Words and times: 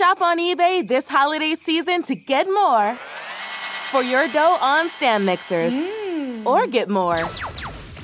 Shop 0.00 0.22
on 0.22 0.38
eBay 0.38 0.88
this 0.88 1.10
holiday 1.10 1.54
season 1.54 2.02
to 2.04 2.14
get 2.14 2.46
more 2.46 2.94
for 3.90 4.02
your 4.02 4.26
dough 4.28 4.56
on 4.58 4.88
stand 4.88 5.26
mixers, 5.26 5.74
hmm. 5.76 6.46
or 6.46 6.66
get 6.66 6.88
more 6.88 7.26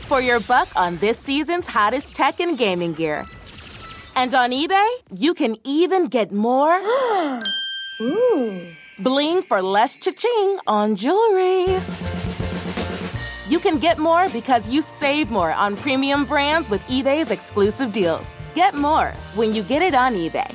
for 0.05 0.21
your 0.21 0.39
buck 0.41 0.69
on 0.77 0.99
this 0.99 1.19
season's 1.19 1.67
hottest 1.67 2.15
tech 2.15 2.39
and 2.39 2.59
gaming 2.59 2.93
gear. 2.93 3.25
And 4.15 4.35
on 4.35 4.51
eBay, 4.51 4.87
you 5.17 5.33
can 5.33 5.57
even 5.65 6.09
get 6.09 6.33
more 6.33 6.79
bling 9.03 9.41
for 9.41 9.63
less 9.63 9.97
cha-ching 9.97 10.59
on 10.67 10.97
jewelry. 10.97 11.81
You 13.49 13.59
can 13.59 13.79
get 13.79 13.97
more 13.97 14.29
because 14.35 14.69
you 14.69 14.83
save 14.83 15.31
more 15.31 15.53
on 15.55 15.77
premium 15.77 16.27
brands 16.27 16.69
with 16.69 16.87
eBay's 16.89 17.31
exclusive 17.31 17.91
deals. 17.91 18.31
Get 18.55 18.75
more 18.75 19.15
when 19.35 19.55
you 19.55 19.63
get 19.63 19.81
it 19.81 19.95
on 19.95 20.13
eBay. 20.13 20.55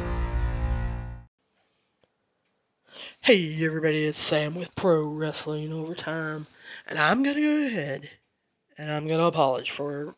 Hey 3.23 3.63
everybody, 3.63 4.05
it's 4.05 4.17
Sam 4.17 4.55
with 4.55 4.73
Pro 4.73 5.03
Wrestling 5.03 5.71
Overtime, 5.71 6.47
and 6.87 6.97
I'm 6.97 7.21
gonna 7.21 7.39
go 7.39 7.67
ahead 7.67 8.09
and 8.79 8.91
I'm 8.91 9.07
gonna 9.07 9.27
apologize 9.27 9.67
for 9.67 10.15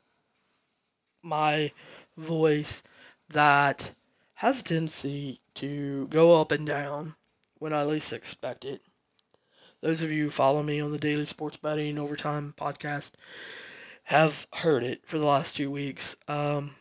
my 1.21 1.73
voice 2.15 2.81
that 3.27 3.91
has 4.35 4.61
a 4.61 4.63
tendency 4.63 5.41
to 5.55 6.07
go 6.07 6.39
up 6.39 6.53
and 6.53 6.65
down 6.65 7.15
when 7.59 7.73
I 7.73 7.83
least 7.83 8.13
expect 8.13 8.63
it. 8.63 8.81
Those 9.81 10.01
of 10.01 10.09
you 10.09 10.23
who 10.23 10.29
follow 10.29 10.63
me 10.63 10.79
on 10.79 10.93
the 10.93 10.97
Daily 10.97 11.25
Sports 11.25 11.57
Betting 11.57 11.97
Overtime 11.97 12.53
podcast 12.57 13.11
have 14.03 14.47
heard 14.53 14.81
it 14.81 15.01
for 15.05 15.19
the 15.19 15.25
last 15.25 15.57
two 15.57 15.69
weeks. 15.69 16.15
Um, 16.29 16.71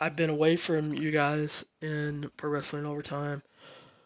I've 0.00 0.16
been 0.16 0.30
away 0.30 0.56
from 0.56 0.94
you 0.94 1.12
guys 1.12 1.64
in 1.80 2.28
Pro 2.36 2.50
Wrestling 2.50 2.86
Overtime 2.86 3.44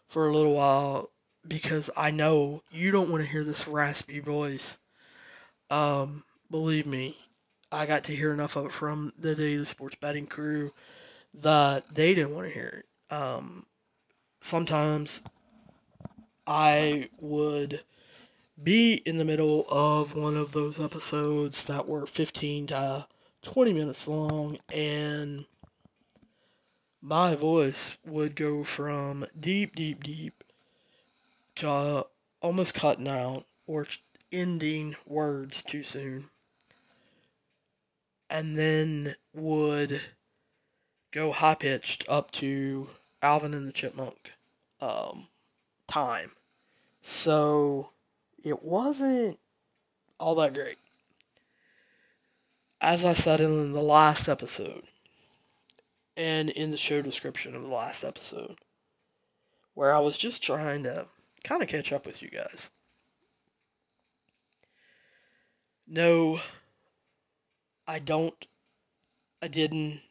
for 0.07 0.27
a 0.27 0.31
little 0.31 0.53
while 0.53 1.09
because 1.47 1.89
I 1.97 2.11
know 2.11 2.63
you 2.71 2.91
don't 2.91 3.09
want 3.09 3.23
to 3.23 3.29
hear 3.29 3.43
this 3.43 3.67
raspy 3.67 4.19
voice. 4.19 4.77
Um, 5.69 6.23
believe 6.49 6.85
me, 6.85 7.17
I 7.71 7.85
got 7.85 8.03
to 8.05 8.15
hear 8.15 8.33
enough 8.33 8.55
of 8.55 8.65
it 8.67 8.71
from 8.71 9.11
the 9.17 9.35
Daily 9.35 9.65
Sports 9.65 9.95
Betting 9.95 10.27
crew 10.27 10.71
that 11.33 11.93
they 11.93 12.13
didn't 12.13 12.35
want 12.35 12.47
to 12.47 12.53
hear 12.53 12.83
it. 12.83 13.13
Um, 13.13 13.65
sometimes 14.41 15.21
I 16.45 17.09
would 17.19 17.81
be 18.61 19.01
in 19.05 19.17
the 19.17 19.25
middle 19.25 19.65
of 19.69 20.15
one 20.15 20.37
of 20.37 20.51
those 20.51 20.79
episodes 20.79 21.65
that 21.67 21.87
were 21.87 22.05
15 22.05 22.67
to 22.67 23.07
20 23.41 23.73
minutes 23.73 24.07
long 24.07 24.57
and 24.73 25.45
my 27.01 27.35
voice 27.35 27.97
would 28.05 28.35
go 28.35 28.63
from 28.63 29.25
deep, 29.37 29.75
deep, 29.75 30.03
deep 30.03 30.42
uh, 31.61 32.03
almost 32.41 32.73
cutting 32.73 33.07
out 33.07 33.45
or 33.67 33.87
ending 34.31 34.95
words 35.05 35.61
too 35.61 35.83
soon. 35.83 36.29
And 38.29 38.57
then 38.57 39.15
would 39.33 40.01
go 41.11 41.31
high 41.31 41.55
pitched 41.55 42.05
up 42.07 42.31
to 42.31 42.89
Alvin 43.21 43.53
and 43.53 43.67
the 43.67 43.73
Chipmunk 43.73 44.31
um, 44.81 45.27
time. 45.87 46.31
So 47.01 47.91
it 48.43 48.63
wasn't 48.63 49.37
all 50.19 50.35
that 50.35 50.53
great. 50.53 50.77
As 52.81 53.05
I 53.05 53.13
said 53.13 53.39
in 53.39 53.73
the 53.73 53.81
last 53.81 54.27
episode, 54.27 54.83
and 56.15 56.49
in 56.49 56.71
the 56.71 56.77
show 56.77 57.01
description 57.01 57.55
of 57.55 57.63
the 57.63 57.71
last 57.71 58.03
episode, 58.03 58.57
where 59.73 59.93
I 59.93 59.99
was 59.99 60.17
just 60.17 60.43
trying 60.43 60.83
to 60.83 61.07
kind 61.43 61.61
of 61.61 61.67
catch 61.67 61.91
up 61.91 62.05
with 62.05 62.21
you 62.21 62.29
guys. 62.29 62.69
No, 65.87 66.39
I 67.87 67.99
don't, 67.99 68.45
I 69.41 69.47
didn't, 69.47 70.01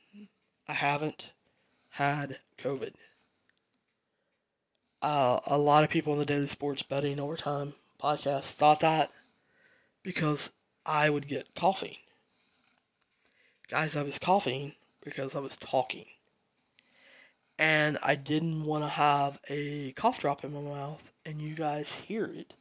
I 0.69 0.75
haven't 0.75 1.31
had 1.91 2.39
COVID. 2.59 2.93
Uh, 5.01 5.41
a 5.47 5.59
lot 5.59 5.83
of 5.83 5.91
people 5.91 6.13
in 6.13 6.19
the 6.19 6.25
Daily 6.25 6.47
Sports 6.47 6.83
Betting 6.83 7.19
Overtime 7.19 7.75
podcast 8.01 8.53
thought 8.53 8.81
that 8.81 9.11
because 10.03 10.51
I 10.87 11.11
would 11.11 11.27
get 11.27 11.55
coughing. 11.55 11.97
Guys, 13.69 13.97
I 13.97 14.03
was 14.03 14.19
coughing 14.19 14.75
because 15.03 15.35
I 15.35 15.41
was 15.41 15.57
talking. 15.57 16.05
And 17.63 17.97
I 18.03 18.17
didn't 18.17 18.65
want 18.65 18.83
to 18.83 18.91
have 18.91 19.39
a 19.49 19.93
cough 19.93 20.19
drop 20.19 20.43
in 20.43 20.53
my 20.53 20.63
mouth 20.63 21.13
and 21.25 21.41
you 21.41 21.55
guys 21.55 21.93
hear 21.93 22.25
it 22.25 22.55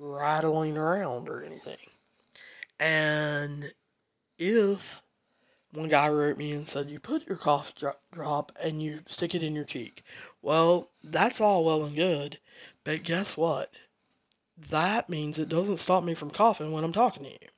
rattling 0.00 0.76
around 0.76 1.28
or 1.28 1.44
anything. 1.44 1.76
And 2.80 3.72
if 4.36 5.00
one 5.72 5.88
guy 5.90 6.08
wrote 6.08 6.36
me 6.36 6.50
and 6.50 6.66
said, 6.66 6.90
You 6.90 6.98
put 6.98 7.28
your 7.28 7.36
cough 7.36 7.72
drop 8.10 8.50
and 8.60 8.82
you 8.82 9.02
stick 9.06 9.32
it 9.32 9.44
in 9.44 9.54
your 9.54 9.62
cheek. 9.62 10.02
Well, 10.42 10.90
that's 11.04 11.40
all 11.40 11.64
well 11.64 11.84
and 11.84 11.94
good, 11.94 12.40
but 12.82 13.04
guess 13.04 13.36
what? 13.36 13.70
That 14.70 15.08
means 15.08 15.38
it 15.38 15.48
doesn't 15.48 15.76
stop 15.76 16.02
me 16.02 16.14
from 16.14 16.30
coughing 16.30 16.72
when 16.72 16.82
I'm 16.82 16.92
talking 16.92 17.22
to 17.22 17.30
you. 17.30 17.48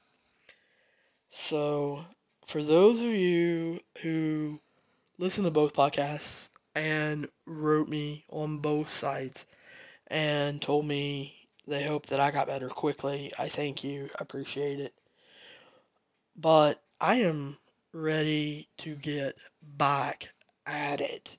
So, 1.30 2.04
for 2.46 2.62
those 2.62 2.98
of 2.98 3.06
you 3.06 3.80
who 4.02 4.60
listen 5.18 5.44
to 5.44 5.50
both 5.50 5.74
podcasts 5.74 6.48
and 6.74 7.28
wrote 7.46 7.88
me 7.88 8.24
on 8.28 8.58
both 8.58 8.88
sides 8.88 9.46
and 10.08 10.60
told 10.60 10.86
me 10.86 11.48
they 11.66 11.84
hope 11.84 12.06
that 12.06 12.20
I 12.20 12.30
got 12.30 12.46
better 12.46 12.68
quickly, 12.68 13.32
I 13.38 13.48
thank 13.48 13.82
you. 13.82 14.10
I 14.18 14.22
appreciate 14.22 14.78
it. 14.78 14.94
But 16.36 16.82
I 17.00 17.16
am 17.16 17.56
ready 17.92 18.68
to 18.78 18.94
get 18.94 19.36
back 19.62 20.28
at 20.66 21.00
it. 21.00 21.36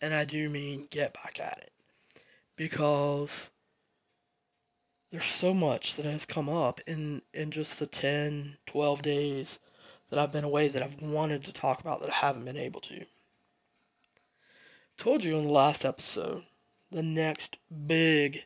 And 0.00 0.14
I 0.14 0.24
do 0.24 0.48
mean 0.48 0.88
get 0.90 1.14
back 1.14 1.40
at 1.40 1.58
it. 1.58 1.72
Because 2.54 3.50
there's 5.10 5.24
so 5.24 5.52
much 5.54 5.96
that 5.96 6.04
has 6.04 6.26
come 6.26 6.48
up 6.48 6.80
in, 6.86 7.22
in 7.32 7.50
just 7.50 7.78
the 7.78 7.86
10, 7.86 8.58
12 8.66 9.02
days 9.02 9.58
that 10.10 10.18
I've 10.18 10.32
been 10.32 10.44
away 10.44 10.68
that 10.68 10.82
I've 10.82 11.00
wanted 11.00 11.44
to 11.44 11.52
talk 11.52 11.80
about 11.80 12.00
that 12.00 12.10
I 12.10 12.26
haven't 12.26 12.44
been 12.44 12.56
able 12.56 12.80
to. 12.82 13.06
Told 14.96 15.24
you 15.24 15.36
in 15.36 15.44
the 15.44 15.52
last 15.52 15.84
episode, 15.84 16.44
the 16.90 17.02
next 17.02 17.56
big 17.86 18.44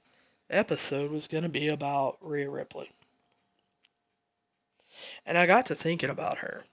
episode 0.49 1.11
was 1.11 1.29
going 1.29 1.45
to 1.45 1.49
be 1.49 1.69
about 1.69 2.17
Rhea 2.21 2.51
Ripley. 2.51 2.91
And 5.25 5.39
I 5.39 5.47
got 5.47 5.67
to 5.67 5.75
thinking 5.75 6.11
about 6.11 6.39
her. 6.39 6.65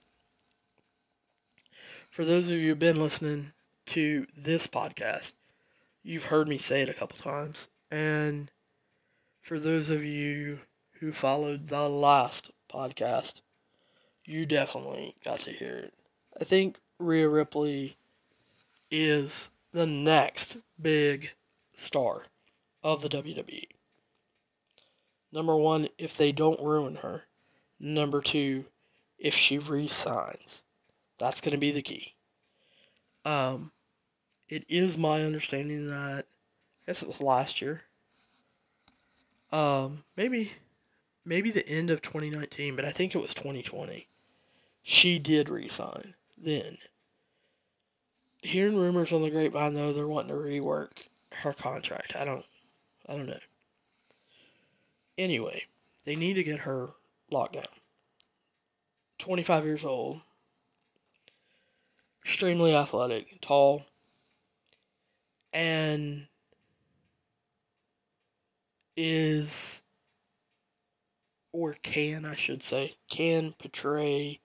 For 2.10 2.24
those 2.24 2.48
of 2.48 2.54
you 2.54 2.68
who've 2.68 2.78
been 2.78 3.00
listening 3.00 3.52
to 3.86 4.26
this 4.36 4.66
podcast, 4.66 5.34
you've 6.02 6.24
heard 6.24 6.48
me 6.48 6.58
say 6.58 6.82
it 6.82 6.88
a 6.88 6.94
couple 6.94 7.18
times. 7.18 7.68
And 7.90 8.50
for 9.40 9.58
those 9.58 9.90
of 9.90 10.02
you 10.04 10.60
who 11.00 11.12
followed 11.12 11.68
the 11.68 11.88
last 11.88 12.50
podcast, 12.68 13.42
you 14.28 14.44
definitely 14.44 15.14
got 15.24 15.40
to 15.40 15.50
hear 15.50 15.74
it. 15.74 15.94
I 16.38 16.44
think 16.44 16.78
Rhea 16.98 17.28
Ripley 17.28 17.96
is 18.90 19.48
the 19.72 19.86
next 19.86 20.58
big 20.80 21.32
star 21.72 22.26
of 22.82 23.00
the 23.00 23.08
WWE. 23.08 23.64
Number 25.32 25.56
one, 25.56 25.88
if 25.96 26.16
they 26.16 26.32
don't 26.32 26.60
ruin 26.60 26.96
her. 26.96 27.24
Number 27.80 28.20
two, 28.20 28.66
if 29.18 29.34
she 29.34 29.58
resigns. 29.58 30.62
That's 31.18 31.40
going 31.40 31.52
to 31.52 31.58
be 31.58 31.72
the 31.72 31.82
key. 31.82 32.14
Um, 33.24 33.72
it 34.48 34.64
is 34.68 34.98
my 34.98 35.22
understanding 35.22 35.88
that, 35.88 36.26
I 36.82 36.86
guess 36.86 37.02
it 37.02 37.08
was 37.08 37.20
last 37.20 37.62
year. 37.62 37.82
Um, 39.50 40.04
maybe, 40.16 40.52
maybe 41.24 41.50
the 41.50 41.66
end 41.66 41.88
of 41.88 42.02
2019, 42.02 42.76
but 42.76 42.84
I 42.84 42.90
think 42.90 43.14
it 43.14 43.22
was 43.22 43.34
2020. 43.34 44.06
She 44.90 45.18
did 45.18 45.50
resign 45.50 46.14
then. 46.38 46.78
hearing 48.40 48.74
rumors 48.74 49.12
on 49.12 49.20
the 49.20 49.28
grapevine 49.28 49.74
though 49.74 49.92
they're 49.92 50.08
wanting 50.08 50.30
to 50.30 50.42
rework 50.42 51.08
her 51.42 51.52
contract. 51.52 52.16
I 52.16 52.24
don't 52.24 52.46
I 53.06 53.14
don't 53.14 53.26
know. 53.26 53.38
Anyway, 55.18 55.64
they 56.06 56.16
need 56.16 56.34
to 56.34 56.42
get 56.42 56.60
her 56.60 56.88
locked 57.30 57.52
down. 57.52 57.64
25 59.18 59.66
years 59.66 59.84
old. 59.84 60.22
Extremely 62.24 62.74
athletic, 62.74 63.42
tall, 63.42 63.84
and 65.52 66.28
is 68.96 69.82
or 71.52 71.74
can 71.82 72.24
I 72.24 72.36
should 72.36 72.62
say 72.62 72.96
can 73.10 73.52
portray 73.52 74.40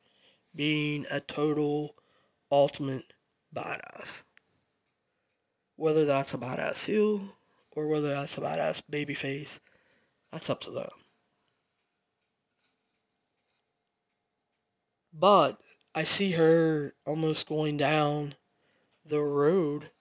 being 0.55 1.05
a 1.09 1.19
total 1.19 1.95
ultimate 2.51 3.13
badass. 3.55 4.23
Whether 5.75 6.05
that's 6.05 6.33
a 6.33 6.38
badass 6.38 6.85
heel 6.85 7.35
or 7.71 7.88
whether 7.88 8.09
that's 8.09 8.38
a 8.38 8.41
badass 8.41 8.81
babyface, 8.91 9.59
that's 10.31 10.50
up 10.50 10.61
to 10.61 10.71
them. 10.71 10.89
But 15.13 15.59
I 15.95 16.03
see 16.03 16.31
her 16.31 16.95
almost 17.05 17.47
going 17.47 17.77
down 17.77 18.35
the 19.05 19.21
road 19.21 19.91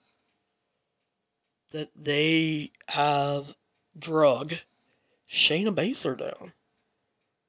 that 1.70 1.90
they 1.94 2.70
have 2.88 3.54
drug 3.99 4.54
Shayna 5.28 5.75
Baszler 5.75 6.19
down, 6.19 6.52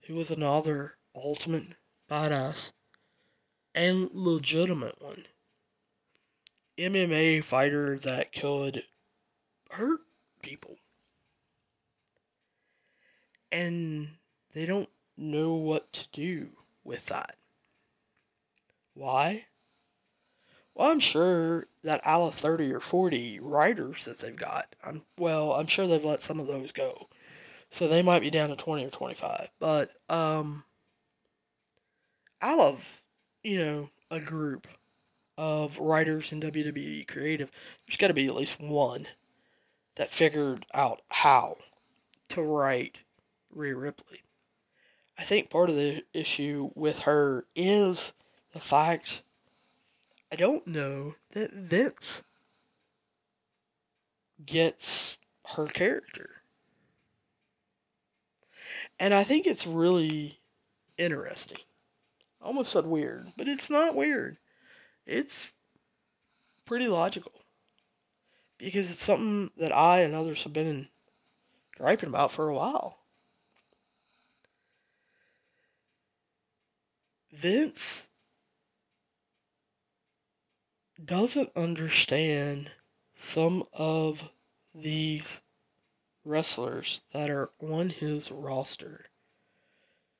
who 0.07 0.15
was 0.15 0.31
another 0.31 0.95
ultimate 1.15 1.75
badass 2.09 2.71
and 3.75 4.09
legitimate 4.13 5.01
one. 5.01 5.25
MMA 6.77 7.43
fighter 7.43 7.97
that 7.99 8.31
could 8.31 8.83
hurt 9.71 10.01
people. 10.41 10.77
And 13.51 14.09
they 14.53 14.65
don't 14.65 14.89
know 15.17 15.53
what 15.53 15.93
to 15.93 16.07
do 16.11 16.49
with 16.83 17.05
that. 17.07 17.37
Why? 18.95 19.45
Well, 20.75 20.89
I'm 20.89 20.99
sure 20.99 21.67
that 21.83 22.01
out 22.03 22.23
of 22.23 22.33
30 22.33 22.71
or 22.71 22.79
40 22.79 23.39
writers 23.39 24.05
that 24.05 24.19
they've 24.19 24.35
got, 24.35 24.75
I'm 24.83 25.03
well, 25.17 25.53
I'm 25.53 25.67
sure 25.67 25.85
they've 25.85 26.03
let 26.03 26.23
some 26.23 26.39
of 26.39 26.47
those 26.47 26.71
go. 26.71 27.09
So 27.69 27.87
they 27.87 28.01
might 28.01 28.21
be 28.21 28.31
down 28.31 28.49
to 28.49 28.55
20 28.55 28.85
or 28.85 28.89
25. 28.89 29.49
But 29.59 29.91
um 30.09 30.63
out 32.41 32.59
of, 32.59 33.01
you 33.43 33.57
know, 33.57 33.89
a 34.09 34.19
group 34.19 34.67
of 35.37 35.79
writers 35.79 36.31
in 36.31 36.41
WWE 36.41 37.07
creative, 37.07 37.51
there's 37.85 37.97
got 37.97 38.07
to 38.07 38.13
be 38.13 38.27
at 38.27 38.35
least 38.35 38.59
one 38.59 39.07
that 39.95 40.11
figured 40.11 40.65
out 40.73 41.01
how 41.09 41.57
to 42.29 42.41
write 42.41 42.99
Rhea 43.51 43.75
Ripley. 43.75 44.23
I 45.17 45.23
think 45.23 45.49
part 45.49 45.69
of 45.69 45.75
the 45.75 46.03
issue 46.13 46.71
with 46.75 46.99
her 46.99 47.45
is 47.55 48.13
the 48.51 48.59
fact 48.59 49.21
I 50.31 50.35
don't 50.35 50.65
know 50.65 51.13
that 51.33 51.53
Vince 51.53 52.23
gets 54.43 55.17
her 55.55 55.67
character. 55.67 56.41
And 58.99 59.13
I 59.13 59.23
think 59.23 59.45
it's 59.45 59.67
really 59.67 60.39
interesting. 60.97 61.59
I 62.43 62.47
almost 62.47 62.73
said 62.73 62.85
weird, 62.85 63.31
but 63.37 63.47
it's 63.47 63.69
not 63.69 63.95
weird. 63.95 64.37
It's 65.05 65.53
pretty 66.65 66.87
logical. 66.87 67.31
Because 68.57 68.91
it's 68.91 69.03
something 69.03 69.51
that 69.57 69.75
I 69.75 70.01
and 70.01 70.13
others 70.13 70.43
have 70.43 70.53
been 70.53 70.89
griping 71.77 72.09
about 72.09 72.31
for 72.31 72.49
a 72.49 72.53
while. 72.53 72.99
Vince 77.31 78.09
doesn't 81.03 81.49
understand 81.55 82.71
some 83.15 83.63
of 83.73 84.29
these 84.75 85.41
wrestlers 86.25 87.01
that 87.13 87.29
are 87.29 87.51
on 87.59 87.89
his 87.89 88.31
roster 88.31 89.05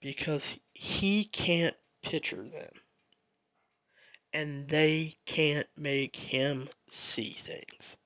because 0.01 0.57
he 0.73 1.25
can't 1.25 1.75
picture 2.03 2.43
them 2.43 2.73
and 4.33 4.67
they 4.69 5.15
can't 5.25 5.67
make 5.77 6.15
him 6.15 6.67
see 6.89 7.31
things. 7.31 7.97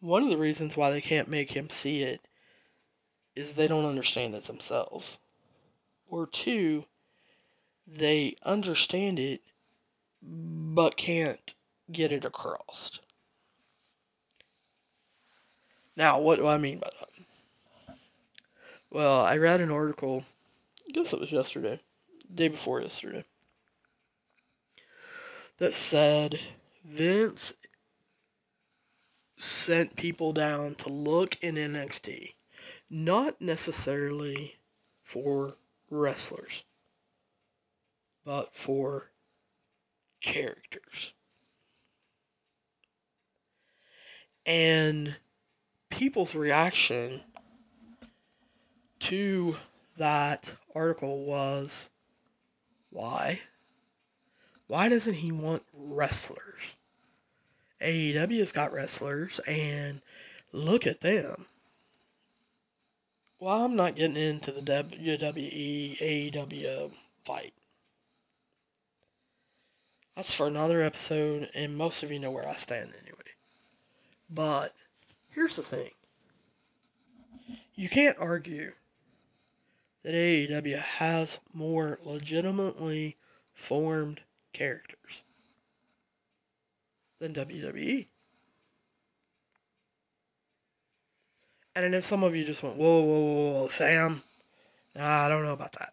One 0.00 0.22
of 0.22 0.30
the 0.30 0.38
reasons 0.38 0.76
why 0.76 0.90
they 0.90 1.00
can't 1.00 1.28
make 1.28 1.52
him 1.52 1.70
see 1.70 2.02
it 2.02 2.20
is 3.34 3.54
they 3.54 3.68
don't 3.68 3.84
understand 3.84 4.34
it 4.34 4.44
themselves. 4.44 5.18
Or 6.08 6.26
two, 6.26 6.84
they 7.86 8.34
understand 8.44 9.18
it 9.18 9.42
but 10.22 10.96
can't 10.96 11.54
get 11.90 12.12
it 12.12 12.24
across. 12.24 13.00
Now, 15.96 16.20
what 16.20 16.36
do 16.36 16.46
I 16.46 16.58
mean 16.58 16.78
by 16.78 16.88
that? 17.00 17.96
Well, 18.90 19.20
I 19.20 19.36
read 19.36 19.60
an 19.60 19.70
article, 19.70 20.24
I 20.88 20.90
guess 20.92 21.12
it 21.12 21.20
was 21.20 21.30
yesterday, 21.30 21.80
day 22.34 22.48
before 22.48 22.80
yesterday, 22.80 23.24
that 25.58 25.74
said 25.74 26.36
Vince 26.82 27.52
sent 29.36 29.96
people 29.96 30.32
down 30.32 30.74
to 30.76 30.88
look 30.88 31.36
in 31.42 31.56
NXT, 31.56 32.32
not 32.88 33.38
necessarily 33.40 34.56
for 35.02 35.58
wrestlers, 35.90 36.64
but 38.24 38.54
for 38.54 39.10
characters. 40.22 41.12
And 44.46 45.16
people's 45.90 46.34
reaction 46.34 47.20
to 49.00 49.56
that 49.98 50.54
article 50.78 51.24
was 51.24 51.90
why? 52.90 53.40
Why 54.68 54.88
doesn't 54.88 55.14
he 55.14 55.32
want 55.32 55.64
wrestlers? 55.74 56.76
AEW 57.80 58.38
has 58.38 58.52
got 58.52 58.72
wrestlers, 58.72 59.40
and 59.46 60.00
look 60.52 60.86
at 60.86 61.00
them. 61.00 61.46
Well, 63.40 63.64
I'm 63.64 63.76
not 63.76 63.96
getting 63.96 64.16
into 64.16 64.50
the 64.50 64.62
WWE 64.62 66.32
AEW 66.32 66.90
fight. 67.24 67.54
That's 70.16 70.32
for 70.32 70.46
another 70.46 70.82
episode, 70.82 71.48
and 71.54 71.76
most 71.76 72.02
of 72.02 72.10
you 72.10 72.18
know 72.18 72.30
where 72.30 72.48
I 72.48 72.56
stand 72.56 72.92
anyway. 73.00 73.18
But 74.28 74.74
here's 75.30 75.56
the 75.56 75.62
thing 75.62 75.90
you 77.74 77.88
can't 77.88 78.18
argue 78.18 78.72
that 80.04 80.14
AEW 80.14 80.78
has 80.78 81.38
more 81.52 81.98
legitimately 82.02 83.16
formed 83.52 84.20
characters 84.52 85.22
than 87.18 87.34
WWE. 87.34 88.06
And 91.74 91.84
then 91.84 91.94
if 91.94 92.04
some 92.04 92.24
of 92.24 92.34
you 92.34 92.44
just 92.44 92.62
went, 92.62 92.76
whoa, 92.76 93.02
whoa, 93.02 93.20
whoa, 93.20 93.52
whoa, 93.52 93.68
Sam, 93.68 94.22
nah, 94.96 95.26
I 95.26 95.28
don't 95.28 95.44
know 95.44 95.52
about 95.52 95.72
that. 95.78 95.92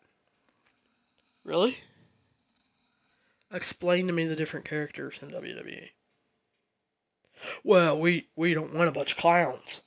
Really? 1.44 1.78
Explain 3.52 4.08
to 4.08 4.14
me 4.14 4.26
the 4.26 4.36
different 4.36 4.66
characters 4.66 5.20
in 5.22 5.30
WWE. 5.30 5.90
Well, 7.64 8.00
we, 8.00 8.30
we 8.36 8.56
don't 8.56 8.74
want 8.74 8.90
a 8.90 8.92
bunch 8.92 9.12
of 9.12 9.18
clowns. 9.20 9.82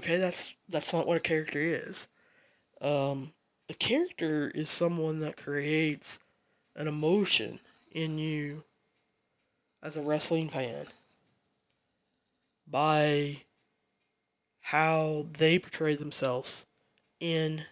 Okay, 0.00 0.16
that's 0.16 0.54
that's 0.66 0.94
not 0.94 1.06
what 1.06 1.18
a 1.18 1.20
character 1.20 1.58
is. 1.58 2.08
Um, 2.80 3.34
a 3.68 3.74
character 3.74 4.50
is 4.54 4.70
someone 4.70 5.18
that 5.18 5.36
creates 5.36 6.18
an 6.74 6.88
emotion 6.88 7.60
in 7.92 8.16
you 8.16 8.64
as 9.82 9.98
a 9.98 10.00
wrestling 10.00 10.48
fan 10.48 10.86
by 12.66 13.42
how 14.62 15.26
they 15.36 15.58
portray 15.58 15.96
themselves 15.96 16.64
in 17.20 17.64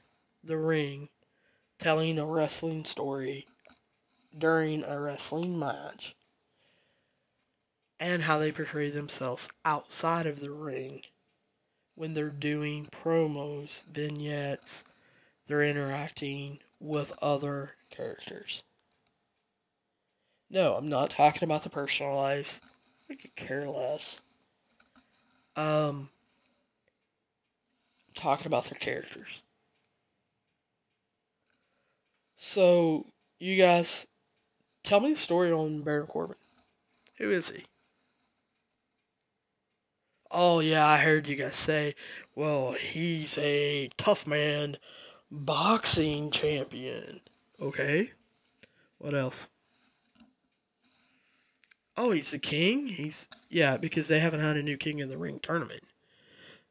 the 0.44 0.58
ring, 0.58 1.08
telling 1.78 2.18
a 2.18 2.26
wrestling 2.26 2.84
story 2.84 3.46
during 4.36 4.84
a 4.84 5.00
wrestling 5.00 5.58
match, 5.58 6.14
and 7.98 8.24
how 8.24 8.36
they 8.36 8.52
portray 8.52 8.90
themselves 8.90 9.48
outside 9.64 10.26
of 10.26 10.40
the 10.40 10.50
ring 10.50 11.00
when 11.98 12.14
they're 12.14 12.30
doing 12.30 12.86
promos, 12.86 13.82
vignettes, 13.92 14.84
they're 15.48 15.64
interacting 15.64 16.60
with 16.78 17.12
other 17.20 17.74
characters. 17.90 18.62
No, 20.48 20.76
I'm 20.76 20.88
not 20.88 21.10
talking 21.10 21.42
about 21.42 21.64
the 21.64 21.70
personal 21.70 22.14
lives. 22.14 22.60
I 23.10 23.16
could 23.16 23.34
care 23.34 23.68
less. 23.68 24.20
Um, 25.56 26.10
I'm 28.06 28.14
talking 28.14 28.46
about 28.46 28.66
their 28.66 28.78
characters. 28.78 29.42
So, 32.36 33.06
you 33.40 33.56
guys, 33.56 34.06
tell 34.84 35.00
me 35.00 35.14
the 35.14 35.18
story 35.18 35.50
on 35.50 35.82
Baron 35.82 36.06
Corbin. 36.06 36.36
Who 37.16 37.32
is 37.32 37.50
he? 37.50 37.64
Oh, 40.30 40.60
yeah, 40.60 40.86
I 40.86 40.98
heard 40.98 41.26
you 41.26 41.36
guys 41.36 41.56
say, 41.56 41.94
well, 42.34 42.72
he's 42.72 43.38
a 43.38 43.90
tough 43.96 44.26
man 44.26 44.76
boxing 45.30 46.30
champion. 46.30 47.20
Okay. 47.60 48.12
What 48.98 49.14
else? 49.14 49.48
Oh, 51.96 52.12
he's 52.12 52.30
the 52.30 52.38
king? 52.38 52.88
He's. 52.88 53.28
Yeah, 53.48 53.76
because 53.76 54.08
they 54.08 54.20
haven't 54.20 54.40
had 54.40 54.56
a 54.56 54.62
new 54.62 54.76
king 54.76 54.98
in 54.98 55.08
the 55.08 55.18
ring 55.18 55.40
tournament. 55.40 55.82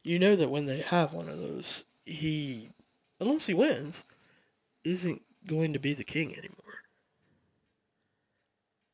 You 0.03 0.19
know 0.19 0.35
that 0.35 0.49
when 0.49 0.67
they 0.67 0.81
have 0.81 1.13
one 1.13 1.27
of 1.27 1.39
those, 1.39 1.83
he. 2.05 2.69
Unless 3.19 3.47
he 3.47 3.53
wins, 3.53 4.03
isn't 4.83 5.23
going 5.45 5.73
to 5.73 5.79
be 5.79 5.93
the 5.93 6.03
king 6.03 6.31
anymore. 6.37 6.83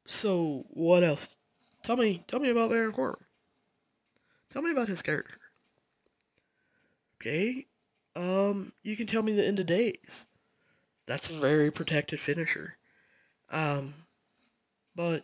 So, 0.06 0.66
what 0.70 1.04
else? 1.04 1.36
Tell 1.84 1.98
me, 1.98 2.24
tell 2.28 2.40
me 2.40 2.50
about 2.50 2.70
Baron 2.70 2.94
Corbin. 2.94 3.26
Tell 4.54 4.62
me 4.62 4.72
about 4.72 4.88
his 4.88 5.02
character. 5.02 5.40
Okay, 7.20 7.66
um, 8.16 8.72
you 8.84 8.96
can 8.96 9.08
tell 9.08 9.24
me 9.24 9.34
the 9.34 9.46
end 9.46 9.60
of 9.60 9.66
days. 9.66 10.28
That's 11.08 11.30
a 11.30 11.34
very 11.34 11.72
protected 11.72 12.20
finisher. 12.20 12.78
Um, 13.50 13.94
but 14.96 15.24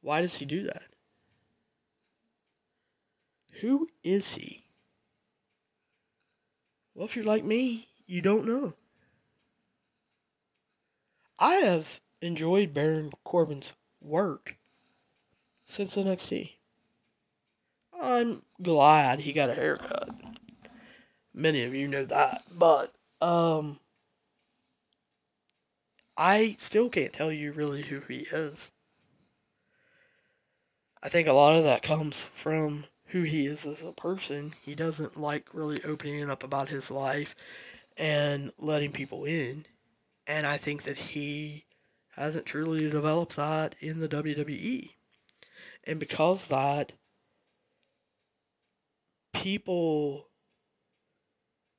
why 0.00 0.20
does 0.20 0.36
he 0.36 0.44
do 0.44 0.64
that? 0.64 0.82
Who 3.60 3.88
is 4.02 4.34
he? 4.34 4.64
Well, 6.94 7.06
if 7.06 7.14
you're 7.14 7.24
like 7.24 7.44
me, 7.44 7.88
you 8.06 8.20
don't 8.20 8.46
know. 8.46 8.74
I 11.38 11.56
have 11.56 12.00
enjoyed 12.20 12.74
Baron 12.74 13.12
Corbin's 13.22 13.72
work 14.00 14.56
since 15.66 15.94
the 15.94 16.02
NXT. 16.02 16.55
I'm 18.00 18.42
glad 18.62 19.20
he 19.20 19.32
got 19.32 19.50
a 19.50 19.54
haircut. 19.54 20.10
Many 21.34 21.64
of 21.64 21.74
you 21.74 21.88
know 21.88 22.04
that, 22.04 22.42
but 22.56 22.94
um 23.20 23.78
I 26.16 26.56
still 26.58 26.88
can't 26.88 27.12
tell 27.12 27.30
you 27.30 27.52
really 27.52 27.82
who 27.82 28.00
he 28.08 28.26
is. 28.32 28.70
I 31.02 31.08
think 31.08 31.28
a 31.28 31.32
lot 31.32 31.56
of 31.56 31.64
that 31.64 31.82
comes 31.82 32.24
from 32.24 32.84
who 33.06 33.22
he 33.22 33.46
is 33.46 33.66
as 33.66 33.82
a 33.82 33.92
person. 33.92 34.54
He 34.62 34.74
doesn't 34.74 35.20
like 35.20 35.52
really 35.52 35.82
opening 35.84 36.28
up 36.30 36.42
about 36.42 36.70
his 36.70 36.90
life 36.90 37.36
and 37.96 38.50
letting 38.58 38.92
people 38.92 39.24
in. 39.24 39.66
And 40.26 40.46
I 40.46 40.56
think 40.56 40.82
that 40.82 40.98
he 40.98 41.64
hasn't 42.16 42.46
truly 42.46 42.90
developed 42.90 43.36
that 43.36 43.76
in 43.78 44.00
the 44.00 44.08
WWE. 44.08 44.90
And 45.84 46.00
because 46.00 46.48
that, 46.48 46.92
people 49.42 50.28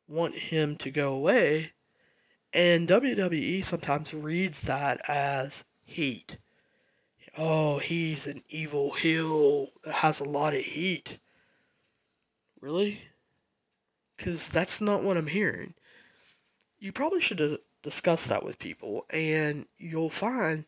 want 0.07 0.35
him 0.35 0.75
to 0.77 0.91
go 0.91 1.13
away 1.13 1.71
and 2.53 2.87
WWE 2.87 3.63
sometimes 3.63 4.13
reads 4.13 4.61
that 4.61 5.01
as 5.07 5.63
heat. 5.83 6.37
Oh, 7.37 7.79
he's 7.79 8.25
an 8.25 8.43
evil 8.49 8.93
heel 8.93 9.69
that 9.83 9.95
has 9.95 10.19
a 10.19 10.23
lot 10.23 10.53
of 10.53 10.61
heat. 10.61 11.19
Really? 12.61 13.01
Because 14.15 14.49
that's 14.49 14.81
not 14.81 15.03
what 15.03 15.17
I'm 15.17 15.27
hearing. 15.27 15.73
You 16.79 16.91
probably 16.91 17.21
should 17.21 17.59
discuss 17.83 18.25
that 18.27 18.43
with 18.43 18.59
people, 18.59 19.05
and 19.09 19.65
you'll 19.77 20.09
find 20.09 20.65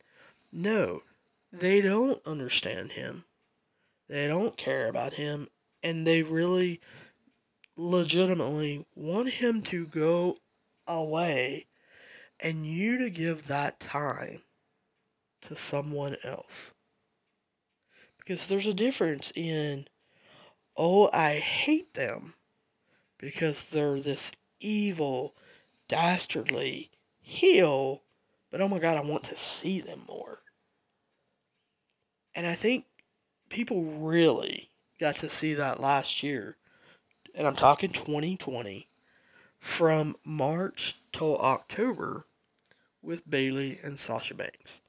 no, 0.51 1.01
they 1.51 1.81
don't 1.81 2.19
understand 2.25 2.93
him. 2.93 3.25
They 4.07 4.27
don't 4.27 4.57
care 4.57 4.87
about 4.87 5.13
him, 5.13 5.47
and 5.83 6.05
they 6.05 6.23
really 6.23 6.79
legitimately 7.75 8.85
want 8.95 9.29
him 9.29 9.61
to 9.61 9.85
go 9.85 10.37
away 10.87 11.67
and 12.39 12.65
you 12.65 12.97
to 12.97 13.09
give 13.09 13.47
that 13.47 13.79
time 13.79 14.41
to 15.41 15.55
someone 15.55 16.17
else. 16.23 16.73
Because 18.17 18.47
there's 18.47 18.67
a 18.67 18.73
difference 18.73 19.31
in, 19.35 19.87
oh, 20.75 21.09
I 21.11 21.35
hate 21.35 21.93
them 21.93 22.33
because 23.17 23.65
they're 23.65 23.99
this 23.99 24.31
evil, 24.59 25.35
dastardly 25.87 26.91
heel, 27.21 28.03
but 28.51 28.61
oh 28.61 28.67
my 28.67 28.79
god, 28.79 28.97
I 28.97 29.01
want 29.01 29.23
to 29.25 29.37
see 29.37 29.81
them 29.81 30.01
more. 30.07 30.39
And 32.35 32.45
I 32.45 32.53
think 32.53 32.85
people 33.49 33.83
really 33.83 34.68
got 34.99 35.15
to 35.15 35.29
see 35.29 35.53
that 35.53 35.79
last 35.79 36.21
year. 36.21 36.57
And 37.33 37.47
I'm 37.47 37.55
talking 37.55 37.91
2020 37.91 38.87
from 39.59 40.15
March 40.25 41.01
till 41.11 41.37
October 41.37 42.25
with 43.01 43.29
Bayley 43.29 43.79
and 43.81 43.97
Sasha 43.97 44.33
Banks. 44.33 44.81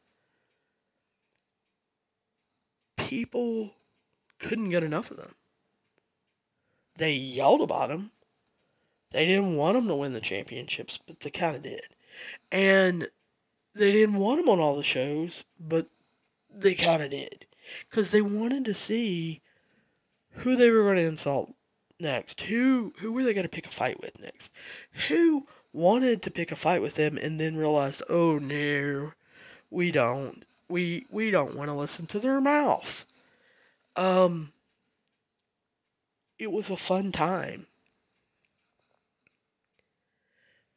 People 2.96 3.74
couldn't 4.38 4.70
get 4.70 4.82
enough 4.82 5.10
of 5.10 5.16
them. 5.16 5.34
They 6.96 7.12
yelled 7.12 7.62
about 7.62 7.88
them. 7.88 8.10
They 9.12 9.26
didn't 9.26 9.56
want 9.56 9.76
them 9.76 9.88
to 9.88 9.96
win 9.96 10.12
the 10.12 10.20
championships, 10.20 10.98
but 11.04 11.20
they 11.20 11.30
kind 11.30 11.56
of 11.56 11.62
did. 11.62 11.82
And 12.52 13.08
they 13.74 13.92
didn't 13.92 14.16
want 14.16 14.40
them 14.40 14.48
on 14.48 14.60
all 14.60 14.76
the 14.76 14.82
shows, 14.82 15.44
but 15.58 15.88
they 16.52 16.74
kind 16.74 17.02
of 17.02 17.10
did. 17.10 17.46
Because 17.88 18.10
they 18.10 18.22
wanted 18.22 18.64
to 18.64 18.74
see 18.74 19.40
who 20.30 20.56
they 20.56 20.70
were 20.70 20.82
going 20.82 20.96
to 20.96 21.02
insult 21.02 21.54
next. 21.98 22.40
Who 22.42 22.92
who 23.00 23.12
were 23.12 23.24
they 23.24 23.34
going 23.34 23.44
to 23.44 23.48
pick 23.48 23.66
a 23.66 23.70
fight 23.70 24.00
with 24.00 24.20
next? 24.20 24.52
Who 25.08 25.46
wanted 25.72 26.22
to 26.22 26.30
pick 26.30 26.50
a 26.50 26.56
fight 26.56 26.82
with 26.82 26.96
them 26.96 27.16
and 27.16 27.40
then 27.40 27.56
realized, 27.56 28.02
oh 28.08 28.38
no, 28.38 29.12
we 29.70 29.90
don't. 29.90 30.44
We 30.68 31.06
we 31.10 31.30
don't 31.30 31.56
want 31.56 31.68
to 31.68 31.74
listen 31.74 32.06
to 32.06 32.18
their 32.18 32.40
mouths. 32.40 33.06
Um 33.96 34.52
it 36.38 36.50
was 36.50 36.70
a 36.70 36.76
fun 36.76 37.12
time. 37.12 37.66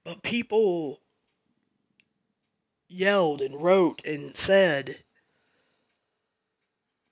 But 0.04 0.22
people 0.22 1.00
yelled 2.90 3.42
and 3.42 3.62
wrote 3.62 4.02
and 4.06 4.36
said, 4.36 4.98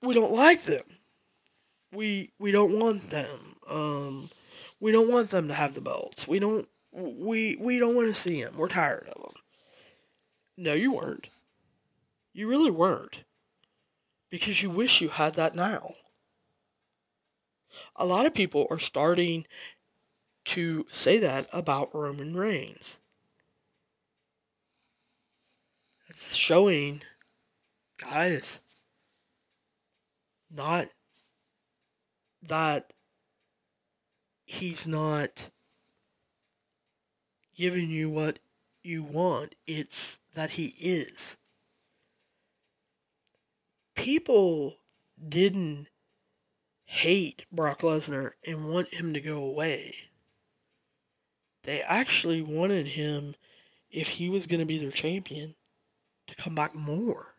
we 0.02 0.12
don't 0.12 0.32
like 0.32 0.62
them. 0.64 0.84
We 1.92 2.32
we 2.38 2.50
don't 2.52 2.78
want 2.78 3.10
them. 3.10 3.56
Um, 3.68 4.28
we 4.80 4.92
don't 4.92 5.10
want 5.10 5.30
them 5.30 5.48
to 5.48 5.54
have 5.54 5.74
the 5.74 5.80
belts. 5.80 6.26
We 6.26 6.38
don't 6.38 6.66
we 6.92 7.56
we 7.60 7.78
don't 7.78 7.94
want 7.94 8.08
to 8.08 8.14
see 8.14 8.42
them. 8.42 8.56
We're 8.56 8.68
tired 8.68 9.08
of 9.14 9.22
them. 9.22 9.42
No, 10.56 10.74
you 10.74 10.92
weren't. 10.92 11.28
You 12.32 12.48
really 12.48 12.70
weren't. 12.70 13.24
Because 14.30 14.62
you 14.62 14.70
wish 14.70 15.00
you 15.00 15.10
had 15.10 15.34
that 15.34 15.54
now. 15.54 15.94
A 17.96 18.06
lot 18.06 18.26
of 18.26 18.34
people 18.34 18.66
are 18.70 18.78
starting 18.78 19.46
to 20.46 20.86
say 20.90 21.18
that 21.18 21.46
about 21.52 21.94
Roman 21.94 22.34
Reigns. 22.34 22.98
It's 26.08 26.34
showing, 26.34 27.02
guys, 27.98 28.60
not 30.50 30.86
that 32.42 32.92
he's 34.44 34.86
not 34.86 35.50
giving 37.56 37.88
you 37.90 38.10
what 38.10 38.38
you 38.82 39.02
want, 39.02 39.54
it's 39.66 40.18
that 40.34 40.52
he 40.52 40.74
is. 40.80 41.36
People 43.94 44.78
didn't 45.28 45.86
hate 46.84 47.46
Brock 47.52 47.80
Lesnar 47.80 48.32
and 48.46 48.68
want 48.68 48.92
him 48.92 49.14
to 49.14 49.20
go 49.20 49.36
away. 49.36 49.94
They 51.62 51.80
actually 51.82 52.42
wanted 52.42 52.88
him, 52.88 53.34
if 53.90 54.08
he 54.08 54.28
was 54.28 54.46
going 54.46 54.60
to 54.60 54.66
be 54.66 54.78
their 54.78 54.90
champion, 54.90 55.54
to 56.26 56.34
come 56.34 56.54
back 56.54 56.74
more. 56.74 57.36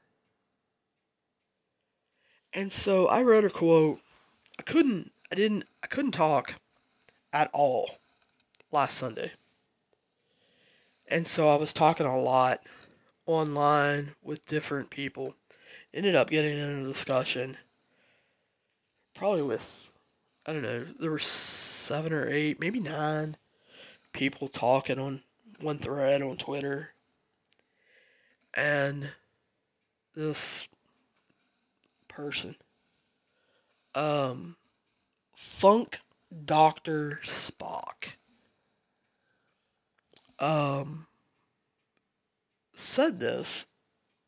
And 2.54 2.72
so 2.72 3.08
I 3.08 3.22
read 3.22 3.44
a 3.44 3.50
quote. 3.50 4.00
I 4.60 4.64
couldn't, 4.64 5.12
I 5.32 5.36
didn't, 5.36 5.66
I 5.84 5.88
couldn't 5.88 6.12
talk 6.12 6.56
at 7.32 7.50
all 7.54 7.90
last 8.72 8.98
Sunday. 8.98 9.32
And 11.08 11.28
so 11.28 11.50
I 11.50 11.56
was 11.56 11.74
talking 11.74 12.06
a 12.06 12.20
lot 12.20 12.62
online 13.26 14.12
with 14.22 14.46
different 14.46 14.90
people. 14.90 15.36
ended 15.94 16.16
up 16.16 16.30
getting 16.30 16.58
in 16.58 16.70
a 16.70 16.88
discussion, 16.88 17.58
probably 19.14 19.44
with, 19.44 19.90
I 20.46 20.54
don't 20.54 20.64
know, 20.64 20.86
there 21.00 21.12
were 21.12 21.20
seven 21.20 22.14
or 22.14 22.28
eight, 22.28 22.60
maybe 22.60 22.80
nine 22.80 23.38
people 24.12 24.48
talking 24.48 25.00
on 25.00 25.22
one 25.60 25.78
thread 25.78 26.22
on 26.22 26.38
Twitter. 26.38 26.94
And 28.56 29.12
this 30.16 30.68
person, 32.08 32.56
um, 33.96 34.58
Funk 35.34 36.00
Doctor 36.46 37.20
Spock, 37.24 38.14
um, 40.40 41.08
said 42.74 43.20
this 43.20 43.66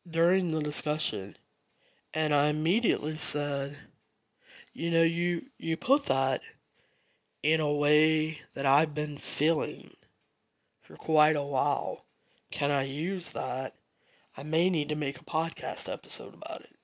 during 0.08 0.52
the 0.52 0.62
discussion, 0.62 1.36
and 2.14 2.34
I 2.34 2.48
immediately 2.48 3.16
said, 3.16 3.76
you 4.72 4.90
know, 4.90 5.02
you, 5.02 5.46
you 5.58 5.76
put 5.76 6.06
that 6.06 6.42
in 7.42 7.60
a 7.60 7.72
way 7.72 8.40
that 8.54 8.66
I've 8.66 8.94
been 8.94 9.18
feeling 9.18 9.92
for 10.80 10.96
quite 10.96 11.36
a 11.36 11.42
while. 11.42 12.04
Can 12.50 12.70
I 12.70 12.84
use 12.84 13.32
that? 13.32 13.74
I 14.36 14.42
may 14.42 14.70
need 14.70 14.88
to 14.90 14.96
make 14.96 15.20
a 15.20 15.24
podcast 15.24 15.92
episode 15.92 16.34
about 16.34 16.60
it. 16.60 16.76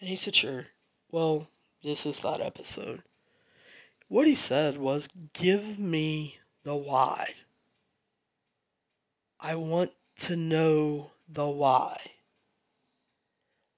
And 0.00 0.08
he 0.08 0.16
said, 0.16 0.34
sure. 0.34 0.66
Well, 1.14 1.46
this 1.84 2.06
is 2.06 2.18
that 2.22 2.40
episode. 2.40 3.04
What 4.08 4.26
he 4.26 4.34
said 4.34 4.78
was, 4.78 5.06
give 5.32 5.78
me 5.78 6.38
the 6.64 6.74
why. 6.74 7.34
I 9.38 9.54
want 9.54 9.92
to 10.22 10.34
know 10.34 11.12
the 11.28 11.46
why. 11.46 12.00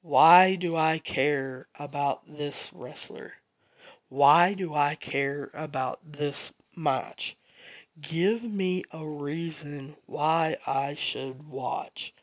Why 0.01 0.55
do 0.55 0.77
I 0.77 0.97
care 0.97 1.69
about 1.79 2.23
this 2.27 2.71
wrestler? 2.73 3.35
Why 4.09 4.55
do 4.55 4.73
I 4.73 4.95
care 4.95 5.51
about 5.53 6.13
this 6.13 6.55
match? 6.75 7.37
Give 8.01 8.45
me 8.45 8.83
a 8.93 9.07
reason 9.07 9.97
why 10.07 10.57
I 10.67 10.95
should 10.95 11.47
watch. 11.47 12.15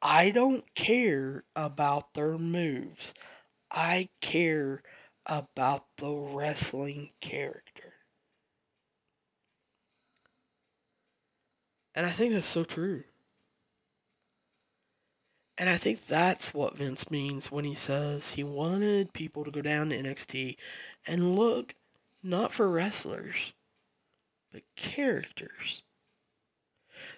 I 0.00 0.30
don't 0.30 0.72
care 0.76 1.42
about 1.56 2.14
their 2.14 2.38
moves. 2.38 3.12
I 3.70 4.08
care 4.20 4.82
about 5.26 5.84
the 5.96 6.12
wrestling 6.12 7.10
character. 7.20 7.94
And 11.94 12.06
I 12.06 12.10
think 12.10 12.34
that's 12.34 12.46
so 12.46 12.64
true. 12.64 13.04
And 15.58 15.70
I 15.70 15.76
think 15.76 16.06
that's 16.06 16.52
what 16.52 16.76
Vince 16.76 17.10
means 17.10 17.50
when 17.50 17.64
he 17.64 17.74
says 17.74 18.32
he 18.32 18.44
wanted 18.44 19.14
people 19.14 19.42
to 19.44 19.50
go 19.50 19.62
down 19.62 19.88
to 19.88 19.96
NXT 19.96 20.56
and 21.06 21.34
look 21.34 21.74
not 22.22 22.52
for 22.52 22.68
wrestlers, 22.68 23.54
but 24.52 24.62
characters. 24.76 25.82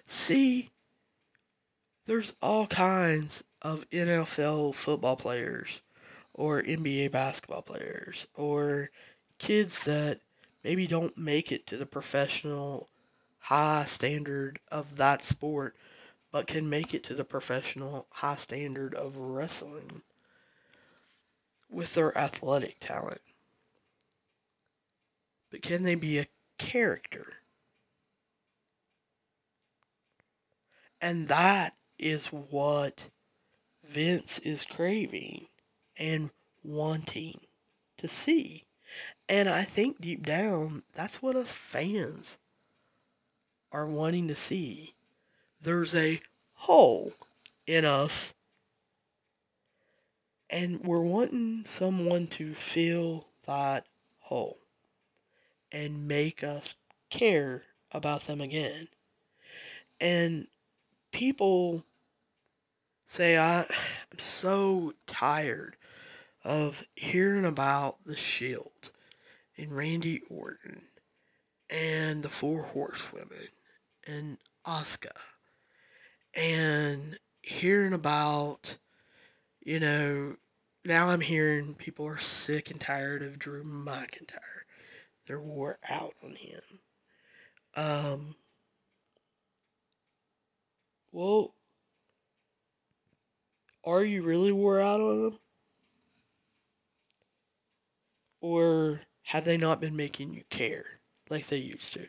See, 0.07 0.69
there's 2.05 2.33
all 2.41 2.65
kinds 2.67 3.43
of 3.61 3.89
NFL 3.89 4.73
football 4.73 5.17
players 5.17 5.81
or 6.39 6.63
NBA 6.63 7.11
basketball 7.11 7.61
players 7.61 8.25
or 8.33 8.91
kids 9.39 9.83
that 9.83 10.21
maybe 10.63 10.87
don't 10.87 11.17
make 11.17 11.51
it 11.51 11.67
to 11.67 11.75
the 11.75 11.85
professional 11.85 12.87
high 13.39 13.83
standard 13.83 14.59
of 14.71 14.95
that 14.95 15.21
sport 15.21 15.75
but 16.31 16.47
can 16.47 16.69
make 16.69 16.93
it 16.93 17.03
to 17.03 17.13
the 17.13 17.25
professional 17.25 18.07
high 18.11 18.37
standard 18.37 18.95
of 18.95 19.17
wrestling 19.17 20.01
with 21.69 21.93
their 21.93 22.17
athletic 22.17 22.77
talent. 22.79 23.21
But 25.51 25.61
can 25.61 25.83
they 25.83 25.95
be 25.95 26.19
a 26.19 26.27
character? 26.57 27.33
And 31.01 31.27
that 31.27 31.75
is 31.97 32.27
what 32.27 33.09
Vince 33.83 34.39
is 34.39 34.63
craving 34.63 35.48
and 35.99 36.31
wanting 36.63 37.41
to 37.97 38.07
see. 38.07 38.65
And 39.27 39.47
I 39.47 39.63
think 39.63 40.01
deep 40.01 40.25
down, 40.25 40.81
that's 40.93 41.21
what 41.21 41.35
us 41.35 41.51
fans 41.51 42.37
are 43.71 43.85
wanting 43.85 44.27
to 44.29 44.35
see 44.35 44.95
there's 45.61 45.93
a 45.95 46.21
hole 46.53 47.13
in 47.67 47.85
us 47.85 48.33
and 50.49 50.81
we're 50.83 51.03
wanting 51.03 51.63
someone 51.63 52.25
to 52.27 52.53
fill 52.53 53.27
that 53.45 53.85
hole 54.19 54.57
and 55.71 56.07
make 56.07 56.43
us 56.43 56.75
care 57.11 57.63
about 57.91 58.23
them 58.23 58.41
again. 58.41 58.87
And 60.01 60.47
people 61.11 61.83
say, 63.05 63.37
I'm 63.37 63.65
so 64.17 64.93
tired 65.05 65.75
of 66.43 66.83
hearing 66.95 67.45
about 67.45 68.03
the 68.05 68.15
Shield 68.15 68.91
and 69.57 69.75
Randy 69.75 70.21
Orton 70.29 70.83
and 71.69 72.23
the 72.23 72.29
Four 72.29 72.63
Horsewomen 72.63 73.49
and 74.07 74.37
Asuka 74.65 75.11
and 76.33 77.17
hearing 77.41 77.93
about, 77.93 78.77
you 79.61 79.79
know, 79.79 80.35
now 80.85 81.09
I'm 81.09 81.21
hearing 81.21 81.75
people 81.75 82.05
are 82.07 82.17
sick 82.17 82.71
and 82.71 82.79
tired 82.79 83.21
of 83.21 83.39
Drew 83.39 83.63
McIntyre. 83.63 84.63
They're 85.27 85.41
wore 85.41 85.77
out 85.87 86.13
on 86.23 86.35
him. 86.35 86.61
Um, 87.75 88.35
well, 91.11 91.53
are 93.83 94.03
you 94.03 94.23
really 94.23 94.51
wore 94.51 94.79
out 94.79 95.01
on 95.01 95.25
him? 95.25 95.39
Or 98.41 99.01
have 99.23 99.45
they 99.45 99.57
not 99.57 99.81
been 99.81 99.95
making 99.95 100.33
you 100.33 100.43
care 100.49 100.99
like 101.29 101.47
they 101.47 101.57
used 101.57 101.93
to? 101.93 102.07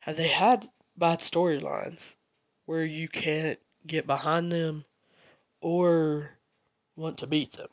Have 0.00 0.16
they 0.16 0.28
had 0.28 0.68
bad 0.96 1.18
storylines 1.18 2.16
where 2.64 2.84
you 2.84 3.08
can't 3.08 3.58
get 3.86 4.06
behind 4.06 4.50
them 4.50 4.84
or 5.60 6.38
want 6.96 7.18
to 7.18 7.26
beat 7.26 7.52
them. 7.52 7.68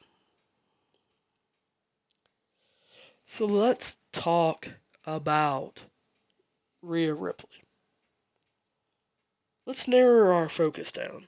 So 3.25 3.45
let's 3.45 3.97
talk 4.11 4.73
about 5.05 5.85
Rhea 6.81 7.13
Ripley. 7.13 7.63
Let's 9.65 9.87
narrow 9.87 10.35
our 10.35 10.49
focus 10.49 10.91
down. 10.91 11.27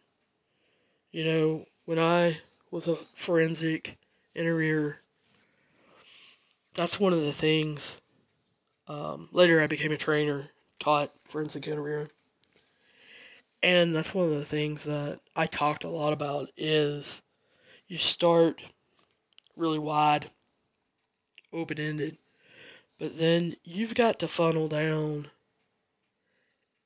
You 1.12 1.24
know, 1.24 1.66
when 1.86 1.98
I 1.98 2.42
was 2.70 2.88
a 2.88 2.98
forensic 3.14 3.98
interviewer, 4.36 5.00
that's 6.74 7.00
one 7.00 7.14
of 7.14 7.22
the 7.22 7.32
things. 7.32 8.00
Um, 8.88 9.30
later, 9.32 9.62
I 9.62 9.68
became 9.68 9.92
a 9.92 9.98
trainer 9.98 10.50
taught 10.80 11.12
forensic 11.24 11.68
interviewing. 11.68 12.10
And 13.64 13.96
that's 13.96 14.14
one 14.14 14.26
of 14.26 14.32
the 14.32 14.46
things 14.46 14.84
that 14.84 15.22
I 15.36 15.48
talked 15.48 15.84
a 15.84 15.90
lot 15.90 16.14
about 16.14 16.50
is 16.56 17.24
you 17.88 17.98
start 17.98 18.62
really 19.56 19.80
wide, 19.80 20.30
open 21.52 21.80
ended, 21.80 22.18
but 23.00 23.18
then 23.18 23.56
you've 23.64 23.96
got 23.96 24.20
to 24.20 24.28
funnel 24.28 24.68
down 24.68 25.28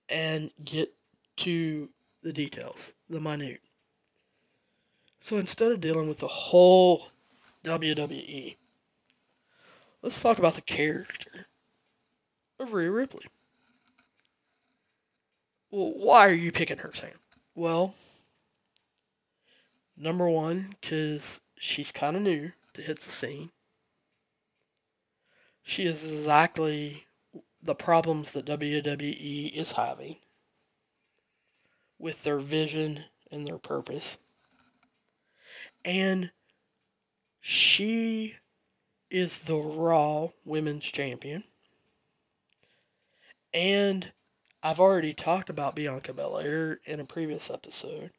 and 0.08 0.52
get 0.64 0.94
to 1.38 1.90
the 2.24 2.32
details, 2.32 2.94
the 3.10 3.20
minute. 3.20 3.62
So 5.20 5.38
instead 5.38 5.72
of 5.72 5.82
dealing 5.82 6.08
with 6.08 6.20
the 6.20 6.28
whole 6.28 7.08
WWE, 7.70 8.56
let's 10.02 10.20
talk 10.20 10.40
about 10.40 10.56
the 10.56 10.62
character 10.62 11.46
of 12.60 12.74
Rhea 12.74 12.90
Ripley. 12.90 13.26
Well, 15.70 15.94
why 15.96 16.28
are 16.28 16.34
you 16.34 16.52
picking 16.52 16.80
her, 16.80 16.92
Sam? 16.94 17.12
Well, 17.54 17.94
number 19.96 20.28
one, 20.28 20.74
because 20.82 21.42
she's 21.60 21.92
kind 21.92 22.16
of 22.16 22.24
new 22.24 22.54
to 22.74 22.82
hit 22.82 23.02
the 23.02 23.12
scene. 23.12 23.52
She 25.62 25.86
is 25.86 26.04
exactly 26.04 27.06
the 27.62 27.76
problems 27.76 28.32
that 28.32 28.48
WWE 28.48 29.52
is 29.56 29.74
having 29.74 30.16
with 32.00 32.24
their 32.24 32.40
vision 32.40 33.04
and 33.32 33.46
their 33.46 33.60
purpose. 33.60 34.18
And 35.86 36.32
she 37.40 38.36
is 39.10 39.42
the 39.42 39.58
Raw 39.58 40.30
Women's 40.46 40.86
Champion. 40.86 41.44
And 43.54 44.12
I've 44.62 44.80
already 44.80 45.14
talked 45.14 45.50
about 45.50 45.76
Bianca 45.76 46.14
Belair 46.14 46.80
in 46.86 47.00
a 47.00 47.06
previous 47.06 47.50
episode, 47.50 48.12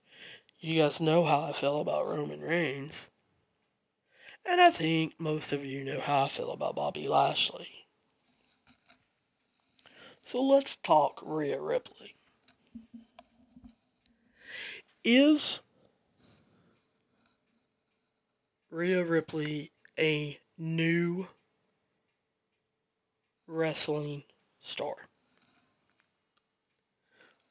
you 0.59 0.83
guys 0.83 1.01
know 1.01 1.25
how 1.25 1.41
I 1.41 1.53
feel 1.53 1.81
about 1.81 2.07
Roman 2.07 2.41
Reigns. 2.41 3.09
And 4.45 4.61
I 4.61 4.71
think 4.71 5.19
most 5.19 5.53
of 5.53 5.65
you 5.65 5.85
know 5.85 6.01
how 6.01 6.25
I 6.25 6.29
feel 6.29 6.51
about 6.51 6.77
Bobby 6.77 7.09
Lashley. 7.09 7.69
So 10.23 10.43
let's 10.43 10.77
talk 10.77 11.21
Rhea 11.23 11.61
Ripley. 11.61 12.15
Is 15.03 15.61
Rhea 18.71 19.05
Ripley 19.05 19.73
a 19.99 20.39
new 20.57 21.27
wrestling 23.47 24.23
star? 24.61 24.95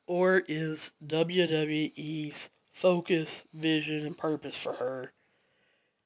Or 0.08 0.42
is 0.48 0.94
WWE's 1.06 2.50
focus, 2.72 3.44
vision, 3.54 4.06
and 4.06 4.18
purpose 4.18 4.58
for 4.58 4.74
her 4.74 5.14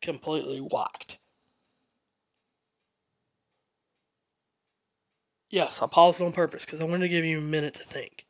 completely 0.01 0.59
whacked? 0.59 1.19
Yes, 5.49 5.81
I 5.81 5.87
paused 5.87 6.19
on 6.19 6.31
purpose 6.31 6.65
because 6.65 6.81
I 6.81 6.85
wanted 6.85 7.01
to 7.01 7.09
give 7.09 7.23
you 7.23 7.37
a 7.37 7.41
minute 7.41 7.75
to 7.75 7.83
think. 7.83 8.25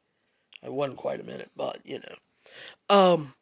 It 0.61 0.71
wasn't 0.71 0.97
quite 0.97 1.21
a 1.21 1.23
minute, 1.23 1.51
but 1.55 1.79
you 1.85 1.99
know. 1.99 2.95
Um, 2.95 3.33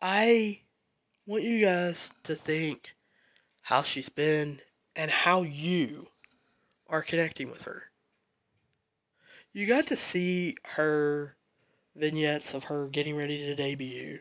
I 0.00 0.60
want 1.28 1.44
you 1.44 1.60
guys 1.60 2.10
to 2.22 2.34
think 2.34 2.94
how 3.60 3.82
she's 3.82 4.08
been 4.08 4.60
and 4.96 5.10
how 5.10 5.42
you 5.42 6.06
are 6.88 7.02
connecting 7.02 7.50
with 7.50 7.64
her. 7.64 7.90
You 9.52 9.66
got 9.66 9.86
to 9.88 9.96
see 9.96 10.56
her 10.64 11.36
vignettes 11.94 12.54
of 12.54 12.64
her 12.64 12.88
getting 12.88 13.14
ready 13.14 13.44
to 13.44 13.54
debut. 13.54 14.20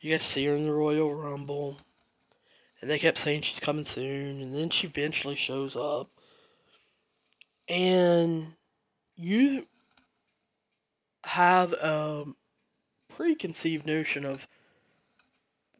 You 0.00 0.10
got 0.10 0.20
to 0.20 0.26
see 0.26 0.44
her 0.44 0.54
in 0.54 0.66
the 0.66 0.72
Royal 0.74 1.14
Rumble. 1.14 1.78
And 2.82 2.90
they 2.90 2.98
kept 2.98 3.16
saying 3.16 3.40
she's 3.40 3.58
coming 3.60 3.86
soon. 3.86 4.42
And 4.42 4.54
then 4.54 4.68
she 4.68 4.88
eventually 4.88 5.36
shows 5.36 5.76
up. 5.76 6.10
And 7.70 8.48
you 9.16 9.66
have 11.24 11.72
a 11.72 12.26
preconceived 13.08 13.86
notion 13.86 14.26
of 14.26 14.46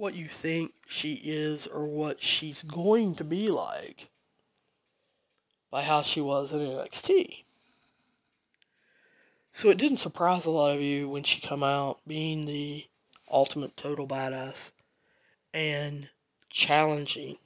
what 0.03 0.15
you 0.15 0.27
think 0.27 0.73
she 0.89 1.21
is 1.23 1.69
or 1.69 1.87
what 1.87 2.21
she's 2.21 2.65
going 2.65 3.15
to 3.15 3.23
be 3.23 3.49
like 3.49 4.11
by 5.71 5.81
how 5.81 6.03
she 6.03 6.21
was 6.21 6.53
in 6.53 6.59
NXT. 6.59 7.45
So 9.53 9.71
it 9.71 9.79
didn't 9.79 9.99
surprise 9.99 10.45
a 10.45 10.51
lot 10.51 10.75
of 10.75 10.83
you 10.83 11.09
when 11.09 11.23
she 11.23 11.41
come 11.41 11.63
out 11.63 11.99
being 12.05 12.47
the 12.47 12.87
ultimate 13.31 13.77
total 13.77 14.09
badass 14.09 14.73
and 15.55 16.09
challenging 16.51 17.37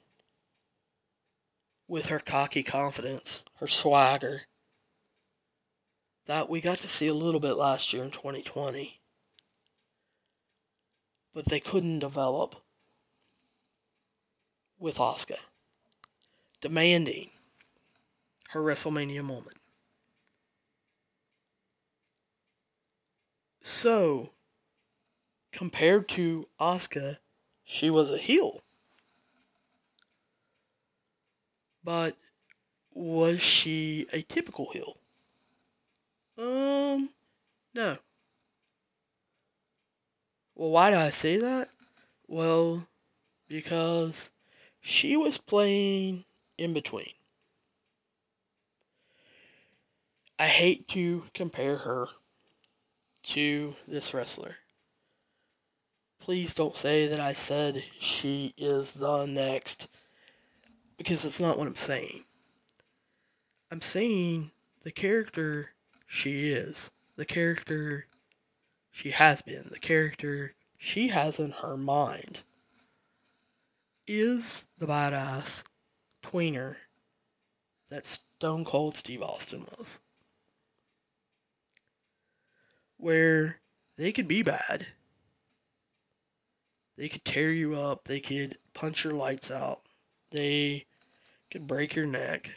with 1.87 2.07
her 2.07 2.17
cocky 2.17 2.63
confidence, 2.63 3.43
her 3.59 3.67
swagger, 3.67 4.47
that 6.25 6.49
we 6.49 6.59
got 6.59 6.79
to 6.79 6.87
see 6.87 7.07
a 7.07 7.13
little 7.13 7.39
bit 7.39 7.53
last 7.53 7.93
year 7.93 8.03
in 8.03 8.09
2020. 8.09 8.99
But 11.37 11.45
they 11.45 11.59
couldn't 11.59 11.99
develop 11.99 12.55
with 14.79 14.97
Asuka, 14.97 15.37
Demanding 16.61 17.29
her 18.49 18.61
WrestleMania 18.61 19.23
moment. 19.23 19.57
So, 23.61 24.31
compared 25.51 26.09
to 26.09 26.47
Asuka, 26.59 27.17
she 27.63 27.91
was 27.91 28.09
a 28.09 28.17
heel. 28.17 28.63
But 31.83 32.17
was 32.95 33.41
she 33.41 34.07
a 34.11 34.23
typical 34.23 34.71
heel? 34.73 34.97
Um, 36.35 37.09
no. 37.75 37.99
Well, 40.57 40.71
why 40.71 40.89
do 40.89 40.97
I 40.97 41.11
say 41.11 41.37
that? 41.37 41.69
Well, 42.27 42.87
because 43.47 44.31
she 44.81 45.15
was 45.15 45.37
playing 45.37 46.25
in 46.57 46.73
between. 46.73 47.11
I 50.39 50.47
hate 50.47 50.87
to 50.89 51.25
compare 51.35 51.77
her 51.77 52.07
to 53.23 53.75
this 53.87 54.15
wrestler. 54.15 54.55
Please 56.19 56.55
don't 56.55 56.75
say 56.75 57.07
that 57.07 57.19
I 57.19 57.33
said 57.33 57.83
she 57.99 58.55
is 58.57 58.93
the 58.93 59.27
next, 59.27 59.87
because 60.97 61.23
it's 61.23 61.39
not 61.39 61.59
what 61.59 61.67
I'm 61.67 61.75
saying. 61.75 62.23
I'm 63.69 63.81
saying 63.81 64.49
the 64.81 64.91
character 64.91 65.69
she 66.07 66.49
is, 66.49 66.89
the 67.15 67.25
character 67.25 68.07
she 68.97 69.11
has 69.11 69.43
been, 69.43 69.67
the 69.69 69.77
character 69.77 70.55
she 70.75 71.09
has 71.09 71.37
in 71.37 71.51
her 71.51 71.77
mind 71.77 72.41
is 74.07 74.65
the 74.79 74.87
badass 74.87 75.63
tweener 76.23 76.77
that 77.89 78.07
Stone 78.07 78.65
Cold 78.65 78.97
Steve 78.97 79.21
Austin 79.21 79.67
was 79.77 79.99
where 82.97 83.59
they 83.97 84.11
could 84.11 84.27
be 84.27 84.41
bad. 84.41 84.87
They 86.97 87.07
could 87.07 87.23
tear 87.23 87.51
you 87.51 87.75
up. 87.75 88.05
They 88.05 88.19
could 88.19 88.57
punch 88.73 89.03
your 89.03 89.13
lights 89.13 89.51
out. 89.51 89.81
They 90.31 90.87
could 91.51 91.67
break 91.67 91.95
your 91.95 92.07
neck. 92.07 92.49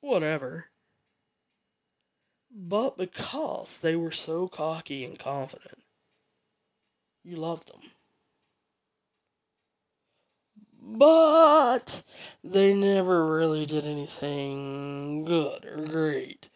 Whatever. 0.00 0.69
But 2.50 2.96
because 2.96 3.78
they 3.78 3.94
were 3.94 4.10
so 4.10 4.48
cocky 4.48 5.04
and 5.04 5.18
confident, 5.18 5.78
you 7.22 7.36
loved 7.36 7.68
them. 7.68 7.80
But 10.82 12.02
they 12.42 12.74
never 12.74 13.26
really 13.26 13.66
did 13.66 13.84
anything 13.84 15.24
good 15.24 15.64
or 15.64 15.84
great 15.84 16.48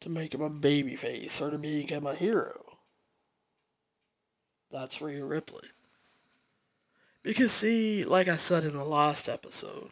to 0.00 0.10
make 0.10 0.34
him 0.34 0.42
a 0.42 0.50
babyface 0.50 1.40
or 1.40 1.50
to 1.50 1.58
make 1.58 1.88
him 1.88 2.04
a 2.04 2.14
hero. 2.14 2.78
That's 4.70 5.00
Rhea 5.00 5.24
Ripley. 5.24 5.68
Because, 7.22 7.52
see, 7.52 8.04
like 8.04 8.28
I 8.28 8.36
said 8.36 8.64
in 8.64 8.74
the 8.74 8.84
last 8.84 9.28
episode, 9.28 9.90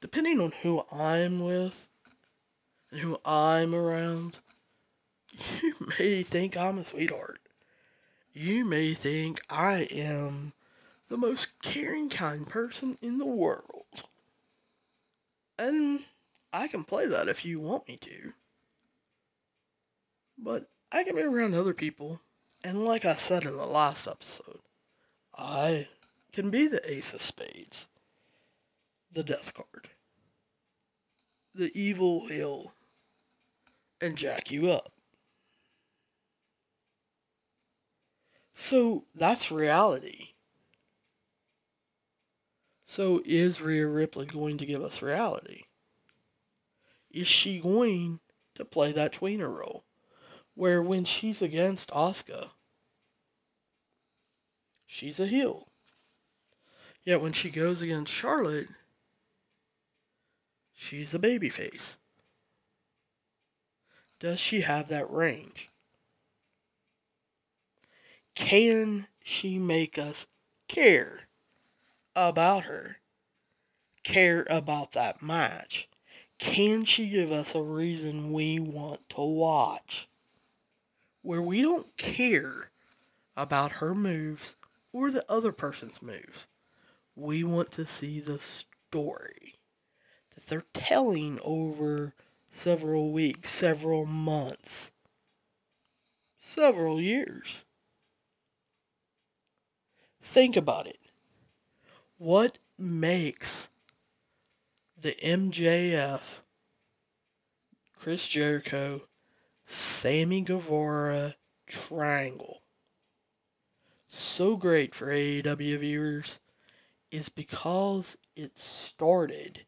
depending 0.00 0.40
on 0.40 0.52
who 0.62 0.84
I'm 0.92 1.44
with 1.44 1.88
and 2.90 3.00
who 3.00 3.18
I'm 3.24 3.74
around, 3.74 4.38
you 5.62 5.74
may 5.98 6.22
think 6.22 6.56
I'm 6.56 6.78
a 6.78 6.84
sweetheart. 6.84 7.40
You 8.32 8.64
may 8.64 8.94
think 8.94 9.40
I 9.48 9.88
am 9.90 10.52
the 11.08 11.16
most 11.16 11.60
caring, 11.62 12.08
kind 12.08 12.46
person 12.46 12.96
in 13.02 13.18
the 13.18 13.26
world. 13.26 14.04
And 15.58 16.00
I 16.52 16.68
can 16.68 16.84
play 16.84 17.06
that 17.06 17.28
if 17.28 17.44
you 17.44 17.60
want 17.60 17.88
me 17.88 17.96
to. 17.98 18.32
But 20.38 20.70
I 20.92 21.04
can 21.04 21.16
be 21.16 21.22
around 21.22 21.54
other 21.54 21.74
people, 21.74 22.20
and 22.64 22.84
like 22.84 23.04
I 23.04 23.14
said 23.14 23.44
in 23.44 23.56
the 23.56 23.66
last 23.66 24.08
episode, 24.08 24.60
I 25.36 25.88
can 26.32 26.50
be 26.50 26.66
the 26.66 26.80
ace 26.90 27.12
of 27.12 27.22
spades, 27.22 27.88
the 29.12 29.22
death 29.22 29.52
card, 29.54 29.90
the 31.54 31.70
evil 31.78 32.28
heel, 32.28 32.72
and 34.00 34.16
jack 34.16 34.50
you 34.50 34.70
up. 34.70 34.92
So 38.54 39.04
that's 39.14 39.50
reality. 39.50 40.34
So 42.84 43.22
is 43.24 43.62
Rhea 43.62 43.86
Ripley 43.86 44.26
going 44.26 44.58
to 44.58 44.66
give 44.66 44.82
us 44.82 45.00
reality? 45.00 45.62
Is 47.10 47.26
she 47.26 47.60
going 47.60 48.20
to 48.56 48.64
play 48.64 48.92
that 48.92 49.12
tweener 49.12 49.56
role? 49.56 49.84
Where 50.54 50.82
when 50.82 51.04
she's 51.04 51.40
against 51.40 51.90
Asuka, 51.90 52.50
she's 54.86 55.18
a 55.18 55.26
heel. 55.26 55.68
Yet 57.04 57.20
when 57.20 57.32
she 57.32 57.48
goes 57.48 57.80
against 57.80 58.12
Charlotte, 58.12 58.68
she's 60.74 61.14
a 61.14 61.18
babyface. 61.18 61.96
Does 64.20 64.38
she 64.38 64.60
have 64.60 64.88
that 64.88 65.10
range? 65.10 65.70
Can 68.36 69.08
she 69.22 69.58
make 69.58 69.98
us 69.98 70.26
care 70.68 71.22
about 72.14 72.64
her? 72.64 72.98
Care 74.04 74.46
about 74.48 74.92
that 74.92 75.20
match? 75.20 75.88
Can 76.38 76.84
she 76.84 77.08
give 77.08 77.32
us 77.32 77.54
a 77.54 77.62
reason 77.62 78.32
we 78.32 78.60
want 78.60 79.00
to 79.10 79.22
watch? 79.22 80.08
where 81.22 81.42
we 81.42 81.62
don't 81.62 81.96
care 81.96 82.70
about 83.36 83.72
her 83.72 83.94
moves 83.94 84.56
or 84.92 85.10
the 85.10 85.24
other 85.30 85.52
person's 85.52 86.02
moves. 86.02 86.48
We 87.14 87.44
want 87.44 87.70
to 87.72 87.86
see 87.86 88.20
the 88.20 88.38
story 88.38 89.58
that 90.34 90.46
they're 90.46 90.64
telling 90.72 91.38
over 91.42 92.14
several 92.50 93.12
weeks, 93.12 93.50
several 93.50 94.06
months, 94.06 94.90
several 96.38 97.00
years. 97.00 97.64
Think 100.20 100.56
about 100.56 100.86
it. 100.86 100.98
What 102.18 102.58
makes 102.78 103.68
the 105.00 105.14
MJF, 105.24 106.42
Chris 107.96 108.28
Jericho, 108.28 109.02
Sammy 109.64 110.42
Guevara 110.42 111.36
triangle 111.66 112.60
so 114.12 114.56
great 114.56 114.94
for 114.94 115.06
AEW 115.06 115.78
viewers 115.78 116.40
is 117.12 117.28
because 117.28 118.16
it 118.34 118.58
started 118.58 119.64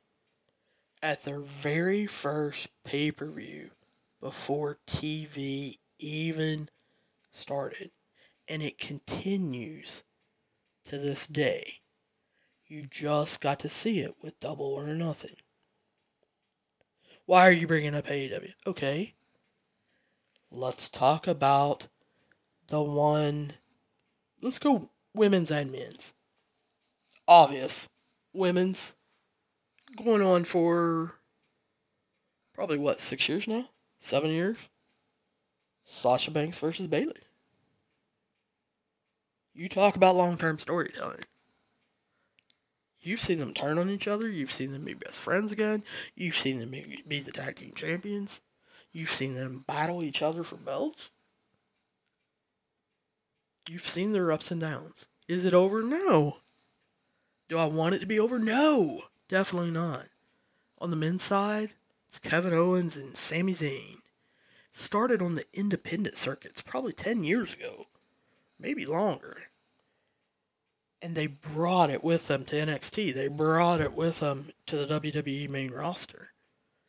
at 1.02 1.24
their 1.24 1.40
very 1.40 2.06
first 2.06 2.68
pay 2.84 3.10
per 3.10 3.30
view 3.30 3.70
before 4.20 4.78
TV 4.86 5.78
even 5.98 6.68
started. 7.32 7.90
And 8.48 8.62
it 8.62 8.78
continues 8.78 10.02
to 10.84 10.98
this 10.98 11.26
day. 11.26 11.80
You 12.66 12.86
just 12.90 13.40
got 13.40 13.58
to 13.60 13.68
see 13.68 14.00
it 14.00 14.14
with 14.22 14.40
double 14.40 14.66
or 14.66 14.86
nothing. 14.94 15.36
Why 17.26 17.46
are 17.46 17.52
you 17.52 17.66
bringing 17.66 17.94
up 17.94 18.06
AEW? 18.06 18.52
Okay. 18.66 19.14
Let's 20.50 20.88
talk 20.88 21.26
about 21.26 21.88
the 22.68 22.82
one. 22.82 23.54
Let's 24.40 24.58
go 24.58 24.90
women's 25.14 25.50
and 25.50 25.70
men's. 25.70 26.12
Obvious. 27.28 27.88
Women's 28.32 28.94
going 29.96 30.22
on 30.22 30.44
for 30.44 31.14
probably 32.54 32.78
what, 32.78 33.00
six 33.00 33.28
years 33.28 33.46
now? 33.48 33.68
Seven 33.98 34.30
years? 34.30 34.68
Sasha 35.84 36.30
Banks 36.30 36.58
versus 36.58 36.86
Bayley. 36.86 37.14
You 39.54 39.68
talk 39.68 39.96
about 39.96 40.16
long 40.16 40.36
term 40.36 40.58
storytelling. 40.58 41.24
You've 43.00 43.20
seen 43.20 43.38
them 43.38 43.52
turn 43.52 43.78
on 43.78 43.90
each 43.90 44.06
other. 44.06 44.30
You've 44.30 44.52
seen 44.52 44.72
them 44.72 44.84
be 44.84 44.94
best 44.94 45.20
friends 45.20 45.50
again. 45.50 45.82
You've 46.14 46.36
seen 46.36 46.58
them 46.60 46.70
be 46.70 47.20
the 47.20 47.32
tag 47.32 47.56
team 47.56 47.72
champions. 47.74 48.40
You've 48.92 49.10
seen 49.10 49.34
them 49.34 49.64
battle 49.66 50.02
each 50.02 50.22
other 50.22 50.44
for 50.44 50.56
belts. 50.56 51.10
You've 53.68 53.86
seen 53.86 54.12
their 54.12 54.30
ups 54.30 54.50
and 54.50 54.60
downs. 54.60 55.08
Is 55.28 55.44
it 55.44 55.54
over? 55.54 55.82
No. 55.82 56.38
Do 57.48 57.58
I 57.58 57.64
want 57.64 57.94
it 57.94 58.00
to 58.00 58.06
be 58.06 58.20
over? 58.20 58.38
No. 58.38 59.02
Definitely 59.32 59.70
not. 59.70 60.08
On 60.76 60.90
the 60.90 60.96
men's 60.96 61.22
side, 61.22 61.70
it's 62.06 62.18
Kevin 62.18 62.52
Owens 62.52 62.98
and 62.98 63.16
Sami 63.16 63.54
Zayn. 63.54 63.96
Started 64.72 65.22
on 65.22 65.36
the 65.36 65.46
independent 65.54 66.16
circuits 66.16 66.60
probably 66.60 66.92
10 66.92 67.24
years 67.24 67.54
ago, 67.54 67.86
maybe 68.60 68.84
longer. 68.84 69.44
And 71.00 71.14
they 71.14 71.28
brought 71.28 71.88
it 71.88 72.04
with 72.04 72.28
them 72.28 72.44
to 72.44 72.56
NXT. 72.56 73.14
They 73.14 73.28
brought 73.28 73.80
it 73.80 73.94
with 73.94 74.20
them 74.20 74.50
to 74.66 74.76
the 74.76 75.00
WWE 75.00 75.48
main 75.48 75.70
roster. 75.70 76.32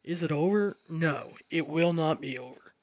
Is 0.04 0.22
it 0.22 0.34
over? 0.34 0.76
No, 0.90 1.36
it 1.50 1.66
will 1.66 1.94
not 1.94 2.20
be 2.20 2.38
over. 2.38 2.76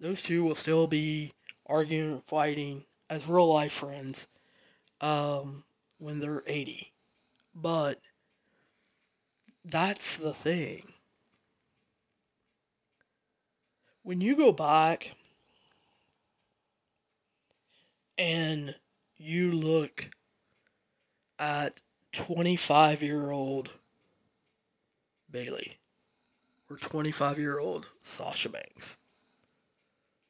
Those 0.00 0.22
two 0.22 0.42
will 0.42 0.56
still 0.56 0.88
be 0.88 1.34
arguing, 1.66 2.18
fighting 2.18 2.82
as 3.08 3.28
real 3.28 3.46
life 3.46 3.74
friends 3.74 4.26
um, 5.00 5.62
when 5.98 6.18
they're 6.18 6.42
80. 6.48 6.92
But 7.54 8.00
that's 9.64 10.16
the 10.16 10.32
thing. 10.32 10.92
When 14.02 14.20
you 14.20 14.36
go 14.36 14.52
back 14.52 15.12
and 18.18 18.74
you 19.16 19.52
look 19.52 20.10
at 21.38 21.80
25 22.12 23.02
year 23.02 23.30
old 23.30 23.74
Bayley 25.30 25.78
or 26.68 26.76
25 26.76 27.38
year 27.38 27.58
old 27.58 27.86
Sasha 28.02 28.48
Banks. 28.48 28.96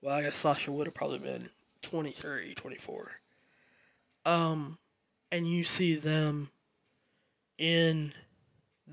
Well, 0.03 0.17
I 0.17 0.23
guess 0.23 0.37
Sasha 0.37 0.73
would 0.73 0.87
have 0.87 0.95
probably 0.95 1.19
been 1.19 1.51
23, 1.83 2.55
24. 2.55 3.11
Um, 4.25 4.79
and 5.31 5.47
you 5.47 5.65
see 5.65 5.97
them 5.97 6.51
in 7.59 8.13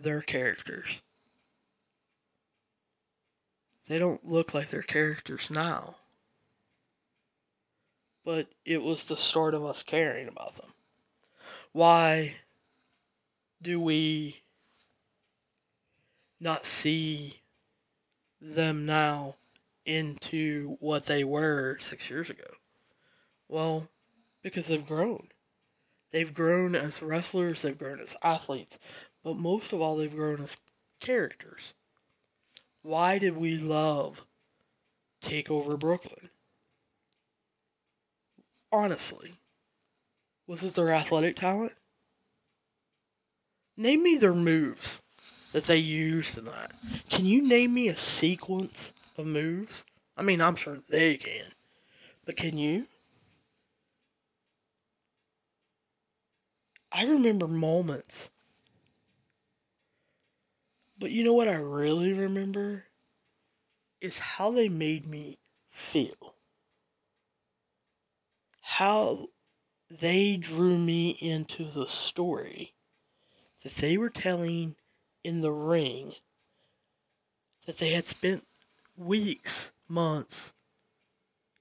their 0.01 0.21
characters. 0.21 1.01
They 3.87 3.99
don't 3.99 4.27
look 4.27 4.53
like 4.53 4.69
their 4.69 4.81
characters 4.81 5.49
now. 5.49 5.95
But 8.25 8.47
it 8.65 8.83
was 8.83 9.05
the 9.05 9.15
start 9.15 9.53
of 9.53 9.65
us 9.65 9.83
caring 9.83 10.27
about 10.27 10.55
them. 10.55 10.73
Why 11.71 12.35
do 13.61 13.79
we 13.79 14.41
not 16.39 16.65
see 16.65 17.41
them 18.41 18.85
now 18.85 19.35
into 19.85 20.77
what 20.79 21.05
they 21.05 21.23
were 21.23 21.77
six 21.79 22.09
years 22.09 22.29
ago? 22.29 22.43
Well, 23.47 23.87
because 24.43 24.67
they've 24.67 24.85
grown. 24.85 25.29
They've 26.11 26.33
grown 26.33 26.75
as 26.75 27.01
wrestlers, 27.01 27.61
they've 27.61 27.77
grown 27.77 27.99
as 27.99 28.15
athletes, 28.23 28.77
but 29.27 29.35
most 29.35 29.73
of 29.73 29.81
all, 29.81 29.97
they've 29.97 30.15
grown 30.15 30.39
as 30.39 30.55
characters. 31.01 31.73
Why 32.81 33.17
did 33.17 33.35
we 33.35 33.57
love 33.57 34.25
Takeover 35.21 35.77
Brooklyn? 35.77 36.29
Honestly, 38.71 39.33
was 40.47 40.63
it 40.63 40.75
their 40.75 40.93
athletic 40.93 41.35
talent? 41.35 41.73
Name 43.75 44.01
me 44.01 44.15
their 44.15 44.33
moves 44.33 45.01
that 45.51 45.65
they 45.65 45.75
used 45.75 46.37
in 46.37 46.45
that. 46.45 46.71
Can 47.09 47.25
you 47.25 47.45
name 47.45 47.73
me 47.73 47.89
a 47.89 47.97
sequence 47.97 48.93
of 49.17 49.25
moves? 49.25 49.83
I 50.15 50.21
mean, 50.21 50.39
I'm 50.39 50.55
sure 50.55 50.77
they 50.87 51.17
can, 51.17 51.51
but 52.25 52.37
can 52.37 52.57
you? 52.57 52.87
I 56.93 57.03
remember 57.03 57.49
moments. 57.49 58.29
But 60.99 61.11
you 61.11 61.23
know 61.23 61.33
what 61.33 61.47
I 61.47 61.55
really 61.55 62.13
remember? 62.13 62.85
Is 64.01 64.19
how 64.19 64.51
they 64.51 64.69
made 64.69 65.05
me 65.05 65.37
feel. 65.69 66.35
How 68.61 69.27
they 69.89 70.37
drew 70.37 70.77
me 70.77 71.09
into 71.21 71.63
the 71.63 71.87
story 71.87 72.73
that 73.63 73.75
they 73.75 73.97
were 73.97 74.09
telling 74.09 74.75
in 75.23 75.41
the 75.41 75.51
ring 75.51 76.13
that 77.65 77.77
they 77.77 77.91
had 77.91 78.07
spent 78.07 78.45
weeks, 78.95 79.71
months, 79.87 80.53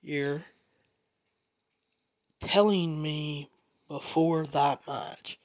year 0.02 0.46
telling 2.40 3.02
me 3.02 3.50
before 3.88 4.46
that 4.46 4.86
match, 4.86 5.38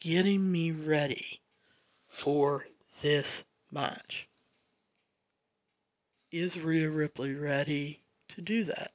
getting 0.00 0.50
me 0.50 0.72
ready 0.72 1.40
for 2.08 2.66
this 3.02 3.44
match. 3.70 4.28
Is 6.30 6.58
Rhea 6.60 6.90
Ripley 6.90 7.34
ready 7.34 8.02
to 8.28 8.40
do 8.40 8.64
that? 8.64 8.92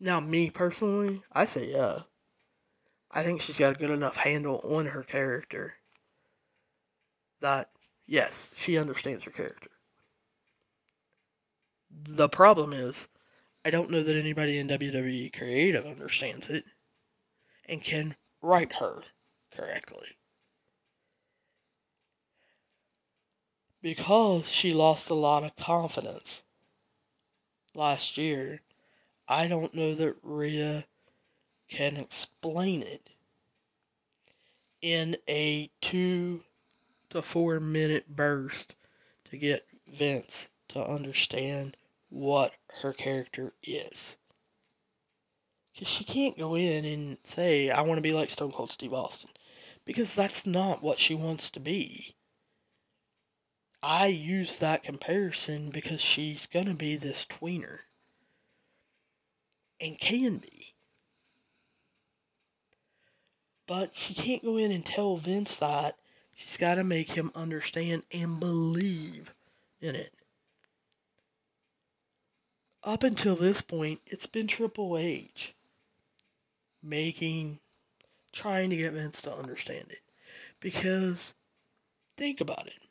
Now, 0.00 0.20
me 0.20 0.50
personally, 0.50 1.22
I 1.32 1.44
say 1.46 1.70
yeah. 1.70 2.00
I 3.10 3.22
think 3.22 3.40
she's 3.40 3.58
got 3.58 3.76
a 3.76 3.78
good 3.78 3.90
enough 3.90 4.16
handle 4.16 4.60
on 4.64 4.86
her 4.86 5.02
character 5.02 5.74
that, 7.40 7.70
yes, 8.06 8.50
she 8.54 8.76
understands 8.76 9.24
her 9.24 9.30
character. 9.30 9.70
The 11.90 12.28
problem 12.28 12.72
is, 12.72 13.08
I 13.64 13.70
don't 13.70 13.90
know 13.90 14.02
that 14.02 14.16
anybody 14.16 14.58
in 14.58 14.68
WWE 14.68 15.32
Creative 15.32 15.86
understands 15.86 16.50
it 16.50 16.64
and 17.66 17.82
can 17.82 18.16
write 18.42 18.74
her 18.74 19.04
correctly. 19.54 20.08
Because 23.84 24.50
she 24.50 24.72
lost 24.72 25.10
a 25.10 25.14
lot 25.14 25.44
of 25.44 25.56
confidence 25.56 26.42
last 27.74 28.16
year, 28.16 28.62
I 29.28 29.46
don't 29.46 29.74
know 29.74 29.94
that 29.94 30.16
Rhea 30.22 30.86
can 31.68 31.98
explain 31.98 32.80
it 32.80 33.10
in 34.80 35.16
a 35.28 35.70
two 35.82 36.44
to 37.10 37.20
four 37.20 37.60
minute 37.60 38.08
burst 38.08 38.74
to 39.30 39.36
get 39.36 39.66
Vince 39.86 40.48
to 40.68 40.82
understand 40.82 41.76
what 42.08 42.54
her 42.80 42.94
character 42.94 43.52
is. 43.62 44.16
Because 45.74 45.88
she 45.88 46.04
can't 46.04 46.38
go 46.38 46.56
in 46.56 46.86
and 46.86 47.18
say, 47.26 47.68
I 47.68 47.82
want 47.82 47.98
to 47.98 48.02
be 48.02 48.14
like 48.14 48.30
Stone 48.30 48.52
Cold 48.52 48.72
Steve 48.72 48.94
Austin. 48.94 49.28
Because 49.84 50.14
that's 50.14 50.46
not 50.46 50.82
what 50.82 50.98
she 50.98 51.14
wants 51.14 51.50
to 51.50 51.60
be. 51.60 52.14
I 53.86 54.06
use 54.06 54.56
that 54.56 54.82
comparison 54.82 55.68
because 55.68 56.00
she's 56.00 56.46
going 56.46 56.66
to 56.66 56.74
be 56.74 56.96
this 56.96 57.26
tweener. 57.26 57.80
And 59.78 59.98
can 59.98 60.38
be. 60.38 60.74
But 63.66 63.90
she 63.92 64.14
can't 64.14 64.42
go 64.42 64.56
in 64.56 64.72
and 64.72 64.86
tell 64.86 65.18
Vince 65.18 65.54
that. 65.56 65.96
She's 66.34 66.56
got 66.56 66.76
to 66.76 66.84
make 66.84 67.10
him 67.10 67.30
understand 67.34 68.04
and 68.10 68.40
believe 68.40 69.34
in 69.82 69.94
it. 69.94 70.14
Up 72.82 73.02
until 73.02 73.36
this 73.36 73.60
point, 73.60 74.00
it's 74.06 74.26
been 74.26 74.46
Triple 74.46 74.96
H 74.96 75.54
making, 76.82 77.58
trying 78.32 78.70
to 78.70 78.76
get 78.76 78.94
Vince 78.94 79.20
to 79.22 79.32
understand 79.32 79.88
it. 79.90 80.00
Because, 80.58 81.34
think 82.16 82.40
about 82.40 82.66
it. 82.66 82.83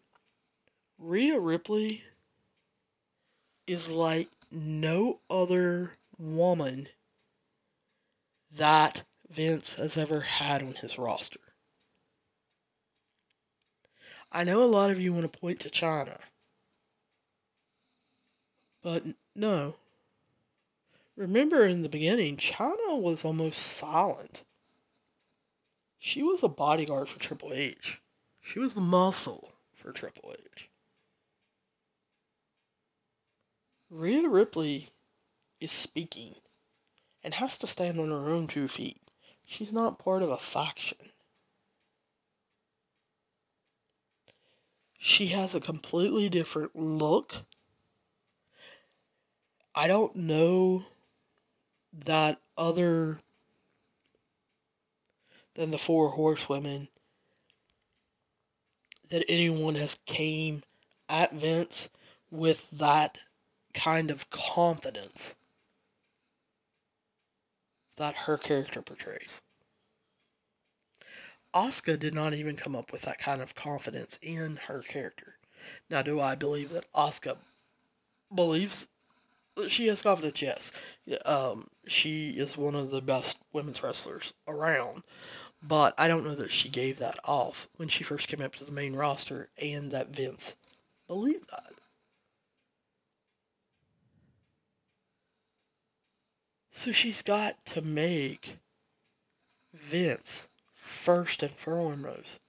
Rhea 1.05 1.37
Ripley 1.37 2.01
is 3.67 3.89
like 3.89 4.29
no 4.49 5.19
other 5.29 5.97
woman 6.17 6.87
that 8.55 9.03
Vince 9.29 9.73
has 9.73 9.97
ever 9.97 10.21
had 10.21 10.63
on 10.63 10.75
his 10.75 10.97
roster. 10.97 11.41
I 14.31 14.45
know 14.45 14.63
a 14.63 14.65
lot 14.65 14.91
of 14.91 14.99
you 15.01 15.11
want 15.11 15.29
to 15.29 15.39
point 15.39 15.59
to 15.59 15.69
Chyna, 15.69 16.21
but 18.81 19.03
no. 19.35 19.75
Remember 21.17 21.65
in 21.65 21.81
the 21.81 21.89
beginning, 21.89 22.37
Chyna 22.37 23.01
was 23.01 23.25
almost 23.25 23.59
silent. 23.59 24.43
She 25.99 26.23
was 26.23 26.41
a 26.43 26.47
bodyguard 26.47 27.09
for 27.09 27.19
Triple 27.19 27.51
H. 27.53 28.01
She 28.39 28.59
was 28.59 28.73
the 28.73 28.79
muscle 28.79 29.49
for 29.75 29.91
Triple 29.91 30.33
H. 30.55 30.69
Rhea 33.93 34.27
Ripley 34.27 34.89
is 35.61 35.71
speaking 35.71 36.33
and 37.23 37.35
has 37.35 37.59
to 37.59 37.67
stand 37.67 37.99
on 37.99 38.09
her 38.09 38.27
own 38.27 38.47
two 38.47 38.67
feet. 38.67 38.97
She's 39.45 39.71
not 39.71 39.99
part 39.99 40.23
of 40.23 40.31
a 40.31 40.37
faction. 40.37 40.97
She 44.97 45.27
has 45.27 45.53
a 45.53 45.59
completely 45.59 46.27
different 46.27 46.75
look. 46.75 47.43
I 49.75 49.85
don't 49.85 50.15
know 50.15 50.85
that 51.93 52.41
other 52.57 53.19
than 55.53 55.69
the 55.69 55.77
four 55.77 56.09
horsewomen 56.09 56.87
that 59.11 59.23
anyone 59.29 59.75
has 59.75 59.99
came 60.07 60.63
at 61.07 61.35
Vince 61.35 61.89
with 62.31 62.71
that 62.71 63.19
kind 63.73 64.11
of 64.11 64.29
confidence 64.29 65.35
that 67.97 68.15
her 68.25 68.37
character 68.37 68.81
portrays. 68.81 69.41
Asuka 71.53 71.99
did 71.99 72.15
not 72.15 72.33
even 72.33 72.55
come 72.55 72.75
up 72.75 72.91
with 72.91 73.03
that 73.03 73.19
kind 73.19 73.41
of 73.41 73.53
confidence 73.53 74.17
in 74.21 74.57
her 74.67 74.81
character. 74.81 75.35
Now, 75.89 76.01
do 76.01 76.19
I 76.19 76.35
believe 76.35 76.71
that 76.71 76.91
Asuka 76.93 77.37
believes 78.33 78.87
that 79.55 79.69
she 79.69 79.87
has 79.87 80.01
confidence? 80.01 80.41
Yes. 80.41 80.71
Um, 81.25 81.67
she 81.85 82.31
is 82.31 82.57
one 82.57 82.73
of 82.75 82.89
the 82.89 83.01
best 83.01 83.37
women's 83.53 83.83
wrestlers 83.83 84.33
around. 84.47 85.03
But 85.61 85.93
I 85.97 86.07
don't 86.07 86.25
know 86.25 86.35
that 86.35 86.51
she 86.51 86.67
gave 86.67 86.99
that 86.99 87.19
off 87.23 87.69
when 87.77 87.87
she 87.87 88.03
first 88.03 88.27
came 88.27 88.41
up 88.41 88.55
to 88.55 88.65
the 88.65 88.71
main 88.71 88.95
roster 88.95 89.49
and 89.61 89.91
that 89.91 90.13
Vince 90.13 90.55
believed 91.07 91.49
that. 91.51 91.73
So 96.75 96.91
she's 96.91 97.21
got 97.21 97.63
to 97.67 97.83
make 97.83 98.57
Vince 99.75 100.47
first 100.73 101.43
and 101.43 101.51
foremost 101.51 102.39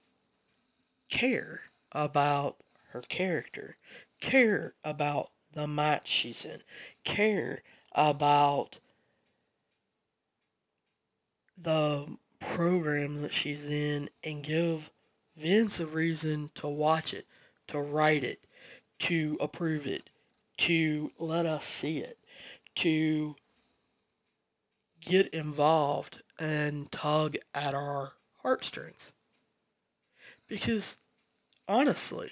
care 1.09 1.61
about 1.91 2.57
her 2.89 3.01
character, 3.01 3.77
care 4.19 4.73
about 4.83 5.29
the 5.53 5.67
match 5.67 6.07
she's 6.07 6.43
in, 6.43 6.61
care 7.03 7.61
about 7.93 8.79
the 11.55 12.17
program 12.39 13.21
that 13.21 13.31
she's 13.31 13.69
in, 13.69 14.09
and 14.23 14.43
give 14.43 14.89
Vince 15.37 15.79
a 15.79 15.85
reason 15.85 16.49
to 16.55 16.67
watch 16.67 17.13
it, 17.13 17.27
to 17.67 17.79
write 17.79 18.23
it, 18.23 18.39
to 18.99 19.37
approve 19.39 19.85
it, 19.85 20.09
to 20.57 21.11
let 21.19 21.45
us 21.45 21.63
see 21.63 21.99
it, 21.99 22.17
to 22.73 23.35
get 25.05 25.27
involved 25.27 26.21
and 26.39 26.91
tug 26.91 27.35
at 27.53 27.73
our 27.73 28.13
heartstrings. 28.41 29.13
Because 30.47 30.97
honestly, 31.67 32.31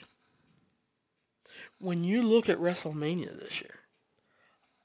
when 1.79 2.03
you 2.03 2.21
look 2.21 2.49
at 2.49 2.59
WrestleMania 2.59 3.39
this 3.39 3.61
year, 3.61 3.79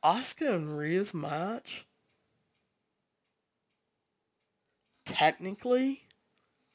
Asuka 0.04 0.54
and 0.54 0.78
Rhea's 0.78 1.12
match 1.12 1.86
technically 5.04 6.02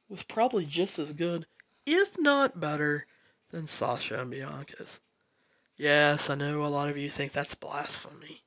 was 0.09 0.23
probably 0.23 0.65
just 0.65 0.99
as 0.99 1.13
good, 1.13 1.45
if 1.85 2.19
not 2.19 2.59
better, 2.59 3.05
than 3.51 3.67
Sasha 3.67 4.19
and 4.19 4.31
Bianca's. 4.31 4.99
Yes, 5.77 6.29
I 6.29 6.35
know 6.35 6.65
a 6.65 6.67
lot 6.67 6.89
of 6.89 6.97
you 6.97 7.09
think 7.09 7.31
that's 7.31 7.55
blasphemy. 7.55 8.43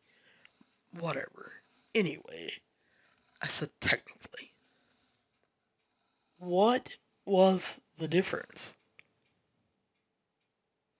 Whatever. 0.92 1.52
Anyway, 1.96 2.50
I 3.40 3.46
said 3.46 3.70
technically. 3.80 4.52
What 6.36 6.98
was 7.24 7.80
the 7.96 8.06
difference? 8.06 8.74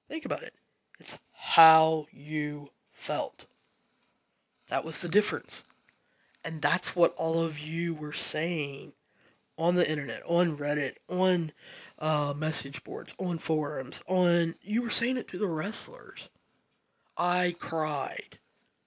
Think 0.08 0.24
about 0.24 0.42
it. 0.42 0.54
It's 0.98 1.18
how 1.34 2.06
you 2.10 2.70
felt. 2.90 3.44
That 4.68 4.86
was 4.86 5.02
the 5.02 5.10
difference. 5.10 5.66
And 6.42 6.62
that's 6.62 6.96
what 6.96 7.12
all 7.18 7.44
of 7.44 7.58
you 7.58 7.92
were 7.92 8.14
saying 8.14 8.94
on 9.58 9.74
the 9.74 9.88
internet, 9.88 10.22
on 10.24 10.56
Reddit, 10.56 10.94
on 11.10 11.52
uh, 11.98 12.32
message 12.34 12.82
boards, 12.84 13.14
on 13.18 13.36
forums, 13.36 14.02
on. 14.06 14.54
You 14.62 14.82
were 14.82 14.90
saying 14.90 15.18
it 15.18 15.28
to 15.28 15.38
the 15.38 15.46
wrestlers. 15.46 16.30
I 17.18 17.54
cried. 17.58 18.38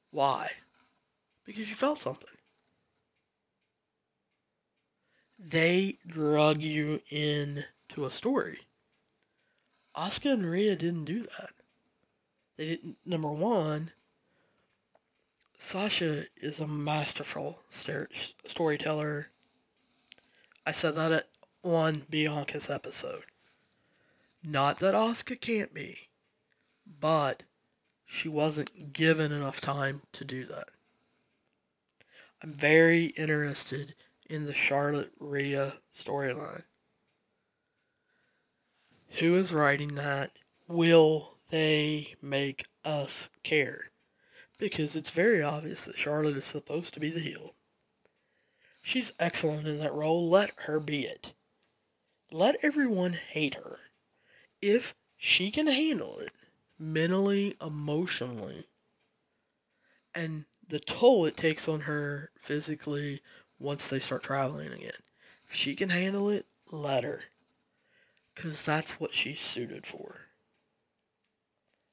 Why? 0.09 0.49
Because 1.49 1.67
you 1.67 1.75
felt 1.75 1.97
something. 1.97 2.29
They 5.39 5.97
drug 6.05 6.61
you 6.61 7.01
into 7.09 8.05
a 8.05 8.11
story. 8.11 8.59
Asuka 9.97 10.33
and 10.33 10.45
Rhea 10.45 10.75
didn't 10.75 11.05
do 11.05 11.21
that. 11.21 11.53
They 12.55 12.67
didn't. 12.67 12.97
Number 13.03 13.31
one, 13.31 13.89
Sasha 15.57 16.25
is 16.37 16.59
a 16.59 16.67
masterful 16.67 17.61
storyteller. 17.67 19.29
I 20.67 20.71
said 20.71 20.95
that 20.97 21.11
at 21.11 21.29
on 21.63 22.03
Bianca's 22.11 22.69
episode. 22.69 23.23
Not 24.43 24.77
that 24.79 24.93
Asuka 24.93 25.41
can't 25.41 25.73
be, 25.73 26.09
but 26.99 27.41
she 28.05 28.29
wasn't 28.29 28.93
given 28.93 29.31
enough 29.31 29.59
time 29.59 30.03
to 30.11 30.23
do 30.23 30.45
that. 30.45 30.69
I'm 32.41 32.53
very 32.53 33.05
interested 33.05 33.95
in 34.29 34.45
the 34.45 34.53
Charlotte 34.53 35.11
Rhea 35.19 35.73
storyline. 35.93 36.63
Who 39.19 39.35
is 39.35 39.51
writing 39.51 39.95
that? 39.95 40.31
Will 40.67 41.39
they 41.49 42.15
make 42.21 42.65
us 42.85 43.29
care? 43.43 43.91
Because 44.57 44.95
it's 44.95 45.09
very 45.09 45.41
obvious 45.41 45.85
that 45.85 45.97
Charlotte 45.97 46.37
is 46.37 46.45
supposed 46.45 46.93
to 46.93 46.99
be 46.99 47.09
the 47.09 47.19
heel. 47.19 47.55
She's 48.81 49.11
excellent 49.19 49.67
in 49.67 49.79
that 49.79 49.93
role. 49.93 50.29
Let 50.29 50.51
her 50.65 50.79
be 50.79 51.01
it. 51.01 51.33
Let 52.31 52.55
everyone 52.61 53.13
hate 53.13 53.55
her. 53.55 53.79
If 54.61 54.95
she 55.17 55.51
can 55.51 55.67
handle 55.67 56.19
it 56.19 56.31
mentally, 56.77 57.55
emotionally, 57.61 58.65
and 60.15 60.45
the 60.69 60.79
toll 60.79 61.25
it 61.25 61.35
takes 61.35 61.67
on 61.67 61.81
her 61.81 62.29
physically 62.37 63.21
once 63.57 63.87
they 63.87 63.99
start 63.99 64.23
traveling 64.23 64.71
again. 64.71 64.91
If 65.47 65.55
she 65.55 65.75
can 65.75 65.89
handle 65.89 66.29
it, 66.29 66.45
let 66.71 67.03
her. 67.03 67.23
Because 68.33 68.63
that's 68.63 68.99
what 68.99 69.13
she's 69.13 69.41
suited 69.41 69.87
for. 69.87 70.27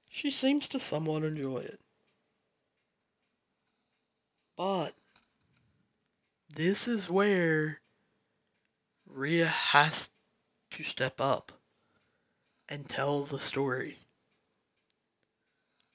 She 0.09 0.31
seems 0.31 0.68
to 0.68 0.79
somewhat 0.79 1.24
enjoy 1.24 1.59
it. 1.59 1.81
But 4.57 4.95
this 6.55 6.87
is 6.87 7.11
where 7.11 7.81
Rhea 9.07 9.47
has 9.47 10.11
to 10.72 10.83
step 10.83 11.20
up 11.20 11.53
and 12.68 12.89
tell 12.89 13.24
the 13.24 13.41
story. 13.41 13.99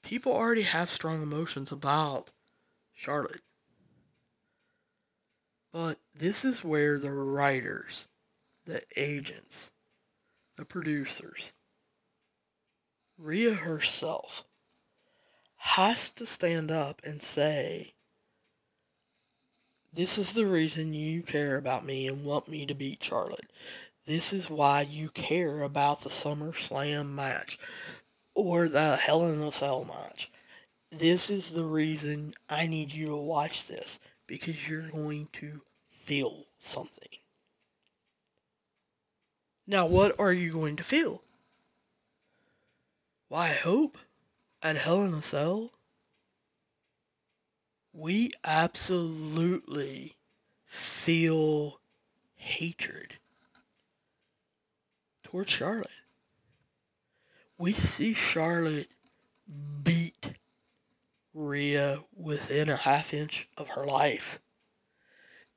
People 0.02 0.32
already 0.32 0.62
have 0.62 0.90
strong 0.90 1.22
emotions 1.22 1.70
about 1.70 2.30
Charlotte. 2.94 3.42
But 5.72 5.98
this 6.14 6.44
is 6.44 6.62
where 6.64 6.98
the 6.98 7.10
writers, 7.12 8.08
the 8.66 8.82
agents, 8.96 9.70
the 10.56 10.64
producers, 10.64 11.52
Rhea 13.16 13.54
herself 13.54 14.44
has 15.56 16.10
to 16.10 16.26
stand 16.26 16.72
up 16.72 17.00
and 17.04 17.22
say, 17.22 17.94
This 19.92 20.18
is 20.18 20.34
the 20.34 20.46
reason 20.46 20.92
you 20.92 21.22
care 21.22 21.56
about 21.56 21.86
me 21.86 22.08
and 22.08 22.24
want 22.24 22.48
me 22.48 22.66
to 22.66 22.74
beat 22.74 23.04
Charlotte. 23.04 23.52
This 24.04 24.32
is 24.32 24.50
why 24.50 24.80
you 24.80 25.08
care 25.10 25.62
about 25.62 26.00
the 26.00 26.10
SummerSlam 26.10 27.10
match 27.10 27.58
or 28.34 28.68
the 28.68 28.96
Hell 28.96 29.24
in 29.26 29.40
a 29.40 29.52
Cell 29.52 29.84
match. 29.84 30.31
This 30.92 31.30
is 31.30 31.52
the 31.52 31.64
reason 31.64 32.34
I 32.50 32.66
need 32.66 32.92
you 32.92 33.06
to 33.06 33.16
watch 33.16 33.66
this 33.66 33.98
because 34.26 34.68
you're 34.68 34.90
going 34.90 35.28
to 35.32 35.62
feel 35.88 36.44
something. 36.58 37.08
Now, 39.66 39.86
what 39.86 40.14
are 40.20 40.34
you 40.34 40.52
going 40.52 40.76
to 40.76 40.82
feel? 40.82 41.22
Why, 43.28 43.48
I 43.48 43.52
hope 43.54 43.96
at 44.62 44.76
Hell 44.76 45.02
in 45.04 45.14
a 45.14 45.22
Cell, 45.22 45.70
we 47.94 48.32
absolutely 48.44 50.16
feel 50.66 51.80
hatred 52.34 53.14
towards 55.22 55.50
Charlotte. 55.50 55.88
We 57.56 57.72
see 57.72 58.12
Charlotte 58.12 58.88
beat 59.82 60.34
Rhea 61.34 62.00
within 62.14 62.68
a 62.68 62.76
half 62.76 63.14
inch 63.14 63.48
of 63.56 63.70
her 63.70 63.86
life, 63.86 64.38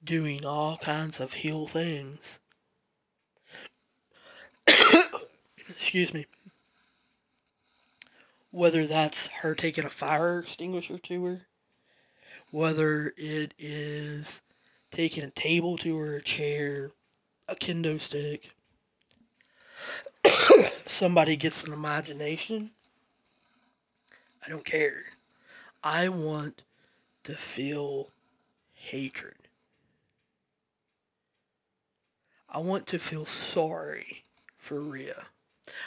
doing 0.03 0.45
all 0.45 0.77
kinds 0.77 1.19
of 1.19 1.33
heel 1.33 1.67
things. 1.67 2.39
Excuse 5.69 6.13
me. 6.13 6.25
Whether 8.51 8.87
that's 8.87 9.27
her 9.27 9.53
taking 9.53 9.83
a 9.85 9.89
fire 9.89 10.39
extinguisher 10.39 10.97
to 10.97 11.25
her, 11.25 11.47
whether 12.51 13.13
it 13.17 13.53
is 13.57 14.41
taking 14.91 15.23
a 15.23 15.31
table 15.31 15.75
to 15.77 15.97
her, 15.97 16.15
a 16.15 16.21
chair, 16.21 16.91
a 17.49 17.55
kendo 17.55 17.99
stick, 17.99 18.51
somebody 20.87 21.35
gets 21.35 21.65
an 21.65 21.73
imagination, 21.73 22.71
I 24.45 24.49
don't 24.49 24.63
care. 24.63 25.14
I 25.85 26.09
want 26.09 26.63
to 27.25 27.33
feel 27.33 28.09
hatred. 28.73 29.35
I 32.49 32.57
want 32.57 32.87
to 32.87 32.97
feel 32.97 33.25
sorry 33.25 34.25
for 34.57 34.81
Rhea. 34.81 35.27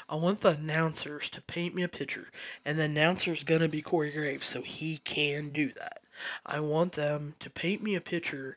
I 0.09 0.14
want 0.14 0.42
the 0.42 0.51
announcers 0.51 1.28
to 1.30 1.42
paint 1.42 1.74
me 1.74 1.82
a 1.82 1.88
picture, 1.88 2.30
and 2.64 2.78
the 2.78 2.84
announcer's 2.84 3.42
gonna 3.42 3.66
be 3.66 3.82
Corey 3.82 4.12
Graves, 4.12 4.46
so 4.46 4.62
he 4.62 4.99
can 4.99 5.49
do 5.49 5.72
that. 5.72 6.03
I 6.46 6.61
want 6.61 6.92
them 6.92 7.34
to 7.40 7.51
paint 7.51 7.82
me 7.82 7.96
a 7.96 8.01
picture 8.01 8.57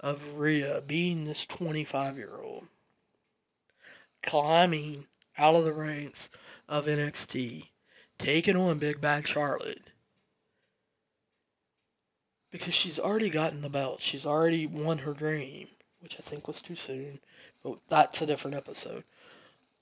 of 0.00 0.38
Rhea 0.40 0.82
being 0.84 1.24
this 1.24 1.46
25 1.46 2.16
year 2.16 2.40
old, 2.42 2.66
climbing 4.24 5.06
out 5.38 5.54
of 5.54 5.64
the 5.64 5.72
ranks 5.72 6.30
of 6.68 6.86
NXT, 6.86 7.68
taking 8.18 8.56
on 8.56 8.80
Big 8.80 9.00
Bad 9.00 9.28
Charlotte. 9.28 9.89
Because 12.50 12.74
she's 12.74 12.98
already 12.98 13.30
gotten 13.30 13.62
the 13.62 13.68
belt. 13.68 14.02
She's 14.02 14.26
already 14.26 14.66
won 14.66 14.98
her 14.98 15.12
dream, 15.12 15.68
which 16.00 16.16
I 16.18 16.22
think 16.22 16.48
was 16.48 16.60
too 16.60 16.74
soon, 16.74 17.20
but 17.62 17.78
that's 17.88 18.20
a 18.20 18.26
different 18.26 18.56
episode. 18.56 19.04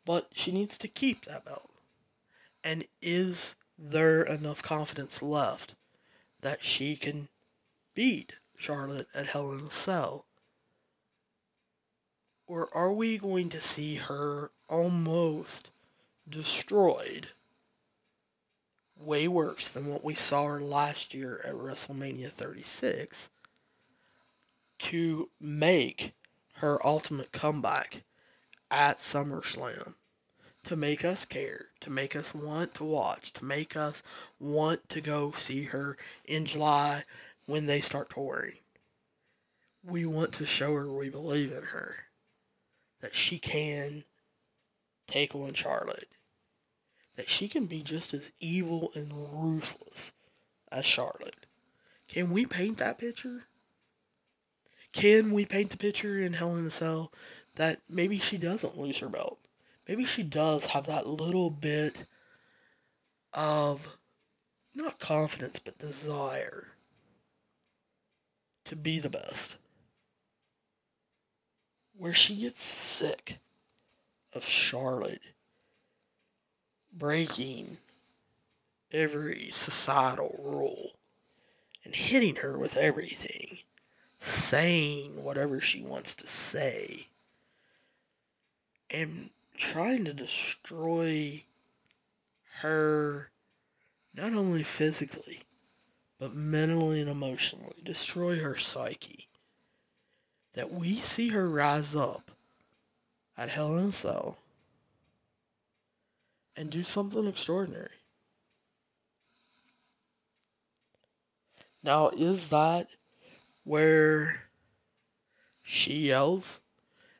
But 0.04 0.28
she 0.32 0.52
needs 0.52 0.76
to 0.78 0.88
keep 0.88 1.24
that 1.24 1.44
belt. 1.44 1.70
And 2.62 2.84
is 3.00 3.54
there 3.78 4.22
enough 4.22 4.62
confidence 4.62 5.22
left 5.22 5.74
that 6.40 6.62
she 6.62 6.96
can 6.96 7.28
beat 7.94 8.34
Charlotte 8.56 9.08
at 9.14 9.28
Hell 9.28 9.52
in 9.52 9.60
a 9.60 9.70
Cell? 9.70 10.26
Or 12.46 12.68
are 12.74 12.92
we 12.92 13.18
going 13.18 13.50
to 13.50 13.60
see 13.60 13.96
her 13.96 14.50
almost 14.68 15.70
destroyed 16.28 17.28
way 18.98 19.28
worse 19.28 19.68
than 19.72 19.86
what 19.86 20.04
we 20.04 20.14
saw 20.14 20.44
last 20.44 21.14
year 21.14 21.40
at 21.44 21.54
WrestleMania 21.54 22.28
36 22.28 23.30
to 24.78 25.30
make 25.40 26.12
her 26.54 26.84
ultimate 26.86 27.32
comeback 27.32 28.02
at 28.70 28.98
SummerSlam 28.98 29.94
to 30.68 30.76
make 30.76 31.02
us 31.02 31.24
care, 31.24 31.68
to 31.80 31.88
make 31.88 32.14
us 32.14 32.34
want 32.34 32.74
to 32.74 32.84
watch, 32.84 33.32
to 33.32 33.42
make 33.42 33.74
us 33.74 34.02
want 34.38 34.86
to 34.90 35.00
go 35.00 35.32
see 35.32 35.64
her 35.64 35.96
in 36.26 36.44
July 36.44 37.04
when 37.46 37.64
they 37.64 37.80
start 37.80 38.10
touring. 38.10 38.58
We 39.82 40.04
want 40.04 40.32
to 40.34 40.44
show 40.44 40.74
her 40.74 40.92
we 40.92 41.08
believe 41.08 41.52
in 41.52 41.62
her, 41.62 41.96
that 43.00 43.14
she 43.14 43.38
can 43.38 44.04
take 45.06 45.34
on 45.34 45.54
Charlotte, 45.54 46.08
that 47.18 47.28
she 47.28 47.48
can 47.48 47.66
be 47.66 47.82
just 47.82 48.14
as 48.14 48.30
evil 48.38 48.92
and 48.94 49.12
ruthless 49.12 50.12
as 50.70 50.84
Charlotte. 50.84 51.46
Can 52.06 52.30
we 52.30 52.46
paint 52.46 52.78
that 52.78 52.96
picture? 52.96 53.46
Can 54.92 55.32
we 55.32 55.44
paint 55.44 55.70
the 55.70 55.76
picture 55.76 56.16
in 56.20 56.34
Hell 56.34 56.54
in 56.54 56.64
a 56.64 56.70
Cell 56.70 57.12
that 57.56 57.80
maybe 57.90 58.20
she 58.20 58.38
doesn't 58.38 58.78
lose 58.78 59.00
her 59.00 59.08
belt? 59.08 59.40
Maybe 59.88 60.04
she 60.04 60.22
does 60.22 60.66
have 60.66 60.86
that 60.86 61.08
little 61.08 61.50
bit 61.50 62.06
of 63.34 63.98
not 64.72 65.00
confidence 65.00 65.58
but 65.58 65.76
desire 65.76 66.68
to 68.64 68.76
be 68.76 69.00
the 69.00 69.10
best. 69.10 69.56
Where 71.96 72.14
she 72.14 72.36
gets 72.36 72.62
sick 72.62 73.40
of 74.32 74.44
Charlotte 74.44 75.22
breaking 76.92 77.78
every 78.92 79.50
societal 79.52 80.34
rule 80.38 80.92
and 81.84 81.94
hitting 81.94 82.36
her 82.36 82.58
with 82.58 82.76
everything, 82.76 83.58
saying 84.18 85.22
whatever 85.22 85.60
she 85.60 85.82
wants 85.82 86.14
to 86.14 86.26
say, 86.26 87.08
and 88.90 89.30
trying 89.56 90.04
to 90.04 90.12
destroy 90.12 91.44
her 92.60 93.30
not 94.14 94.34
only 94.34 94.62
physically, 94.62 95.42
but 96.18 96.34
mentally 96.34 97.00
and 97.00 97.10
emotionally, 97.10 97.76
destroy 97.84 98.38
her 98.40 98.56
psyche. 98.56 99.28
That 100.54 100.72
we 100.72 100.96
see 100.96 101.28
her 101.28 101.48
rise 101.48 101.94
up 101.94 102.32
at 103.36 103.50
Hell 103.50 103.76
in 103.78 103.86
a 103.86 103.92
Cell 103.92 104.38
and 106.58 106.70
do 106.70 106.82
something 106.82 107.28
extraordinary. 107.28 107.88
Now, 111.84 112.08
is 112.08 112.48
that 112.48 112.88
where 113.62 114.48
she 115.62 116.08
yells 116.08 116.60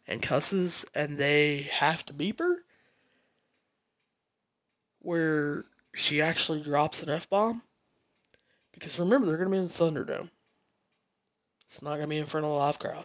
and 0.09 0.21
cusses 0.21 0.85
and 0.93 1.19
they 1.19 1.69
have 1.71 2.05
to 2.07 2.13
beep 2.13 2.41
her? 2.41 2.65
Where 4.99 5.67
she 5.95 6.21
actually 6.21 6.61
drops 6.61 7.05
an 7.05 7.09
F 7.09 7.31
bomb? 7.31 7.63
Because 8.73 8.99
remember, 8.99 9.29
they're 9.29 9.37
going 9.37 9.51
to 9.51 9.57
be 9.57 9.59
in 9.59 9.69
Thunderdome. 9.69 10.31
It's 11.65 11.81
not 11.81 11.91
going 11.91 12.03
to 12.03 12.09
be 12.09 12.19
in 12.19 12.27
front 12.27 12.45
of 12.45 12.51
a 12.51 12.55
live 12.57 12.81
crowd. 12.81 13.05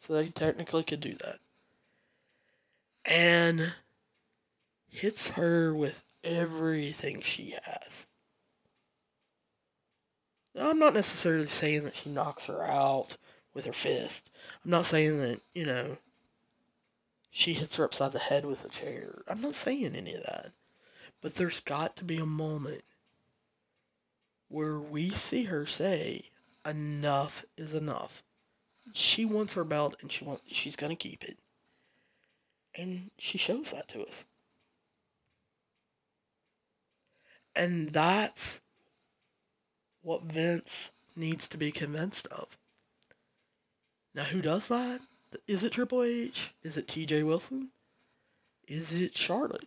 So 0.00 0.14
they 0.14 0.28
technically 0.28 0.82
could 0.82 1.00
do 1.00 1.14
that. 1.14 1.38
And 3.04 3.72
hits 4.88 5.30
her 5.30 5.74
with 5.74 6.04
everything 6.24 7.20
she 7.20 7.54
has. 7.64 8.06
Now, 10.54 10.70
I'm 10.70 10.78
not 10.78 10.94
necessarily 10.94 11.46
saying 11.46 11.84
that 11.84 11.96
she 11.96 12.10
knocks 12.10 12.46
her 12.46 12.62
out 12.62 13.16
with 13.54 13.66
her 13.66 13.72
fist. 13.72 14.30
I'm 14.64 14.70
not 14.70 14.86
saying 14.86 15.18
that, 15.18 15.40
you 15.54 15.64
know, 15.64 15.98
she 17.30 17.52
hits 17.52 17.76
her 17.76 17.84
upside 17.84 18.12
the 18.12 18.18
head 18.18 18.44
with 18.44 18.64
a 18.64 18.68
chair. 18.68 19.22
I'm 19.28 19.40
not 19.40 19.54
saying 19.54 19.94
any 19.94 20.14
of 20.14 20.22
that. 20.24 20.52
But 21.20 21.34
there's 21.34 21.60
got 21.60 21.96
to 21.96 22.04
be 22.04 22.16
a 22.16 22.26
moment 22.26 22.82
where 24.48 24.78
we 24.78 25.10
see 25.10 25.44
her 25.44 25.66
say, 25.66 26.30
enough 26.66 27.44
is 27.56 27.74
enough. 27.74 28.22
she 28.92 29.24
wants 29.24 29.54
her 29.54 29.64
belt 29.64 29.96
and 30.00 30.10
she 30.10 30.24
wants 30.24 30.42
she's 30.46 30.76
gonna 30.76 30.96
keep 30.96 31.22
it. 31.24 31.38
And 32.76 33.10
she 33.18 33.38
shows 33.38 33.70
that 33.70 33.88
to 33.88 34.02
us. 34.02 34.24
And 37.58 37.88
that's 37.88 38.60
what 40.02 40.22
Vince 40.22 40.92
needs 41.16 41.48
to 41.48 41.58
be 41.58 41.72
convinced 41.72 42.28
of. 42.28 42.56
Now, 44.14 44.22
who 44.22 44.40
does 44.40 44.68
that? 44.68 45.00
Is 45.48 45.64
it 45.64 45.72
Triple 45.72 46.04
H? 46.04 46.54
Is 46.62 46.76
it 46.76 46.86
TJ 46.86 47.26
Wilson? 47.26 47.70
Is 48.68 49.00
it 49.00 49.16
Charlotte? 49.16 49.66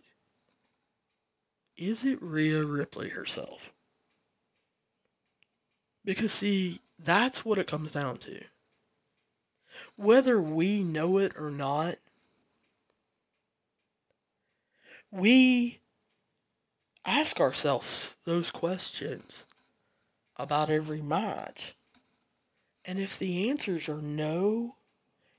Is 1.76 2.02
it 2.02 2.18
Rhea 2.22 2.64
Ripley 2.64 3.10
herself? 3.10 3.74
Because, 6.02 6.32
see, 6.32 6.80
that's 6.98 7.44
what 7.44 7.58
it 7.58 7.66
comes 7.66 7.92
down 7.92 8.16
to. 8.18 8.40
Whether 9.96 10.40
we 10.40 10.82
know 10.82 11.18
it 11.18 11.32
or 11.38 11.50
not, 11.50 11.96
we 15.10 15.81
ask 17.04 17.40
ourselves 17.40 18.16
those 18.24 18.50
questions 18.50 19.46
about 20.36 20.70
every 20.70 21.02
match. 21.02 21.74
And 22.84 22.98
if 22.98 23.18
the 23.18 23.48
answers 23.48 23.88
are 23.88 24.02
no, 24.02 24.76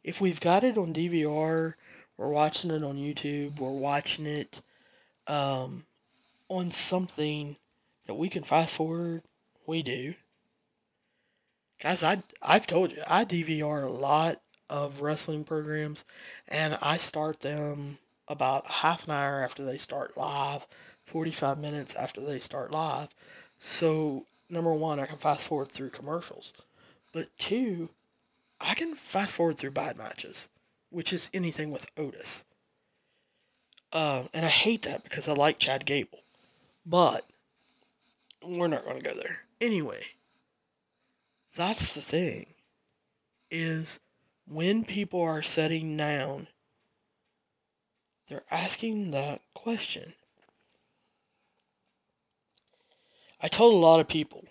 if 0.04 0.22
we've 0.22 0.40
got 0.40 0.64
it 0.64 0.78
on 0.78 0.94
DVR, 0.94 1.74
we're 2.18 2.30
watching 2.30 2.72
it 2.72 2.84
on 2.84 2.96
YouTube, 2.96 3.60
we're 3.60 3.72
watching 3.72 4.26
it 4.26 4.62
um, 5.28 5.86
on 6.48 6.72
something 6.72 7.58
that 8.06 8.16
we 8.16 8.30
can 8.30 8.44
fast 8.44 8.76
forward, 8.76 9.24
we 9.66 9.82
do. 9.82 10.14
Guys, 11.82 12.04
I, 12.04 12.24
I've 12.42 12.68
told 12.68 12.92
you, 12.92 13.02
I 13.08 13.26
DVR 13.26 13.84
a 13.84 13.92
lot 13.92 14.42
of 14.70 15.02
wrestling 15.02 15.44
programs, 15.44 16.06
and 16.48 16.78
I 16.82 16.98
start 16.98 17.42
them 17.42 17.98
about 18.28 18.70
half 18.70 19.06
an 19.06 19.12
hour 19.12 19.44
after 19.44 19.66
they 19.66 19.78
start 19.78 20.16
live, 20.16 20.66
45 21.14 21.60
minutes 21.60 21.94
after 21.94 22.20
they 22.22 22.40
start 22.40 22.72
live. 22.72 23.10
So, 23.60 24.26
number 24.50 24.74
one, 24.74 25.00
I 25.00 25.06
can 25.06 25.18
fast 25.18 25.48
forward 25.48 25.72
through 25.72 25.92
commercials. 25.92 26.54
But 27.12 27.28
two, 27.38 27.92
I 28.60 28.74
can 28.74 28.96
fast 28.96 29.36
forward 29.36 29.60
through 29.60 29.72
bad 29.72 29.96
matches, 29.96 30.50
which 30.90 31.14
is 31.14 31.30
anything 31.32 31.72
with 31.72 31.86
Otis. 32.00 32.46
Uh, 33.92 34.24
and 34.34 34.44
I 34.44 34.50
hate 34.50 34.82
that 34.82 35.04
because 35.04 35.28
I 35.28 35.34
like 35.34 35.60
Chad 35.60 35.86
Gable. 35.86 36.24
But 36.84 37.28
we're 38.44 38.68
not 38.68 38.84
going 38.84 39.00
to 39.00 39.06
go 39.08 39.14
there. 39.14 39.42
Anyway, 39.62 40.02
that's 41.56 41.94
the 41.94 42.02
thing. 42.02 42.48
Is 43.52 44.00
when 44.48 44.84
people 44.84 45.22
are 45.22 45.44
sitting 45.44 45.96
down, 45.96 46.48
they're 48.28 48.46
asking 48.50 49.12
that 49.12 49.42
question. 49.54 50.14
I 53.44 53.50
told 53.50 53.74
a 53.74 53.78
lot 53.78 54.00
of 54.00 54.08
people 54.08 54.46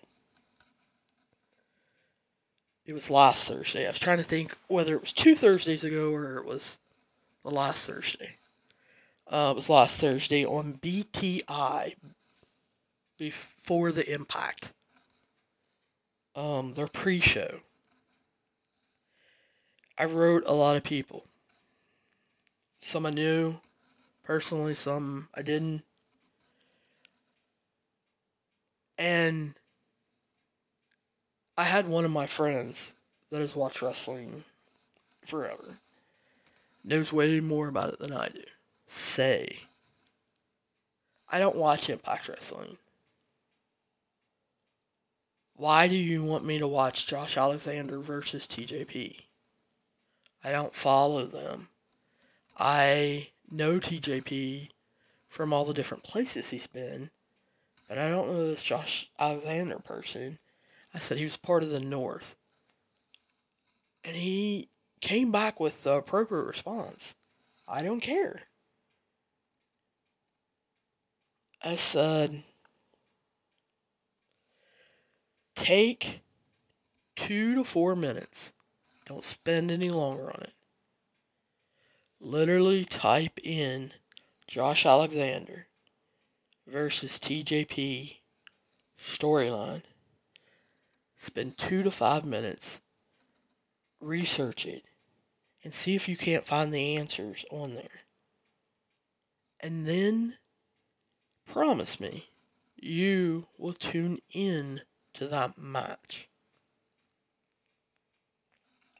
it 2.85 2.93
was 2.93 3.09
last 3.09 3.49
Thursday. 3.49 3.87
I 3.87 3.91
was 3.91 3.99
trying 3.99 4.19
to 4.19 4.23
think 4.23 4.55
whether 4.69 4.95
it 4.95 5.01
was 5.01 5.15
two 5.15 5.35
Thursdays 5.35 5.83
ago 5.83 6.13
or 6.13 6.37
it 6.37 6.45
was 6.45 6.79
the 7.43 7.51
last 7.51 7.87
Thursday. 7.89 8.37
Uh, 9.27 9.53
it 9.53 9.57
was 9.57 9.71
last 9.71 9.99
Thursday 9.99 10.45
on 10.45 10.75
BTI 10.75 11.95
before 13.19 13.93
the 13.93 14.13
Impact. 14.13 14.73
Um, 16.37 16.75
their 16.75 16.89
pre-show. 16.89 17.61
I 19.97 20.05
wrote 20.05 20.43
a 20.47 20.53
lot 20.55 20.77
of 20.77 20.83
people. 20.83 21.25
Some 22.79 23.07
I 23.07 23.11
knew 23.11 23.61
personally, 24.25 24.75
some 24.75 25.29
I 25.35 25.43
didn't. 25.43 25.83
And 29.03 29.55
I 31.59 31.65
had 31.65 31.89
one 31.89 32.05
of 32.05 32.13
my 32.13 32.29
friends 32.29 32.93
that 33.31 33.41
has 33.41 33.57
watched 33.57 33.83
wrestling 33.83 34.45
forever, 35.27 35.81
knows 36.85 37.13
way 37.13 37.41
more 37.41 37.67
about 37.67 37.93
it 37.93 37.99
than 37.99 38.13
I 38.13 38.29
do, 38.29 38.45
say, 38.87 39.63
I 41.29 41.41
don't 41.41 41.57
watch 41.57 41.91
Impact 41.91 42.29
Wrestling. 42.29 42.79
Why 45.57 45.89
do 45.89 45.97
you 45.97 46.23
want 46.23 46.45
me 46.45 46.61
to 46.61 46.69
watch 46.69 47.09
Josh 47.09 47.37
Alexander 47.37 47.99
versus 47.99 48.47
TJP? 48.47 49.17
I 50.45 50.53
don't 50.53 50.77
follow 50.77 51.25
them. 51.25 51.71
I 52.57 53.31
know 53.51 53.81
TJP 53.81 54.69
from 55.29 55.53
all 55.53 55.65
the 55.65 55.75
different 55.75 56.05
places 56.05 56.51
he's 56.51 56.69
been, 56.69 57.11
but 57.93 57.99
I 57.99 58.09
don't 58.09 58.27
know 58.27 58.47
this 58.47 58.63
Josh 58.63 59.11
Alexander 59.19 59.79
person. 59.79 60.39
I 60.95 60.99
said 60.99 61.19
he 61.19 61.25
was 61.25 61.37
part 61.37 61.63
of 61.63 61.69
the 61.69 61.79
North. 61.79 62.37
And 64.03 64.17
he 64.17 64.71
came 65.03 65.31
back 65.31 65.61
with 65.61 65.83
the 65.83 65.97
appropriate 65.97 66.45
response. 66.45 67.15
I 67.69 67.83
don't 67.83 68.01
care. 68.01 68.45
I 71.63 71.77
said, 71.77 72.45
take 75.55 76.23
two 77.15 77.55
to 77.57 77.63
four 77.63 77.95
minutes. 77.95 78.55
Don't 79.05 79.23
spend 79.23 79.71
any 79.71 79.91
longer 79.91 80.31
on 80.31 80.41
it. 80.41 80.55
Literally 82.19 82.87
type 82.87 83.39
in 83.45 83.93
Josh 84.47 84.87
Alexander 84.87 85.67
versus 86.67 87.19
TJP 87.19 88.19
storyline 88.99 89.83
Spend 91.23 91.57
two 91.57 91.85
to 91.85 91.91
five 91.93 92.25
minutes, 92.25 92.81
research 94.01 94.67
it, 94.67 94.83
and 95.63 95.73
see 95.73 95.95
if 95.95 96.09
you 96.09 96.17
can't 96.17 96.45
find 96.45 96.73
the 96.73 96.97
answers 96.97 97.45
on 97.53 97.77
there. 97.77 98.01
And 99.61 99.87
then 99.87 100.35
promise 101.47 102.01
me 102.01 102.31
you 102.75 103.47
will 103.57 103.73
tune 103.73 104.19
in 104.33 104.81
to 105.15 105.29
that 105.29 105.57
match. 105.57 106.29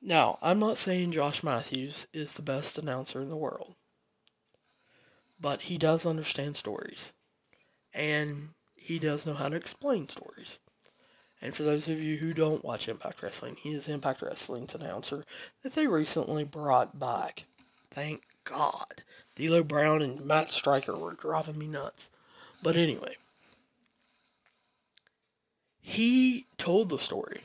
Now, 0.01 0.39
I'm 0.41 0.61
not 0.61 0.79
saying 0.79 1.11
Josh 1.11 1.43
Matthews 1.43 2.07
is 2.13 2.35
the 2.35 2.43
best 2.43 2.79
announcer 2.79 3.21
in 3.21 3.31
the 3.31 3.37
world, 3.37 3.75
but 5.41 5.63
he 5.63 5.77
does 5.77 6.07
understand 6.07 6.57
stories, 6.57 7.13
and 7.95 8.51
he 8.75 8.99
does 8.99 9.27
know 9.27 9.35
how 9.35 9.49
to 9.49 9.57
explain 9.57 10.09
stories. 10.09 10.59
And 11.41 11.55
for 11.55 11.65
those 11.65 11.89
of 11.89 12.01
you 12.01 12.19
who 12.19 12.33
don't 12.33 12.65
watch 12.65 12.89
Impact 12.89 13.23
Wrestling, 13.23 13.57
he 13.61 13.71
is 13.71 13.89
Impact 13.89 14.23
Wrestling's 14.23 14.75
announcer 14.75 15.25
that 15.63 15.75
they 15.75 15.89
recently 15.89 16.45
brought 16.45 16.99
back. 16.99 17.47
Thank 17.91 18.23
God. 18.45 19.03
D'Lo 19.35 19.65
Brown 19.65 20.03
and 20.03 20.25
Matt 20.25 20.53
Striker 20.53 20.97
were 20.97 21.15
driving 21.15 21.59
me 21.59 21.67
nuts. 21.67 22.11
But 22.63 22.77
anyway, 22.77 23.17
he 25.81 26.47
told 26.59 26.89
the 26.89 26.99
story 26.99 27.43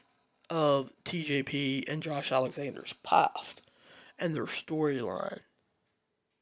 of 0.50 0.92
TJP 1.06 1.86
and 1.88 2.04
Josh 2.04 2.32
Alexander's 2.32 2.94
past 3.04 3.62
and 4.20 4.36
their 4.36 4.46
storyline 4.46 5.40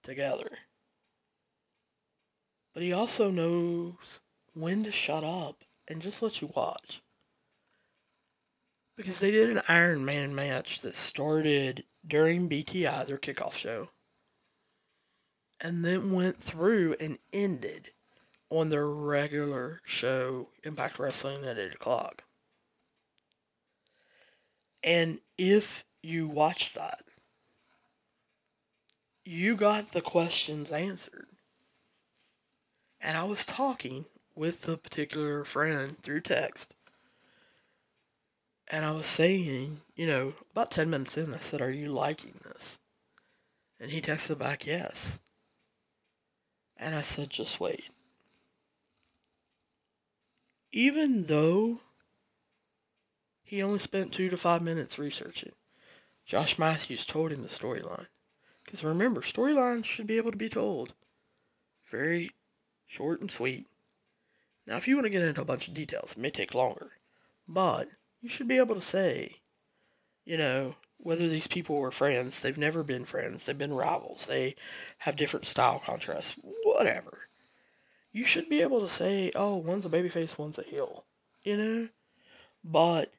together. 0.04 0.50
But 2.76 2.84
he 2.84 2.92
also 2.92 3.32
knows 3.32 4.20
when 4.54 4.84
to 4.84 4.92
shut 4.92 5.24
up 5.24 5.64
and 5.88 6.02
just 6.02 6.22
let 6.22 6.42
you 6.42 6.52
watch. 6.54 7.02
Because 8.98 9.20
they 9.20 9.32
did 9.32 9.50
an 9.50 9.62
Iron 9.70 10.04
Man 10.04 10.36
match 10.36 10.82
that 10.82 10.96
started 10.96 11.86
during 12.06 12.50
BTI, 12.50 13.08
their 13.08 13.18
kickoff 13.18 13.54
show, 13.54 13.90
and 15.62 15.86
then 15.86 16.12
went 16.12 16.44
through 16.44 16.98
and 17.00 17.18
ended 17.32 17.92
on 18.50 18.70
their 18.70 18.88
regular 18.88 19.80
show, 19.86 20.50
Impact 20.64 21.00
Wrestling 21.00 21.46
at 21.46 21.58
8 21.58 21.74
o'clock. 21.74 22.24
And 24.84 25.20
if 25.38 25.86
you 26.04 26.28
watched 26.28 26.76
that, 26.76 27.04
you 29.24 29.56
got 29.56 29.94
the 29.94 30.02
questions 30.02 30.72
answered. 30.72 31.28
And 33.06 33.16
I 33.16 33.24
was 33.24 33.46
talking 33.46 34.06
with 34.34 34.68
a 34.68 34.78
particular 34.78 35.46
friend 35.46 35.96
through 35.96 36.22
text 36.22 36.74
and 38.68 38.84
I 38.84 38.94
was 38.94 39.06
saying, 39.06 39.82
you 39.96 40.08
know, 40.08 40.34
about 40.52 40.72
10 40.72 40.90
minutes 40.90 41.16
in, 41.16 41.32
I 41.32 41.38
said, 41.38 41.62
Are 41.62 41.70
you 41.70 41.90
liking 41.92 42.40
this? 42.44 42.80
And 43.80 43.92
he 43.92 44.02
texted 44.02 44.40
back, 44.40 44.66
Yes. 44.66 45.20
And 46.78 46.96
I 46.96 47.02
said, 47.02 47.30
Just 47.30 47.60
wait. 47.60 47.92
Even 50.72 51.28
though 51.28 51.82
he 53.44 53.62
only 53.62 53.78
spent 53.78 54.14
two 54.14 54.30
to 54.30 54.36
five 54.36 54.64
minutes 54.64 54.98
researching, 54.98 55.52
Josh 56.26 56.58
Matthews 56.58 57.06
told 57.06 57.32
him 57.32 57.44
the 57.44 57.50
storyline. 57.50 58.08
Because 58.64 58.84
remember, 58.84 59.22
storylines 59.22 59.86
should 59.86 60.08
be 60.08 60.18
able 60.18 60.32
to 60.32 60.38
be 60.38 60.50
told. 60.50 60.96
Very 61.92 62.32
short 62.88 63.22
and 63.22 63.32
sweet. 63.32 63.68
Now, 64.68 64.78
if 64.78 64.88
you 64.88 64.96
want 64.96 65.06
to 65.06 65.12
get 65.12 65.22
into 65.22 65.42
a 65.42 65.46
bunch 65.46 65.68
of 65.68 65.74
details, 65.74 66.14
it 66.14 66.18
may 66.18 66.32
take 66.32 66.56
longer. 66.56 66.92
But 67.48 67.88
you 68.22 68.30
should 68.30 68.48
be 68.48 68.58
able 68.58 68.76
to 68.76 68.82
say, 68.82 69.38
you 70.26 70.38
know, 70.38 70.76
whether 70.98 71.28
these 71.28 71.48
people 71.48 71.78
were 71.78 71.92
friends, 71.92 72.42
they've 72.42 72.58
never 72.58 72.84
been 72.84 73.06
friends, 73.06 73.46
they've 73.46 73.58
been 73.58 73.74
rivals, 73.74 74.26
they 74.26 74.56
have 75.00 75.16
different 75.16 75.46
style 75.46 75.82
contrasts, 75.86 76.36
whatever. 76.64 77.28
You 78.12 78.24
should 78.24 78.50
be 78.50 78.62
able 78.62 78.80
to 78.80 78.90
say, 78.90 79.32
oh, 79.36 79.58
one's 79.58 79.86
a 79.86 79.90
babyface, 79.90 80.38
one's 80.38 80.58
a 80.58 80.64
heel. 80.64 81.04
You 81.44 81.58
know? 81.58 81.90
But 82.64 83.12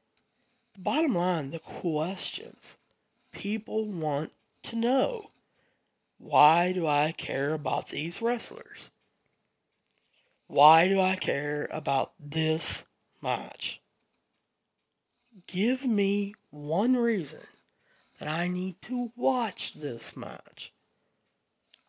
bottom 0.77 1.15
line, 1.15 1.51
the 1.51 1.61
questions 1.61 2.77
people 3.31 3.85
want 3.87 4.33
to 4.65 4.77
know. 4.77 5.31
Why 6.19 6.73
do 6.73 6.87
I 6.87 7.13
care 7.17 7.53
about 7.53 7.91
these 7.91 8.23
wrestlers? 8.23 8.91
Why 10.49 10.87
do 10.89 11.01
I 11.01 11.17
care 11.17 11.69
about 11.73 12.13
this 12.21 12.85
match? 13.21 13.81
Give 15.47 15.85
me 15.85 16.35
one 16.51 16.97
reason 16.97 17.47
that 18.19 18.29
I 18.29 18.47
need 18.47 18.81
to 18.83 19.13
watch 19.17 19.75
this 19.75 20.17
match. 20.17 20.73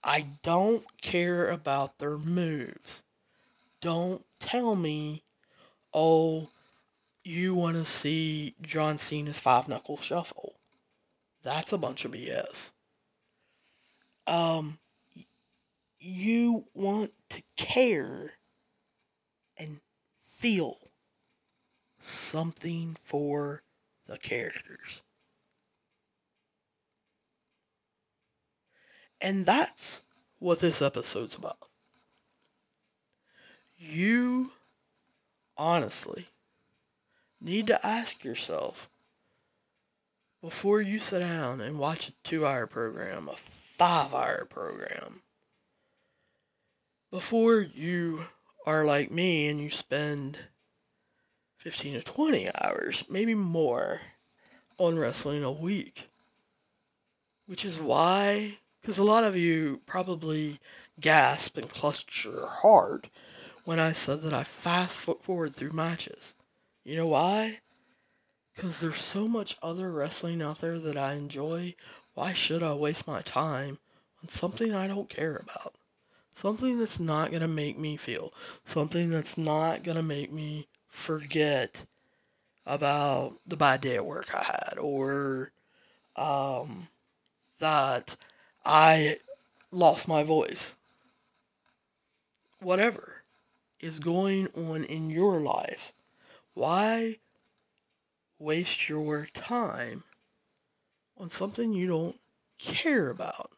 I 0.03 0.27
don't 0.41 0.85
care 1.01 1.49
about 1.49 1.99
their 1.99 2.17
moves. 2.17 3.03
Don't 3.79 4.25
tell 4.39 4.75
me, 4.75 5.23
oh, 5.93 6.49
you 7.23 7.53
want 7.53 7.77
to 7.77 7.85
see 7.85 8.55
John 8.61 8.97
Cena's 8.97 9.39
five 9.39 9.67
knuckle 9.67 9.97
shuffle. 9.97 10.55
That's 11.43 11.71
a 11.71 11.77
bunch 11.77 12.05
of 12.05 12.11
BS. 12.11 12.71
Um, 14.25 14.79
you 15.99 16.65
want 16.73 17.11
to 17.29 17.41
care 17.55 18.33
feel 20.37 20.77
something 21.99 22.95
for 23.01 23.63
the 24.05 24.17
characters. 24.19 25.01
And 29.19 29.47
that's 29.47 30.03
what 30.37 30.59
this 30.59 30.79
episode's 30.79 31.35
about. 31.35 31.57
You 33.79 34.51
honestly 35.57 36.27
need 37.41 37.65
to 37.67 37.85
ask 37.85 38.23
yourself 38.23 38.89
before 40.41 40.81
you 40.81 40.99
sit 40.99 41.19
down 41.19 41.61
and 41.61 41.79
watch 41.79 42.09
a 42.09 42.13
two 42.23 42.45
hour 42.45 42.67
program, 42.67 43.27
a 43.27 43.35
five 43.35 44.13
hour 44.13 44.45
program, 44.45 45.21
before 47.09 47.59
you 47.59 48.25
are 48.67 48.83
like 48.83 49.09
me 49.09 49.47
and 49.47 49.61
you 49.61 49.69
spend 49.69 50.37
15 51.55 51.93
to 51.93 52.01
20 52.01 52.51
hours, 52.53 53.05
maybe 53.09 53.33
more, 53.33 54.01
on 54.77 54.99
wrestling 54.99 55.41
a 55.41 55.51
week. 55.51 56.09
Which 57.45 57.63
is 57.63 57.79
why, 57.79 58.57
because 58.81 58.97
a 58.97 59.05
lot 59.05 59.23
of 59.23 59.37
you 59.37 59.79
probably 59.85 60.59
gasp 60.99 61.57
and 61.57 61.69
clutch 61.69 62.25
your 62.25 62.45
heart 62.45 63.09
when 63.63 63.79
I 63.79 63.93
said 63.93 64.21
that 64.23 64.33
I 64.33 64.43
fast 64.43 64.97
forward 64.97 65.55
through 65.55 65.71
matches. 65.71 66.35
You 66.83 66.97
know 66.97 67.07
why? 67.07 67.61
Because 68.53 68.81
there's 68.81 68.97
so 68.97 69.29
much 69.29 69.55
other 69.61 69.89
wrestling 69.89 70.41
out 70.41 70.59
there 70.59 70.77
that 70.77 70.97
I 70.97 71.13
enjoy. 71.13 71.73
Why 72.15 72.33
should 72.33 72.63
I 72.63 72.73
waste 72.73 73.07
my 73.07 73.21
time 73.21 73.77
on 74.21 74.27
something 74.27 74.73
I 74.73 74.87
don't 74.87 75.09
care 75.09 75.37
about? 75.37 75.76
Something 76.37 76.77
that's 76.77 76.99
not 76.99 77.31
going 77.31 77.41
to 77.41 77.47
make 77.47 77.79
me 77.79 77.97
feel. 77.97 78.31
Something 78.63 79.09
that's 79.09 79.39
not 79.39 79.81
going 79.81 79.97
to 79.97 80.03
make 80.03 80.31
me 80.31 80.67
forget 80.87 81.83
about 82.63 83.39
the 83.47 83.57
bad 83.57 83.81
day 83.81 83.95
at 83.95 84.05
work 84.05 84.29
I 84.35 84.43
had 84.43 84.77
or 84.77 85.51
um, 86.15 86.89
that 87.57 88.17
I 88.63 89.17
lost 89.71 90.07
my 90.07 90.21
voice. 90.21 90.75
Whatever 92.59 93.23
is 93.79 93.97
going 93.97 94.47
on 94.55 94.83
in 94.83 95.09
your 95.09 95.39
life, 95.39 95.91
why 96.53 97.17
waste 98.37 98.87
your 98.87 99.27
time 99.33 100.03
on 101.17 101.31
something 101.31 101.73
you 101.73 101.87
don't 101.87 102.19
care 102.59 103.09
about? 103.09 103.49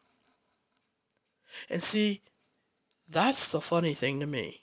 And 1.68 1.82
see, 1.82 2.22
that's 3.10 3.48
the 3.48 3.60
funny 3.60 3.94
thing 3.94 4.20
to 4.20 4.26
me. 4.26 4.62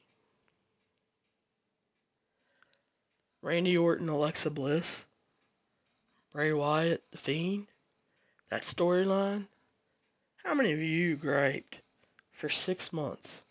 Randy 3.41 3.77
Orton, 3.77 4.09
Alexa 4.09 4.49
Bliss, 4.49 5.05
Bray 6.31 6.53
Wyatt, 6.53 7.03
The 7.11 7.17
Fiend, 7.17 7.67
that 8.49 8.61
storyline. 8.61 9.47
How 10.43 10.53
many 10.53 10.71
of 10.71 10.79
you 10.79 11.17
griped 11.17 11.81
for 12.31 12.49
six 12.49 12.93
months 12.93 13.43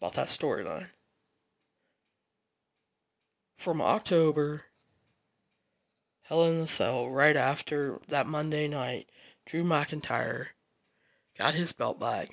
about 0.00 0.14
that 0.14 0.28
storyline? 0.28 0.90
From 3.56 3.80
October, 3.80 4.64
Hell 6.22 6.46
in 6.46 6.60
the 6.60 6.66
Cell, 6.66 7.08
right 7.08 7.36
after 7.36 7.98
that 8.08 8.26
Monday 8.26 8.68
night, 8.68 9.08
Drew 9.46 9.64
McIntyre 9.64 10.48
got 11.36 11.54
his 11.54 11.72
belt 11.72 11.98
back 11.98 12.28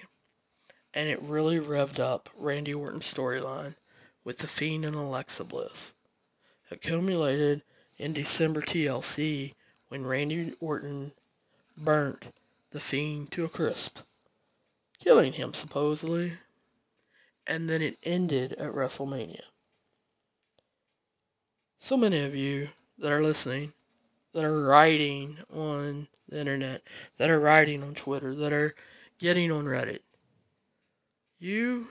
and 0.96 1.10
it 1.10 1.22
really 1.22 1.60
revved 1.60 2.00
up 2.00 2.30
Randy 2.36 2.74
Orton's 2.74 3.14
storyline 3.14 3.76
with 4.24 4.38
The 4.38 4.48
Fiend 4.48 4.86
and 4.86 4.96
Alexa 4.96 5.44
Bliss. 5.44 5.94
It 6.72 6.82
culminated 6.82 7.64
in 7.98 8.14
December 8.14 8.62
TLC 8.62 9.54
when 9.90 10.06
Randy 10.06 10.56
Orton 10.62 11.12
burnt 11.78 12.34
The 12.72 12.80
Fiend 12.80 13.30
to 13.32 13.44
a 13.44 13.50
crisp, 13.50 14.00
killing 14.98 15.34
him 15.34 15.54
supposedly, 15.54 16.34
and 17.46 17.70
then 17.70 17.82
it 17.82 17.98
ended 18.02 18.54
at 18.54 18.74
WrestleMania. 18.74 19.44
So 21.78 21.98
many 21.98 22.24
of 22.24 22.34
you 22.34 22.70
that 22.98 23.12
are 23.12 23.22
listening, 23.22 23.74
that 24.34 24.46
are 24.46 24.64
writing 24.64 25.38
on 25.54 26.08
the 26.28 26.40
internet, 26.40 26.82
that 27.18 27.30
are 27.30 27.40
writing 27.40 27.84
on 27.84 27.94
Twitter, 27.94 28.34
that 28.34 28.54
are 28.54 28.74
getting 29.20 29.52
on 29.52 29.66
Reddit, 29.66 30.00
you 31.40 31.88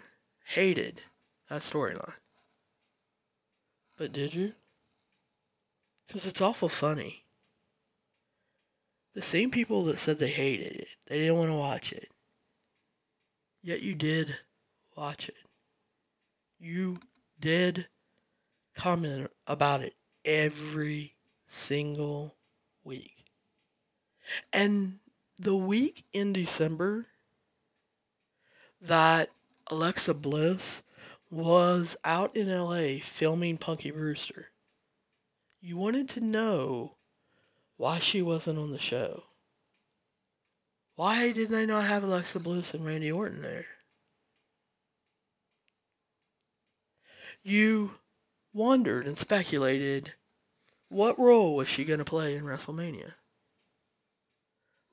hated 0.47 1.03
that 1.49 1.63
storyline. 1.63 2.19
But 3.97 4.13
did 4.13 4.35
you? 4.35 4.53
Because 6.07 6.27
it's 6.27 6.41
awful 6.41 6.69
funny. 6.69 7.25
The 9.15 9.23
same 9.23 9.51
people 9.51 9.85
that 9.85 9.99
said 9.99 10.19
they 10.19 10.29
hated 10.29 10.73
it, 10.73 10.89
they 11.07 11.19
didn't 11.19 11.39
want 11.39 11.51
to 11.51 11.57
watch 11.57 11.93
it. 11.93 12.09
Yet 13.63 13.81
you 13.81 13.95
did 13.95 14.35
watch 14.97 15.29
it. 15.29 15.37
You 16.59 16.99
did 17.39 17.89
comment 18.75 19.31
about 19.47 19.83
it 19.83 19.95
every 20.25 21.15
single 21.47 22.37
week. 22.83 23.25
And 24.53 24.99
the 25.39 25.57
week 25.57 26.05
in 26.13 26.33
December 26.33 27.07
that 28.85 29.31
Alexa 29.69 30.13
Bliss 30.15 30.83
was 31.31 31.97
out 32.05 32.37
in 32.37 32.49
LA 32.49 32.99
filming 33.01 33.57
Punky 33.57 33.91
Brewster. 33.91 34.51
You 35.61 35.77
wanted 35.79 36.09
to 36.11 36.21
know 36.21 36.97
why 37.77 37.99
she 37.99 38.21
wasn't 38.21 38.59
on 38.59 38.71
the 38.71 38.79
show. 38.79 39.25
Why 40.97 41.33
did 41.33 41.49
they 41.49 41.65
not 41.67 41.87
have 41.87 42.05
Alexa 42.05 42.39
Bliss 42.41 42.75
and 42.75 42.85
Randy 42.85 43.11
Orton 43.11 43.43
there? 43.43 43.65
You 47.43 47.93
wondered 48.53 49.07
and 49.07 49.19
speculated 49.19 50.13
what 50.89 51.19
role 51.19 51.57
was 51.57 51.69
she 51.69 51.85
going 51.85 51.99
to 51.99 52.05
play 52.05 52.37
in 52.37 52.45
WrestleMania? 52.45 53.15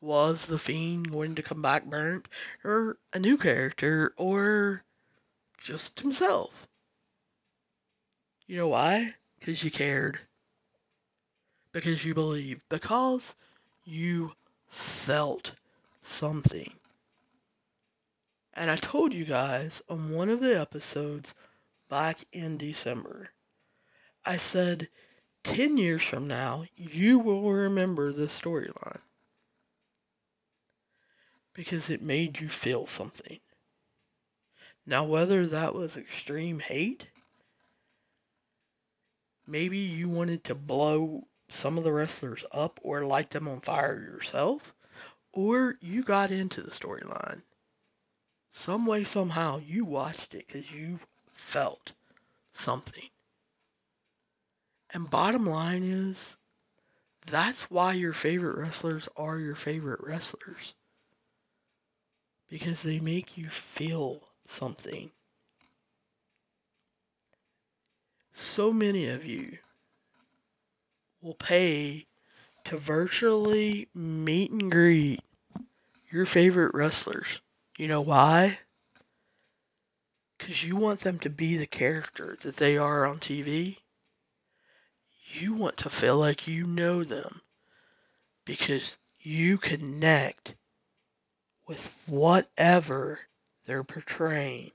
Was 0.02 0.48
the 0.48 0.58
Fiend 0.58 1.12
going 1.12 1.36
to 1.36 1.44
come 1.44 1.62
back 1.62 1.86
burnt, 1.86 2.28
or 2.64 2.98
a 3.14 3.20
new 3.20 3.38
character, 3.38 4.14
or 4.18 4.84
just 5.58 6.00
himself? 6.00 6.68
You 8.48 8.58
know 8.58 8.68
why? 8.68 9.14
Because 9.40 9.64
you 9.64 9.72
cared. 9.72 10.20
Because 11.72 12.04
you 12.04 12.14
believed. 12.14 12.64
Because 12.68 13.36
you 13.86 14.34
felt 14.68 15.54
something. 16.02 16.74
And 18.54 18.70
I 18.70 18.76
told 18.76 19.14
you 19.14 19.24
guys 19.24 19.82
on 19.88 20.12
one 20.12 20.28
of 20.28 20.42
the 20.42 20.60
episodes 20.60 21.34
back 21.90 22.26
in 22.34 22.58
December, 22.58 23.30
I 24.26 24.38
said, 24.38 24.90
10 25.44 25.78
years 25.78 26.04
from 26.04 26.28
now, 26.28 26.66
you 26.76 27.18
will 27.18 27.52
remember 27.52 28.12
this 28.12 28.40
storyline. 28.40 29.00
Because 31.54 31.90
it 31.90 32.02
made 32.02 32.40
you 32.40 32.50
feel 32.50 32.88
something. 32.88 33.40
Now, 34.86 35.04
whether 35.04 35.46
that 35.46 35.76
was 35.76 35.96
extreme 35.96 36.60
hate, 36.60 37.10
maybe 39.46 39.78
you 39.78 40.10
wanted 40.10 40.44
to 40.46 40.56
blow 40.56 41.28
some 41.50 41.78
of 41.78 41.84
the 41.84 41.92
wrestlers 41.92 42.46
up 42.52 42.80
or 42.82 43.06
light 43.06 43.32
them 43.32 43.48
on 43.48 43.60
fire 43.60 44.02
yourself, 44.02 44.74
or 45.34 45.76
you 45.82 46.04
got 46.04 46.32
into 46.32 46.62
the 46.62 46.72
storyline. 46.72 47.44
Some 48.52 48.86
way, 48.86 49.04
somehow, 49.04 49.60
you 49.60 49.86
watched 49.86 50.34
it 50.34 50.48
because 50.48 50.72
you 50.72 51.00
felt 51.32 51.94
something. 52.54 53.10
And 54.94 55.10
bottom 55.10 55.46
line 55.46 55.84
is, 55.84 56.38
that's 57.26 57.70
why 57.72 57.94
your 57.94 58.14
favorite 58.14 58.58
wrestlers 58.58 59.08
are 59.16 59.40
your 59.40 59.56
favorite 59.56 60.02
wrestlers. 60.04 60.74
Because 62.52 62.84
they 62.84 63.00
make 63.00 63.38
you 63.38 63.48
feel 63.48 64.28
something. 64.46 65.12
So 68.34 68.74
many 68.74 69.08
of 69.08 69.24
you 69.24 69.60
will 71.22 71.34
pay 71.34 72.08
to 72.66 72.76
virtually 72.76 73.88
meet 73.96 74.52
and 74.52 74.70
greet 74.70 75.22
your 76.12 76.26
favorite 76.26 76.74
wrestlers. 76.74 77.42
You 77.78 77.88
know 77.88 78.02
why? 78.02 78.60
Because 80.38 80.66
you 80.66 80.76
want 80.76 81.00
them 81.00 81.20
to 81.20 81.30
be 81.30 81.56
the 81.56 81.68
character 81.68 82.36
that 82.42 82.58
they 82.58 82.78
are 82.78 83.06
on 83.06 83.20
TV. 83.20 83.78
You 85.34 85.54
want 85.54 85.78
to 85.78 85.90
feel 85.90 86.18
like 86.18 86.50
you 86.50 86.66
know 86.66 87.06
them 87.06 87.42
because 88.44 88.98
you 89.22 89.58
connect 89.58 90.56
with 91.72 92.04
whatever 92.06 93.22
they're 93.66 93.82
portraying. 93.82 94.72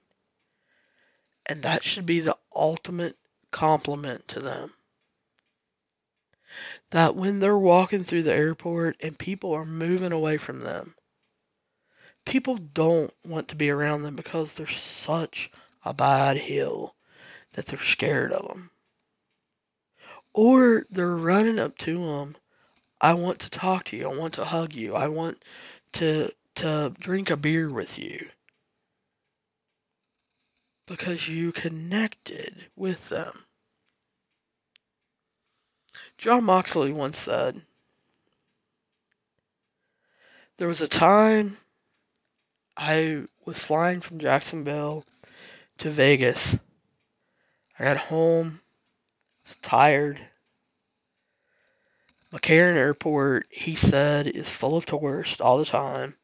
And 1.45 1.63
that 1.63 1.85
should 1.85 2.07
be 2.07 2.21
the 2.21 2.39
ultimate 2.55 3.17
compliment 3.51 4.27
to 4.29 4.41
them. 4.41 4.73
That 6.93 7.15
when 7.15 7.41
they're 7.41 7.59
walking 7.59 8.03
through 8.03 8.23
the 8.23 8.33
airport 8.33 8.97
and 9.03 9.19
people 9.19 9.53
are 9.53 9.67
moving 9.67 10.11
away 10.11 10.39
from 10.39 10.61
them, 10.61 10.95
people 12.25 12.57
don't 12.57 13.13
want 13.23 13.49
to 13.49 13.57
be 13.57 13.69
around 13.69 14.01
them 14.01 14.17
because 14.17 14.55
they're 14.55 14.67
such 14.67 15.51
a 15.85 15.93
bad 15.93 16.39
heel 16.39 16.95
that 17.53 17.67
they're 17.67 17.79
scared 17.79 18.33
of 18.33 18.49
them. 18.49 18.71
Or 20.33 20.87
they're 20.89 21.15
running 21.15 21.59
up 21.59 21.77
to 21.81 22.07
them. 22.07 22.37
I 23.03 23.13
want 23.13 23.39
to 23.41 23.51
talk 23.51 23.85
to 23.85 23.99
you. 23.99 24.09
I 24.11 24.17
want 24.17 24.33
to 24.35 24.47
hug 24.47 24.73
you. 24.73 24.95
I 24.95 25.09
want 25.09 25.45
to 25.93 26.31
to 26.57 26.95
drink 26.99 27.31
a 27.31 27.37
beer 27.37 27.71
with 27.71 27.99
you. 27.99 28.29
Because 30.87 31.29
you 31.29 31.53
connected 31.53 32.67
with 32.77 33.09
them. 33.09 33.45
Jon 36.19 36.45
Moxley 36.45 36.93
once 36.93 37.19
said, 37.19 37.63
There 40.59 40.69
was 40.69 40.81
a 40.81 40.89
time 40.89 41.59
I 42.77 43.25
was 43.45 43.59
flying 43.59 44.01
from 44.01 44.19
Jacksonville 44.19 45.05
to 45.79 45.91
Vegas. 45.91 46.59
I 47.79 47.85
got 47.85 47.97
home, 47.97 48.61
was 49.45 49.57
tired. 49.57 50.21
McCarran 52.33 52.77
Airport, 52.77 53.47
he 53.51 53.75
said, 53.75 54.27
is 54.27 54.51
full 54.51 54.77
of 54.77 54.87
tourists 54.87 55.41
all 55.41 55.59
the 55.59 55.65
time. 55.65 56.17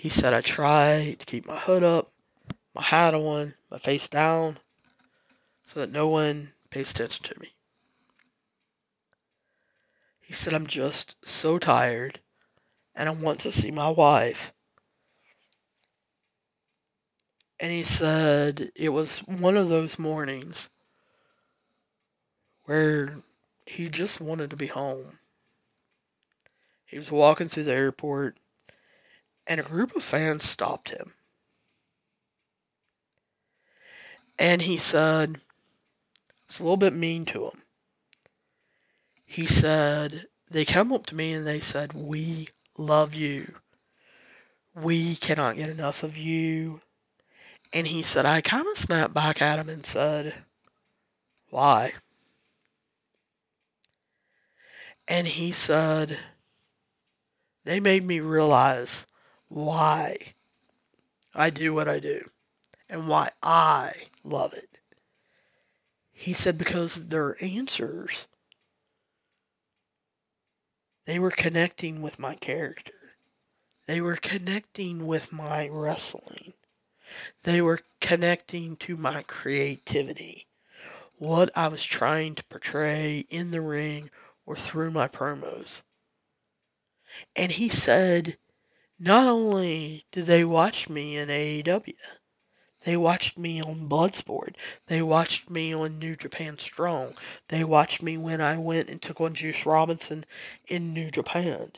He 0.00 0.08
said 0.08 0.32
I 0.32 0.40
try 0.40 1.14
to 1.18 1.26
keep 1.26 1.46
my 1.46 1.58
hood 1.58 1.84
up, 1.84 2.08
my 2.74 2.80
hat 2.80 3.12
on, 3.12 3.52
my 3.70 3.76
face 3.76 4.08
down, 4.08 4.58
so 5.66 5.78
that 5.78 5.92
no 5.92 6.08
one 6.08 6.52
pays 6.70 6.90
attention 6.90 7.26
to 7.26 7.38
me. 7.38 7.48
He 10.18 10.32
said, 10.32 10.54
I'm 10.54 10.66
just 10.66 11.16
so 11.22 11.58
tired 11.58 12.20
and 12.94 13.10
I 13.10 13.12
want 13.12 13.40
to 13.40 13.52
see 13.52 13.70
my 13.70 13.90
wife. 13.90 14.54
And 17.60 17.70
he 17.70 17.82
said 17.82 18.70
it 18.74 18.94
was 18.94 19.18
one 19.18 19.58
of 19.58 19.68
those 19.68 19.98
mornings 19.98 20.70
where 22.64 23.16
he 23.66 23.90
just 23.90 24.18
wanted 24.18 24.48
to 24.48 24.56
be 24.56 24.68
home. 24.68 25.18
He 26.86 26.96
was 26.96 27.12
walking 27.12 27.48
through 27.48 27.64
the 27.64 27.74
airport 27.74 28.38
and 29.50 29.60
a 29.60 29.64
group 29.64 29.94
of 29.94 30.02
fans 30.02 30.44
stopped 30.44 30.88
him. 30.88 31.12
And 34.38 34.62
he 34.62 34.78
said, 34.78 35.42
it's 36.48 36.58
a 36.58 36.62
little 36.62 36.78
bit 36.78 36.94
mean 36.94 37.26
to 37.26 37.44
him 37.44 37.60
he 39.30 39.46
said, 39.46 40.26
they 40.50 40.64
come 40.64 40.92
up 40.92 41.06
to 41.06 41.14
me 41.14 41.32
and 41.32 41.46
they 41.46 41.60
said, 41.60 41.92
We 41.92 42.48
love 42.76 43.14
you. 43.14 43.54
We 44.74 45.14
cannot 45.14 45.54
get 45.54 45.68
enough 45.68 46.02
of 46.02 46.16
you. 46.16 46.80
And 47.72 47.86
he 47.86 48.02
said, 48.02 48.26
I 48.26 48.40
kind 48.40 48.66
of 48.66 48.76
snapped 48.76 49.14
back 49.14 49.40
at 49.40 49.60
him 49.60 49.68
and 49.68 49.86
said, 49.86 50.34
Why? 51.48 51.92
And 55.06 55.28
he 55.28 55.52
said, 55.52 56.18
They 57.64 57.78
made 57.78 58.04
me 58.04 58.18
realize 58.18 59.06
why 59.50 60.16
I 61.34 61.50
do 61.50 61.74
what 61.74 61.88
I 61.88 61.98
do 61.98 62.30
and 62.88 63.06
why 63.06 63.32
I 63.42 63.92
love 64.24 64.54
it. 64.54 64.78
He 66.10 66.32
said, 66.32 66.56
Because 66.56 67.08
their 67.08 67.36
answers 67.44 68.26
they 71.10 71.18
were 71.18 71.32
connecting 71.32 72.02
with 72.02 72.20
my 72.20 72.36
character. 72.36 72.92
They 73.88 74.00
were 74.00 74.14
connecting 74.14 75.08
with 75.08 75.32
my 75.32 75.66
wrestling. 75.66 76.52
They 77.42 77.60
were 77.60 77.80
connecting 78.00 78.76
to 78.76 78.96
my 78.96 79.24
creativity. 79.24 80.46
What 81.16 81.50
I 81.56 81.66
was 81.66 81.82
trying 81.82 82.36
to 82.36 82.44
portray 82.44 83.26
in 83.28 83.50
the 83.50 83.60
ring 83.60 84.10
or 84.46 84.54
through 84.54 84.92
my 84.92 85.08
promos. 85.08 85.82
And 87.34 87.50
he 87.50 87.68
said, 87.68 88.36
not 89.00 89.26
only 89.26 90.04
did 90.12 90.26
they 90.26 90.44
watch 90.44 90.90
me 90.90 91.16
in 91.16 91.28
AEW, 91.30 91.94
they 92.84 92.96
watched 92.96 93.38
me 93.38 93.60
on 93.60 93.88
Bloodsport. 93.88 94.54
They 94.86 95.00
watched 95.00 95.50
me 95.50 95.74
on 95.74 95.98
New 95.98 96.16
Japan 96.16 96.58
Strong. 96.58 97.14
They 97.48 97.64
watched 97.64 98.02
me 98.02 98.18
when 98.18 98.40
I 98.40 98.58
went 98.58 98.88
and 98.88 99.00
took 99.00 99.20
on 99.20 99.34
Juice 99.34 99.64
Robinson 99.64 100.24
in 100.66 100.92
New 100.92 101.10
Japan. 101.10 101.72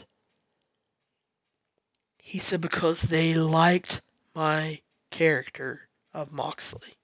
He 2.19 2.39
said 2.39 2.61
because 2.61 3.03
they 3.03 3.35
liked 3.35 4.01
my 4.35 4.81
character 5.11 5.89
of 6.13 6.33
Moxley. 6.33 6.97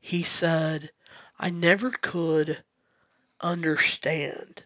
He 0.00 0.22
said, 0.22 0.90
I 1.38 1.50
never 1.50 1.90
could 1.90 2.64
understand 3.40 4.64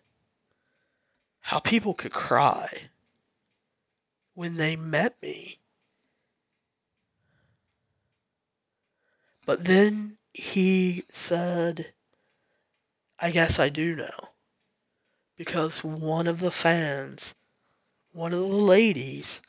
how 1.41 1.61
people 1.61 1.95
could 1.95 2.13
cry 2.13 2.89
when 4.39 4.57
they 4.57 4.77
met 4.77 5.21
me 5.21 5.59
But 9.49 9.65
then 9.65 10.19
he 10.35 11.05
said, 11.11 11.95
I 13.19 13.31
guess 13.31 13.59
I 13.59 13.71
do 13.71 13.97
know. 13.97 14.35
Because 15.39 15.83
one 15.83 16.27
of 16.27 16.41
the 16.41 16.51
fans, 16.51 17.35
one 18.13 18.35
of 18.35 18.41
the 18.41 18.47
ladies, 18.47 19.41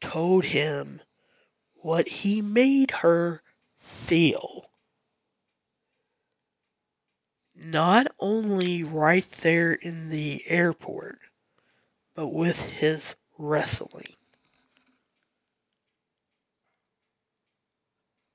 told 0.00 0.46
him 0.46 1.00
what 1.76 2.08
he 2.08 2.42
made 2.42 2.90
her 3.02 3.44
feel. 3.76 4.64
Not 7.54 8.08
only 8.18 8.82
right 8.82 9.30
there 9.42 9.72
in 9.72 10.08
the 10.08 10.42
airport, 10.48 11.20
but 12.16 12.32
with 12.34 12.72
his 12.72 13.14
wrestling. 13.38 14.14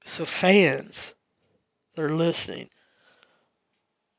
So, 0.06 0.26
fans 0.26 1.14
that 1.94 2.04
are 2.04 2.16
listening, 2.16 2.70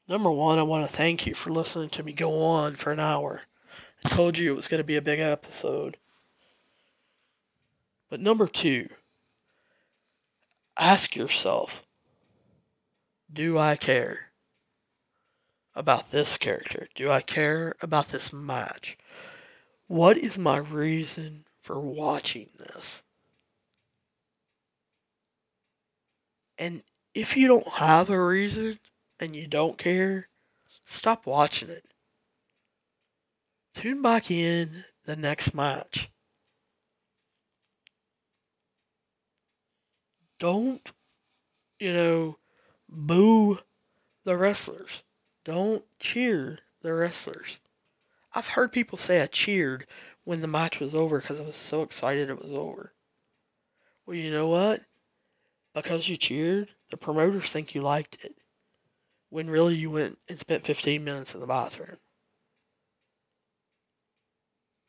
number 0.07 0.31
one, 0.31 0.59
I 0.59 0.63
want 0.63 0.89
to 0.89 0.95
thank 0.95 1.27
you 1.27 1.35
for 1.35 1.51
listening 1.51 1.89
to 1.91 2.03
me 2.03 2.13
go 2.13 2.43
on 2.43 2.77
for 2.77 2.93
an 2.93 3.01
hour. 3.01 3.43
I 4.05 4.11
told 4.11 4.39
you 4.39 4.53
it 4.53 4.57
was 4.57 4.69
going 4.69 4.79
to 4.79 4.85
be 4.85 4.97
a 4.97 5.03
big 5.03 5.19
episode. 5.19 5.97
But 8.11 8.21
number 8.21 8.47
two, 8.47 8.89
ask 10.79 11.17
yourself 11.17 11.85
do 13.31 13.59
I 13.59 13.77
care 13.77 14.31
about 15.75 16.11
this 16.11 16.39
character? 16.39 16.89
Do 16.95 17.11
I 17.11 17.21
care 17.21 17.75
about 17.83 18.09
this 18.09 18.33
match? 18.33 18.97
What 19.89 20.17
is 20.17 20.39
my 20.39 20.59
reason 20.59 21.45
for 21.69 21.79
watching 21.79 22.49
this. 22.57 23.03
And 26.57 26.83
if 27.15 27.37
you 27.37 27.47
don't 27.47 27.69
have 27.75 28.09
a 28.09 28.25
reason 28.25 28.79
and 29.21 29.37
you 29.37 29.47
don't 29.47 29.77
care, 29.77 30.29
stop 30.87 31.27
watching 31.27 31.69
it. 31.69 31.85
Tune 33.75 34.01
back 34.01 34.31
in 34.31 34.85
the 35.05 35.15
next 35.15 35.55
match. 35.55 36.11
Don't, 40.39 40.91
you 41.79 41.93
know, 41.93 42.39
boo 42.89 43.59
the 44.25 44.39
wrestlers. 44.39 45.03
Don't 45.45 45.85
cheer 46.01 46.61
the 46.81 46.95
wrestlers. 46.95 47.61
I've 48.35 48.49
heard 48.49 48.73
people 48.73 48.99
say 48.99 49.23
I 49.23 49.27
cheered 49.27 49.87
when 50.25 50.41
the 50.41 50.47
match 50.47 50.81
was 50.81 50.95
over 50.95 51.21
because 51.21 51.41
I 51.41 51.45
was 51.45 51.57
so 51.57 51.83
excited 51.83 52.29
it 52.29 52.43
was 52.43 52.53
over. 52.53 52.93
Well, 54.07 54.17
you 54.17 54.31
know 54.31 54.49
what? 54.49 54.81
Because 55.75 56.09
you 56.09 56.17
cheered, 56.17 56.69
the 56.91 56.97
promoters 56.97 57.51
think 57.51 57.75
you 57.75 57.83
liked 57.83 58.19
it. 58.25 58.35
When 59.31 59.51
really 59.51 59.75
you 59.75 59.91
went 59.91 60.19
and 60.29 60.39
spent 60.39 60.65
15 60.65 61.05
minutes 61.05 61.35
in 61.35 61.41
the 61.41 61.47
bathroom. 61.47 61.99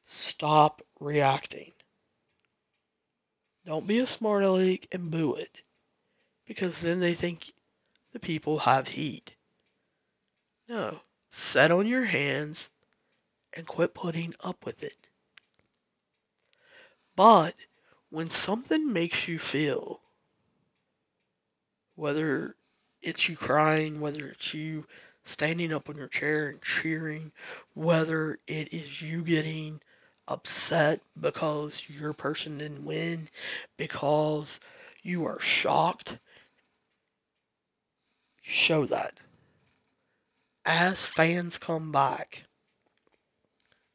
Stop 0.05 0.81
reacting. 0.99 1.73
Don't 3.65 3.87
be 3.87 3.99
a 3.99 4.07
smart 4.07 4.43
aleck 4.43 4.87
and 4.91 5.11
boo 5.11 5.35
it. 5.35 5.59
Because 6.47 6.79
then 6.79 6.99
they 6.99 7.13
think 7.13 7.53
the 8.13 8.19
people 8.19 8.59
have 8.59 8.89
heat. 8.89 9.35
No. 10.67 11.01
Set 11.29 11.71
on 11.71 11.85
your 11.85 12.05
hands 12.05 12.69
and 13.55 13.67
quit 13.67 13.93
putting 13.93 14.33
up 14.43 14.65
with 14.65 14.83
it. 14.83 15.09
But 17.15 17.55
when 18.09 18.29
something 18.29 18.91
makes 18.91 19.27
you 19.27 19.39
feel, 19.39 20.01
whether 21.95 22.55
it's 23.01 23.27
you 23.27 23.35
crying, 23.35 23.99
whether 23.99 24.27
it's 24.27 24.53
you 24.53 24.85
standing 25.23 25.73
up 25.73 25.89
on 25.89 25.97
your 25.97 26.07
chair 26.07 26.47
and 26.47 26.61
cheering, 26.61 27.31
whether 27.73 28.39
it 28.47 28.73
is 28.73 29.01
you 29.01 29.23
getting 29.23 29.81
upset 30.27 31.01
because 31.19 31.87
your 31.89 32.13
person 32.13 32.57
didn't 32.59 32.85
win, 32.85 33.27
because 33.77 34.59
you 35.03 35.25
are 35.25 35.39
shocked, 35.39 36.17
show 38.41 38.85
that. 38.85 39.19
As 40.65 41.05
fans 41.05 41.57
come 41.57 41.91
back, 41.91 42.43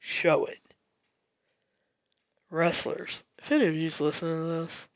show 0.05 0.45
it. 0.45 0.59
Wrestlers, 2.51 3.25
if 3.39 3.51
any 3.51 3.67
of 3.67 3.75
you's 3.75 4.03
listening 4.03 4.37
to 4.37 4.45
this, 4.45 4.87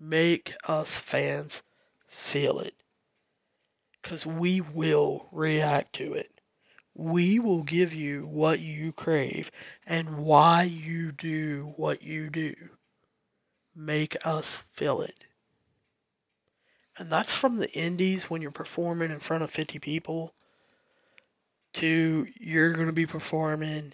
make 0.00 0.54
us 0.66 0.98
fans 0.98 1.62
feel 2.06 2.58
it. 2.58 2.74
Because 4.02 4.24
we 4.24 4.62
will 4.62 5.28
react 5.30 5.92
to 5.96 6.14
it. 6.14 6.40
We 6.94 7.38
will 7.38 7.62
give 7.62 7.92
you 7.92 8.26
what 8.26 8.60
you 8.60 8.92
crave 8.92 9.50
and 9.86 10.16
why 10.16 10.62
you 10.62 11.12
do 11.12 11.74
what 11.76 12.02
you 12.02 12.30
do. 12.30 12.54
Make 13.76 14.16
us 14.24 14.64
feel 14.70 15.02
it. 15.02 15.24
And 16.96 17.12
that's 17.12 17.34
from 17.34 17.58
the 17.58 17.70
indies 17.72 18.30
when 18.30 18.40
you're 18.40 18.50
performing 18.50 19.10
in 19.10 19.20
front 19.20 19.44
of 19.44 19.50
50 19.50 19.78
people 19.78 20.32
to 21.74 22.26
you're 22.40 22.72
going 22.72 22.86
to 22.86 22.92
be 22.92 23.06
performing 23.06 23.92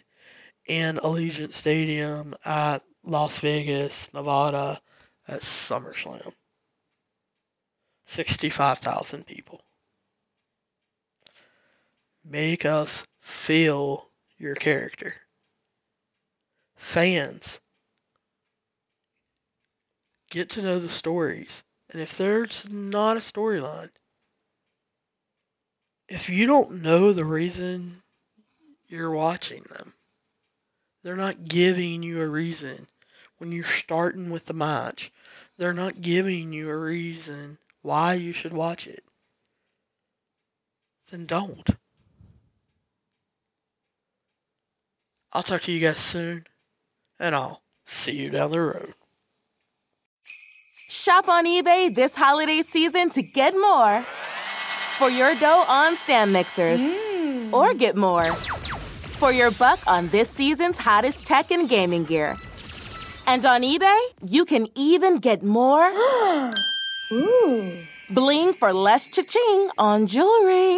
in 0.67 0.97
Allegiant 0.97 1.53
Stadium 1.53 2.35
at 2.45 2.83
Las 3.05 3.39
Vegas, 3.41 4.12
Nevada 4.15 4.81
at 5.29 5.41
SummerSlam. 5.41 6.33
65,000 8.05 9.27
people. 9.27 9.62
Make 12.25 12.65
us 12.65 13.07
feel 13.21 14.09
your 14.39 14.55
character. 14.55 15.17
Fans, 16.77 17.61
get 20.31 20.51
to 20.51 20.62
know 20.62 20.79
the 20.79 20.89
stories. 20.89 21.62
And 21.91 22.01
if 22.01 22.17
there's 22.17 22.69
not 22.71 23.17
a 23.17 23.21
storyline, 23.21 23.91
if 26.09 26.29
you 26.29 26.47
don't 26.47 26.83
know 26.83 27.12
the 27.12 27.25
reason 27.25 28.03
you're 28.87 29.11
watching 29.11 29.62
them, 29.71 29.95
they're 31.05 31.15
not 31.15 31.45
giving 31.45 32.03
you 32.03 32.21
a 32.21 32.29
reason. 32.29 32.89
When 33.37 33.53
you're 33.53 33.63
starting 33.63 34.31
with 34.31 34.47
the 34.47 34.55
match, 34.55 35.13
they're 35.59 35.75
not 35.75 36.01
giving 36.01 36.53
you 36.53 36.71
a 36.71 36.77
reason 36.77 37.59
why 37.83 38.15
you 38.15 38.33
should 38.33 38.55
watch 38.55 38.87
it. 38.87 39.05
Then 41.11 41.27
don't. 41.27 41.69
I'll 45.33 45.43
talk 45.43 45.63
to 45.63 45.73
you 45.73 45.87
guys 45.87 45.99
soon, 45.99 46.47
and 47.21 47.35
I'll 47.35 47.63
see 47.85 48.13
you 48.13 48.31
down 48.31 48.51
the 48.51 48.61
road. 48.61 48.95
Shop 50.89 51.29
on 51.29 51.45
eBay 51.45 51.95
this 51.95 52.17
holiday 52.17 52.63
season 52.63 53.11
to 53.11 53.23
get 53.23 53.53
more 53.53 54.07
for 54.97 55.11
your 55.11 55.35
dough 55.35 55.65
on 55.69 55.97
stand 55.97 56.33
mixers, 56.33 56.81
mm. 56.81 57.53
or 57.53 57.75
get 57.75 57.97
more 57.97 58.23
for 59.25 59.33
your 59.33 59.51
buck 59.53 59.81
on 59.87 60.07
this 60.09 60.29
season's 60.29 60.77
hottest 60.77 61.27
tech 61.27 61.51
and 61.51 61.66
gaming 61.66 62.05
gear. 62.05 62.37
And 63.27 63.43
on 63.47 63.62
eBay, 63.62 63.99
you 64.20 64.45
can 64.45 64.66
even 64.75 65.16
get 65.16 65.43
more 65.43 65.91
bling 68.11 68.53
for 68.53 68.75
less 68.75 69.07
cha-ching 69.07 69.70
on 69.79 70.07
jewelry. 70.07 70.77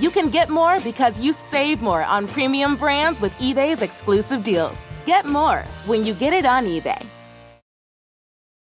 You 0.00 0.08
can 0.08 0.30
get 0.30 0.48
more 0.48 0.80
because 0.80 1.20
you 1.20 1.34
save 1.34 1.82
more 1.82 2.02
on 2.02 2.28
premium 2.28 2.76
brands 2.76 3.20
with 3.20 3.38
eBay's 3.40 3.82
exclusive 3.82 4.42
deals. 4.42 4.82
Get 5.04 5.26
more 5.26 5.66
when 5.84 6.06
you 6.06 6.14
get 6.14 6.32
it 6.32 6.46
on 6.46 6.64
eBay. 6.64 7.04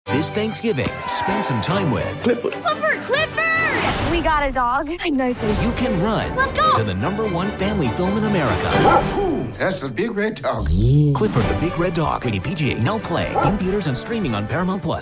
This 0.07 0.33
Thanksgiving, 0.33 0.91
spend 1.07 1.47
some 1.47 1.61
time 1.61 1.93
with 1.93 2.21
Clifford. 2.25 2.53
Clifford! 2.55 2.99
Clifford! 2.99 3.52
We 4.13 4.21
got 4.21 4.47
a 4.47 4.53
dog. 4.53 4.91
I 5.01 5.09
noticed. 5.09 5.65
You 5.65 5.73
Can 5.73 5.99
Run 6.03 6.37
Let's 6.37 6.53
go! 6.53 6.75
to 6.75 6.85
the 6.85 6.93
number 6.93 7.27
one 7.27 7.51
family 7.53 7.89
film 7.89 8.19
in 8.19 8.25
America. 8.25 8.69
That's 9.59 9.81
the 9.81 9.89
big 9.89 10.11
red 10.11 10.35
dog. 10.35 10.67
Clifford 10.67 11.45
the 11.45 11.59
Big 11.61 11.79
Red 11.79 11.95
Dog, 11.95 12.23
rated 12.25 12.43
PGA, 12.43 12.79
now 12.83 12.99
play. 12.99 13.33
in 13.47 13.57
theaters 13.57 13.87
and 13.87 13.97
streaming 13.97 14.35
on 14.35 14.47
Paramount 14.47 14.83
Plus. 14.83 15.01